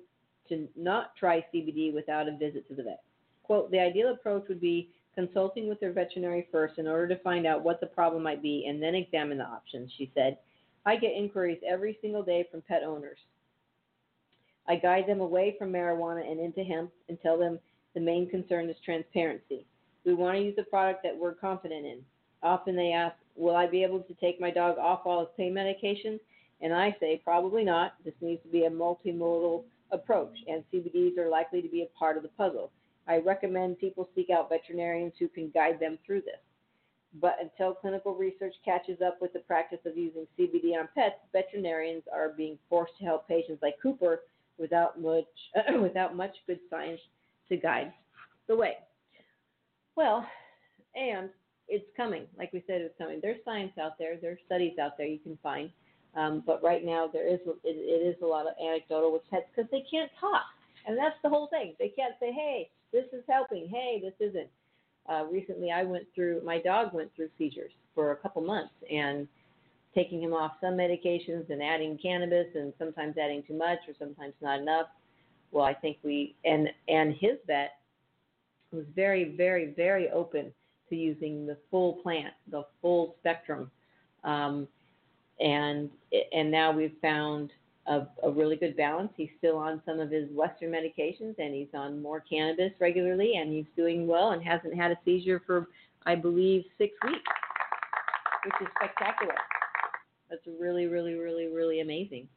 to 0.49 0.69
not 0.77 1.17
try 1.17 1.45
CBD 1.55 1.93
without 1.93 2.29
a 2.29 2.37
visit 2.37 2.69
to 2.69 2.75
the 2.75 2.83
vet. 2.83 3.03
Quote, 3.43 3.71
the 3.71 3.81
ideal 3.81 4.13
approach 4.13 4.45
would 4.49 4.61
be 4.61 4.91
consulting 5.15 5.69
with 5.69 5.81
their 5.81 5.93
veterinary 5.93 6.47
first 6.53 6.79
in 6.79 6.87
order 6.87 7.09
to 7.09 7.23
find 7.23 7.47
out 7.47 7.63
what 7.63 7.81
the 7.81 7.87
problem 7.87 8.23
might 8.23 8.43
be 8.43 8.67
and 8.69 8.83
then 8.83 8.95
examine 8.95 9.39
the 9.39 9.45
options, 9.45 9.91
she 9.97 10.11
said. 10.15 10.39
I 10.85 10.97
get 10.97 11.13
inquiries 11.13 11.59
every 11.67 11.99
single 12.01 12.23
day 12.23 12.47
from 12.51 12.63
pet 12.63 12.83
owners. 12.85 13.19
I 14.69 14.77
guide 14.77 15.07
them 15.07 15.21
away 15.21 15.55
from 15.59 15.73
marijuana 15.73 16.29
and 16.29 16.41
into 16.41 16.65
hemp 16.65 16.91
and 17.09 17.19
tell 17.23 17.39
them 17.39 17.59
the 17.95 18.01
main 18.01 18.29
concern 18.29 18.69
is 18.69 18.77
transparency. 18.85 19.65
We 20.05 20.15
want 20.15 20.37
to 20.37 20.43
use 20.43 20.57
a 20.59 20.65
product 20.65 21.03
that 21.03 21.17
we're 21.17 21.35
confident 21.35 21.87
in. 21.87 22.01
Often 22.43 22.77
they 22.77 22.93
ask, 22.93 23.17
Will 23.35 23.57
I 23.57 23.67
be 23.67 23.83
able 23.83 24.01
to 24.01 24.15
take 24.15 24.41
my 24.41 24.51
dog 24.51 24.79
off 24.79 25.03
all 25.05 25.21
his 25.21 25.29
pain 25.37 25.53
medications? 25.53 26.21
And 26.61 26.73
I 26.73 26.97
say, 27.01 27.21
Probably 27.25 27.65
not. 27.65 27.95
This 28.05 28.15
needs 28.21 28.43
to 28.43 28.49
be 28.49 28.65
a 28.65 28.71
multimodal 28.71 29.65
approach, 29.93 30.37
and 30.49 30.65
CBDs 30.73 31.19
are 31.19 31.29
likely 31.29 31.63
to 31.63 31.69
be 31.69 31.83
a 31.83 31.99
part 31.99 32.17
of 32.17 32.23
the 32.23 32.31
puzzle. 32.31 32.71
I 33.09 33.19
recommend 33.19 33.79
people 33.79 34.09
seek 34.15 34.31
out 34.31 34.49
veterinarians 34.49 35.13
who 35.19 35.29
can 35.29 35.51
guide 35.51 35.79
them 35.81 35.99
through 36.05 36.23
this. 36.23 36.41
But 37.21 37.37
until 37.41 37.75
clinical 37.75 38.15
research 38.15 38.55
catches 38.65 39.01
up 39.01 39.23
with 39.23 39.33
the 39.33 39.41
practice 39.41 39.79
of 39.87 39.97
using 39.97 40.27
CBD 40.39 40.79
on 40.79 40.89
pets, 40.95 41.17
veterinarians 41.33 42.03
are 42.13 42.31
being 42.37 42.59
forced 42.69 42.99
to 42.99 43.05
help 43.05 43.29
patients 43.29 43.63
like 43.63 43.75
Cooper 43.83 44.23
without 44.59 45.01
much 45.01 45.25
without 45.81 46.17
much 46.17 46.35
good 46.47 46.61
science 46.71 47.01
to 47.49 47.57
guide 47.57 47.93
the 48.49 48.57
way. 48.57 48.75
Well, 49.97 50.27
and 50.95 51.31
it's 51.69 51.85
coming. 51.97 52.25
Like 52.39 52.53
we 52.53 52.63
said, 52.67 52.81
it's 52.81 52.97
coming. 52.99 53.19
There's 53.21 53.45
science 53.45 53.73
out 53.81 53.99
there. 53.99 54.17
There's 54.21 54.39
studies 54.47 54.79
out 54.81 54.97
there 54.97 55.07
you 55.07 55.19
can 55.19 55.39
find. 55.43 55.71
Um, 56.15 56.43
but 56.47 56.63
right 56.63 56.85
now, 56.85 57.09
there 57.13 57.27
is 57.27 57.41
it, 57.47 57.59
it 57.65 58.17
is 58.17 58.17
a 58.23 58.27
lot 58.27 58.47
of 58.47 58.55
anecdotal 58.63 59.13
with 59.13 59.29
pets 59.31 59.45
because 59.55 59.71
they 59.71 59.85
can't 59.91 60.11
talk, 60.19 60.45
and 60.87 60.97
that's 60.97 61.17
the 61.23 61.29
whole 61.29 61.49
thing. 61.49 61.75
They 61.79 61.91
can't 61.91 62.15
say, 62.19 62.33
"Hey, 62.33 62.71
this 62.93 63.05
is 63.13 63.23
helping." 63.29 63.69
Hey, 63.69 64.01
this 64.03 64.15
isn't. 64.31 64.49
Uh, 65.09 65.25
recently, 65.31 65.71
I 65.71 65.83
went 65.83 66.07
through. 66.15 66.41
My 66.43 66.59
dog 66.59 66.95
went 66.95 67.15
through 67.15 67.29
seizures 67.37 67.73
for 67.95 68.13
a 68.13 68.17
couple 68.17 68.43
months, 68.43 68.73
and 68.91 69.29
taking 69.97 70.23
him 70.23 70.35
off 70.35 70.53
some 70.61 70.75
medications 70.75 71.49
and 71.51 71.63
adding 71.63 71.99
cannabis, 72.01 72.47
and 72.55 72.73
sometimes 72.79 73.17
adding 73.19 73.43
too 73.49 73.57
much 73.57 73.79
or 73.89 73.95
sometimes 73.99 74.35
not 74.41 74.61
enough. 74.61 74.87
Well, 75.51 75.65
I 75.65 75.75
think 75.75 75.97
we 76.05 76.37
and 76.45 76.69
and 76.89 77.15
his 77.15 77.39
vet 77.47 77.73
was 78.73 78.85
very, 78.95 79.35
very, 79.37 79.73
very 79.75 80.11
open 80.11 80.53
to 80.91 80.97
using 80.97 81.47
the 81.47 81.57
full 81.71 81.95
plant, 81.95 82.35
the 82.51 82.65
full 82.83 83.17
spectrum. 83.21 83.71
Um, 84.23 84.69
and 85.41 85.91
and 86.33 86.51
now 86.51 86.73
we've 86.73 86.97
found 87.01 87.51
a, 87.87 88.07
a, 88.23 88.31
really 88.31 88.57
good 88.57 88.77
balance. 88.77 89.11
He's 89.17 89.31
still 89.39 89.57
on 89.57 89.83
some 89.87 90.01
of 90.01 90.11
his 90.11 90.29
Western 90.31 90.73
medications, 90.73 91.39
and 91.39 91.55
he's 91.55 91.69
on 91.75 92.03
more 92.03 92.21
cannabis 92.21 92.73
regularly, 92.81 93.35
and 93.37 93.53
he's 93.53 93.67
doing 93.77 94.07
well 94.07 94.33
and 94.33 94.43
hasn't 94.43 94.75
had 94.75 94.91
a 94.91 94.99
seizure 95.05 95.43
for, 95.47 95.69
I 96.05 96.15
believe, 96.17 96.65
six 96.79 96.95
weeks, 97.05 97.23
which 98.45 98.55
is 98.61 98.69
spectacular. 98.77 99.35
That's 100.31 100.43
really, 100.61 100.87
really, 100.87 101.15
really, 101.15 101.47
really 101.47 101.81
amazing. 101.81 102.29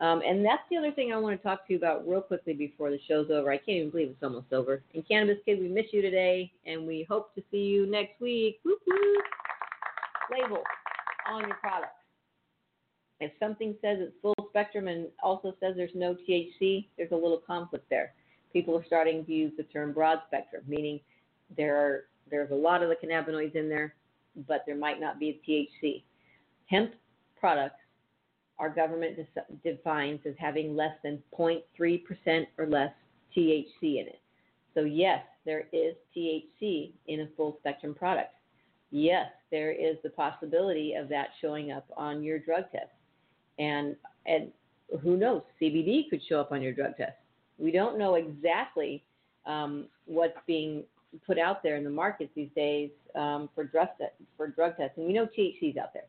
Um, 0.00 0.22
and 0.24 0.44
that's 0.44 0.62
the 0.70 0.76
other 0.76 0.92
thing 0.92 1.12
I 1.12 1.16
want 1.16 1.36
to 1.36 1.42
talk 1.42 1.66
to 1.66 1.72
you 1.72 1.78
about 1.78 2.06
real 2.06 2.20
quickly 2.20 2.52
before 2.52 2.90
the 2.90 3.00
show's 3.08 3.30
over. 3.30 3.50
I 3.50 3.56
can't 3.56 3.68
even 3.78 3.90
believe 3.90 4.10
it's 4.10 4.22
almost 4.22 4.52
over. 4.52 4.82
And 4.94 5.06
Cannabis 5.08 5.38
Kid, 5.44 5.58
we 5.58 5.68
miss 5.68 5.86
you 5.92 6.02
today, 6.02 6.52
and 6.66 6.86
we 6.86 7.04
hope 7.08 7.34
to 7.34 7.42
see 7.50 7.64
you 7.64 7.86
next 7.86 8.20
week. 8.20 8.60
Whoop. 8.64 8.78
Label 10.30 10.62
on 11.28 11.40
your 11.40 11.56
product. 11.56 11.92
If 13.20 13.32
something 13.40 13.74
says 13.82 13.98
it's 14.00 14.14
full 14.22 14.34
spectrum 14.50 14.86
and 14.86 15.08
also 15.22 15.54
says 15.58 15.74
there's 15.76 15.90
no 15.94 16.14
THC, 16.14 16.86
there's 16.96 17.10
a 17.10 17.16
little 17.16 17.42
conflict 17.44 17.88
there. 17.90 18.12
People 18.52 18.76
are 18.76 18.84
starting 18.84 19.24
to 19.24 19.32
use 19.32 19.52
the 19.56 19.64
term 19.64 19.92
broad 19.92 20.20
spectrum, 20.28 20.62
meaning 20.66 21.00
there 21.56 21.76
are 21.76 22.04
there's 22.30 22.50
a 22.50 22.54
lot 22.54 22.82
of 22.82 22.90
the 22.90 22.94
cannabinoids 22.94 23.54
in 23.54 23.68
there, 23.68 23.94
but 24.46 24.62
there 24.66 24.76
might 24.76 25.00
not 25.00 25.18
be 25.18 25.30
a 25.30 25.50
THC. 25.50 26.02
Hemp 26.66 26.92
products 27.38 27.80
our 28.58 28.68
government 28.68 29.16
defines 29.62 30.20
as 30.26 30.34
having 30.38 30.74
less 30.74 30.94
than 31.04 31.22
0.3% 31.38 32.46
or 32.58 32.66
less 32.66 32.92
THC 33.36 33.66
in 33.82 34.06
it. 34.08 34.20
So, 34.74 34.80
yes, 34.80 35.22
there 35.44 35.68
is 35.72 35.94
THC 36.16 36.92
in 37.06 37.20
a 37.20 37.28
full 37.36 37.56
spectrum 37.60 37.94
product. 37.94 38.34
Yes, 38.90 39.26
there 39.50 39.70
is 39.70 39.96
the 40.02 40.10
possibility 40.10 40.94
of 40.94 41.08
that 41.08 41.28
showing 41.40 41.72
up 41.72 41.86
on 41.96 42.22
your 42.22 42.38
drug 42.38 42.64
test. 42.72 42.90
And, 43.58 43.96
and 44.26 44.50
who 45.02 45.16
knows, 45.16 45.42
CBD 45.60 46.08
could 46.10 46.20
show 46.28 46.40
up 46.40 46.52
on 46.52 46.62
your 46.62 46.72
drug 46.72 46.96
test. 46.96 47.16
We 47.58 47.70
don't 47.70 47.98
know 47.98 48.14
exactly 48.14 49.04
um, 49.46 49.86
what's 50.06 50.38
being 50.46 50.84
put 51.26 51.38
out 51.38 51.62
there 51.62 51.76
in 51.76 51.84
the 51.84 51.90
markets 51.90 52.30
these 52.34 52.50
days 52.54 52.90
um, 53.14 53.48
for 53.54 53.64
drug 53.64 53.88
for 54.36 54.48
drug 54.48 54.76
testing. 54.76 55.06
We 55.06 55.12
know 55.12 55.26
THC 55.26 55.70
is 55.70 55.76
out 55.76 55.92
there. 55.92 56.04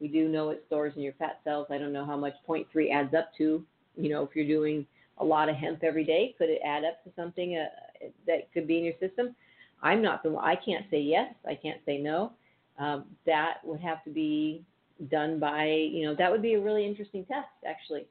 We 0.00 0.08
do 0.08 0.28
know 0.28 0.50
it 0.50 0.64
stores 0.66 0.92
in 0.96 1.02
your 1.02 1.14
fat 1.14 1.40
cells. 1.44 1.66
I 1.70 1.78
don't 1.78 1.92
know 1.92 2.04
how 2.04 2.16
much 2.16 2.34
0.3 2.48 2.92
adds 2.92 3.14
up 3.14 3.30
to. 3.38 3.64
You 3.96 4.10
know, 4.10 4.22
if 4.22 4.30
you're 4.34 4.46
doing 4.46 4.86
a 5.18 5.24
lot 5.24 5.48
of 5.48 5.56
hemp 5.56 5.82
every 5.82 6.04
day, 6.04 6.34
could 6.36 6.50
it 6.50 6.60
add 6.64 6.84
up 6.84 7.02
to 7.04 7.10
something 7.16 7.56
uh, 7.56 8.08
that 8.26 8.52
could 8.52 8.66
be 8.66 8.78
in 8.78 8.84
your 8.84 8.94
system? 9.00 9.34
I'm 9.82 10.02
not 10.02 10.22
the 10.22 10.30
one. 10.30 10.44
I 10.44 10.56
can't 10.56 10.84
say 10.90 11.00
yes. 11.00 11.32
I 11.46 11.54
can't 11.54 11.80
say 11.86 11.98
no. 11.98 12.32
Um, 12.78 13.04
that 13.24 13.58
would 13.64 13.80
have 13.80 14.04
to 14.04 14.10
be 14.10 14.62
done 15.10 15.38
by, 15.38 15.66
you 15.66 16.04
know, 16.04 16.14
that 16.14 16.30
would 16.30 16.42
be 16.42 16.54
a 16.54 16.60
really 16.60 16.86
interesting 16.86 17.24
test 17.24 17.48
actually, 17.66 18.06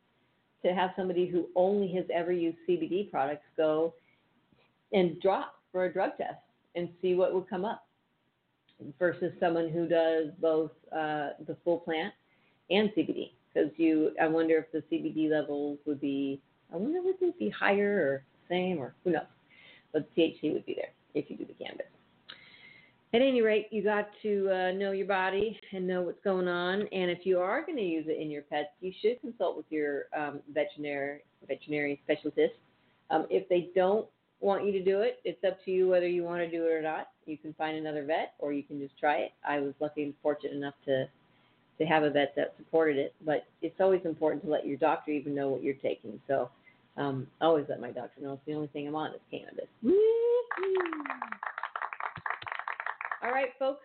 to 0.64 0.74
have 0.74 0.92
somebody 0.96 1.28
who 1.28 1.48
only 1.56 1.92
has 1.94 2.06
ever 2.14 2.32
used 2.32 2.58
CBD 2.68 3.10
products 3.12 3.46
go 3.58 3.94
and 4.94 5.20
drop 5.22 5.56
for 5.72 5.86
a 5.86 5.94
drug 5.94 6.12
test 6.18 6.40
and 6.76 6.90
see 7.02 7.14
what 7.14 7.34
would 7.34 7.50
come 7.50 7.66
up 7.66 7.85
versus 9.00 9.32
someone 9.40 9.70
who 9.70 9.88
does 9.88 10.28
both 10.40 10.72
uh, 10.92 11.30
the 11.48 11.56
full 11.64 11.80
plant 11.80 12.14
and 12.70 12.90
CBD. 12.90 13.32
Because 13.54 13.72
you, 13.78 14.12
I 14.22 14.28
wonder 14.28 14.58
if 14.58 14.72
the 14.72 14.96
CBD 14.96 15.30
levels 15.30 15.80
would 15.86 16.02
be, 16.02 16.42
I 16.74 16.78
wonder 16.78 17.02
would 17.02 17.16
they 17.22 17.32
be 17.40 17.50
higher 17.50 17.92
or 17.92 18.24
same 18.50 18.80
or 18.80 18.96
who 19.04 19.12
knows. 19.12 19.24
But 19.94 20.14
THC 20.16 20.54
would 20.54 20.66
be 20.66 20.76
there 20.76 20.92
if 21.14 21.30
you 21.30 21.38
do 21.38 21.46
the 21.46 21.54
cannabis. 21.54 21.86
At 23.14 23.22
any 23.22 23.42
rate, 23.42 23.68
you 23.72 23.82
got 23.82 24.10
to 24.24 24.50
uh, 24.52 24.72
know 24.72 24.92
your 24.92 25.08
body 25.08 25.58
and 25.72 25.88
know 25.88 26.02
what's 26.02 26.22
going 26.22 26.50
on. 26.50 26.82
And 26.92 27.10
if 27.10 27.26
you 27.26 27.40
are 27.40 27.66
going 27.66 27.78
to 27.78 27.84
use 27.84 28.08
it 28.10 28.22
in 28.22 28.30
your 28.30 28.42
pets, 28.42 28.68
you 28.82 28.92
should 29.02 29.22
consult 29.22 29.56
with 29.56 29.68
your 29.70 30.06
um, 30.18 30.42
veterinary 30.54 31.22
veterinary 31.48 32.02
specialist. 32.04 32.56
Um, 33.12 33.26
if 33.30 33.48
they 33.48 33.70
don't 33.74 34.06
want 34.40 34.66
you 34.66 34.72
to 34.74 34.84
do 34.84 35.02
it. 35.02 35.20
It's 35.24 35.44
up 35.44 35.64
to 35.66 35.72
you 35.72 35.88
whether 35.88 36.08
you 36.08 36.24
want 36.24 36.42
to 36.42 36.50
do 36.50 36.66
it 36.66 36.72
or 36.72 36.82
not. 36.82 37.10
You 37.26 37.38
can 37.38 37.54
find 37.54 37.78
another 37.78 38.06
vet 38.06 38.34
or 38.40 38.54
you 38.54 38.64
can 38.64 38.80
just 38.80 38.98
try 39.00 39.18
it. 39.18 39.32
I 39.48 39.60
was 39.60 39.74
lucky 39.80 40.04
and 40.04 40.14
fortunate 40.22 40.54
enough 40.54 40.76
to 40.86 41.06
to 41.78 41.86
have 41.86 42.04
a 42.04 42.10
vet 42.10 42.34
that 42.38 42.54
supported 42.58 42.98
it, 42.98 43.14
but 43.26 43.46
it's 43.62 43.82
always 43.82 44.00
important 44.06 44.42
to 44.46 44.50
let 44.50 44.66
your 44.66 44.78
doctor 44.78 45.12
even 45.12 45.36
know 45.36 45.50
what 45.50 45.62
you're 45.62 45.74
taking. 45.74 46.20
So 46.26 46.50
um, 46.96 47.28
I 47.42 47.46
always 47.46 47.66
let 47.68 47.82
my 47.82 47.92
doctor 47.92 48.22
know 48.22 48.34
it's 48.34 48.42
the 48.48 48.54
only 48.54 48.68
thing 48.68 48.88
I'm 48.88 48.96
on 48.96 49.12
is 49.12 49.20
cannabis. 49.30 49.68
All 53.22 53.32
right, 53.32 53.50
folks. 53.60 53.82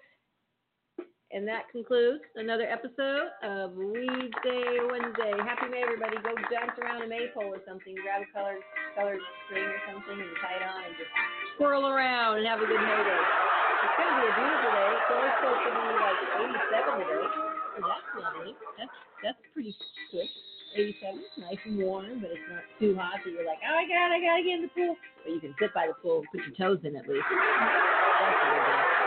And 1.30 1.46
that 1.46 1.70
concludes 1.70 2.26
another 2.34 2.66
episode 2.66 3.30
of 3.46 3.70
Weedsday 3.78 4.82
Wednesday. 4.90 5.30
Happy 5.46 5.70
May, 5.70 5.86
everybody. 5.86 6.18
Go 6.26 6.34
dance 6.50 6.74
around 6.82 7.06
a 7.06 7.08
maypole 7.08 7.54
or 7.54 7.62
something. 7.62 7.94
Grab 8.02 8.26
a 8.26 8.28
colored 8.34 8.58
colored 8.98 9.22
string 9.46 9.62
or 9.62 9.78
something 9.86 10.18
and 10.18 10.34
tie 10.42 10.58
it 10.58 10.66
on 10.66 10.90
and 10.90 10.94
just 10.98 11.06
swirl 11.54 11.86
around 11.86 12.42
and 12.42 12.46
have 12.50 12.58
a 12.58 12.66
good 12.66 12.82
May 12.82 13.02
Day. 13.06 13.22
It's 13.22 13.94
going 13.94 14.10
to 14.10 14.16
be 14.18 14.26
a 14.26 14.34
beautiful 14.42 14.70
day. 14.74 14.90
It's 14.90 15.06
supposed 15.06 15.62
to 15.62 15.70
be 15.70 15.86
like 16.02 16.20
87 16.50 16.98
today. 16.98 17.26
So 17.30 17.80
that's 17.86 18.10
lovely. 18.18 18.52
That's 18.74 18.96
that's 19.22 19.42
pretty 19.54 19.72
good. 20.10 20.26
87, 20.74 21.46
nice 21.46 21.62
and 21.66 21.78
warm, 21.78 22.18
but 22.22 22.30
it's 22.34 22.46
not 22.50 22.62
too 22.78 22.94
hot 22.98 23.22
that 23.22 23.30
you're 23.30 23.46
like, 23.46 23.58
oh 23.62 23.74
my 23.74 23.86
god, 23.86 24.14
I 24.14 24.18
gotta 24.18 24.42
get 24.42 24.54
in 24.58 24.62
the 24.66 24.72
pool. 24.74 24.94
But 25.22 25.30
you 25.30 25.40
can 25.40 25.54
sit 25.62 25.74
by 25.74 25.86
the 25.86 25.94
pool, 25.94 26.22
and 26.22 26.28
put 26.30 26.42
your 26.46 26.54
toes 26.58 26.82
in 26.82 26.94
at 26.94 27.06
least. 27.06 27.26
That's 27.26 28.34
a 28.34 28.50
good 28.50 28.66
day. 28.66 28.99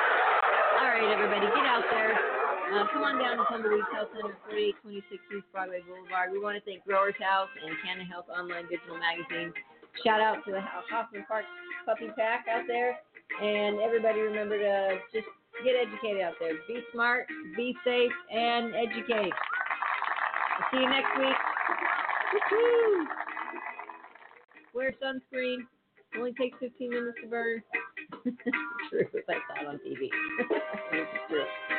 Right, 0.94 1.10
everybody, 1.10 1.50
get 1.50 1.66
out 1.66 1.82
there. 1.90 2.14
Uh, 2.14 2.86
come 2.94 3.02
on 3.02 3.18
down 3.18 3.42
to 3.42 3.46
Tumbleweed 3.50 3.82
Health 3.90 4.14
Center, 4.14 4.38
4826 4.46 5.10
East 5.10 5.50
Broadway 5.50 5.82
Boulevard. 5.90 6.30
We 6.30 6.38
want 6.38 6.54
to 6.54 6.62
thank 6.62 6.86
Growers 6.86 7.18
House 7.18 7.50
and 7.66 7.74
Canna 7.82 8.06
Health 8.06 8.30
Online 8.30 8.70
Digital 8.70 9.02
Magazine 9.02 9.50
Shout 10.06 10.22
out 10.22 10.46
to 10.46 10.54
the 10.54 10.62
Hoffman 10.62 11.26
Park 11.26 11.46
Puppy 11.90 12.14
Pack 12.14 12.46
out 12.46 12.70
there. 12.70 13.02
And 13.42 13.82
everybody 13.82 14.22
remember 14.22 14.58
to 14.58 15.02
just 15.10 15.26
get 15.66 15.74
educated 15.82 16.22
out 16.22 16.38
there. 16.40 16.54
Be 16.70 16.86
smart, 16.94 17.26
be 17.58 17.74
safe, 17.82 18.14
and 18.30 18.74
educate. 18.78 19.34
I'll 19.34 20.66
see 20.70 20.78
you 20.78 20.90
next 20.90 21.10
week. 21.18 21.38
Woo-hoo! 22.34 23.08
Wear 24.74 24.94
sunscreen. 25.02 25.66
Only 26.18 26.34
takes 26.34 26.58
15 26.60 26.90
minutes 26.90 27.18
to 27.24 27.28
burn. 27.30 27.64
True, 28.90 29.08
it's 29.14 29.28
like 29.28 29.38
that 29.56 29.68
on 29.68 29.80
TV. 29.80 30.10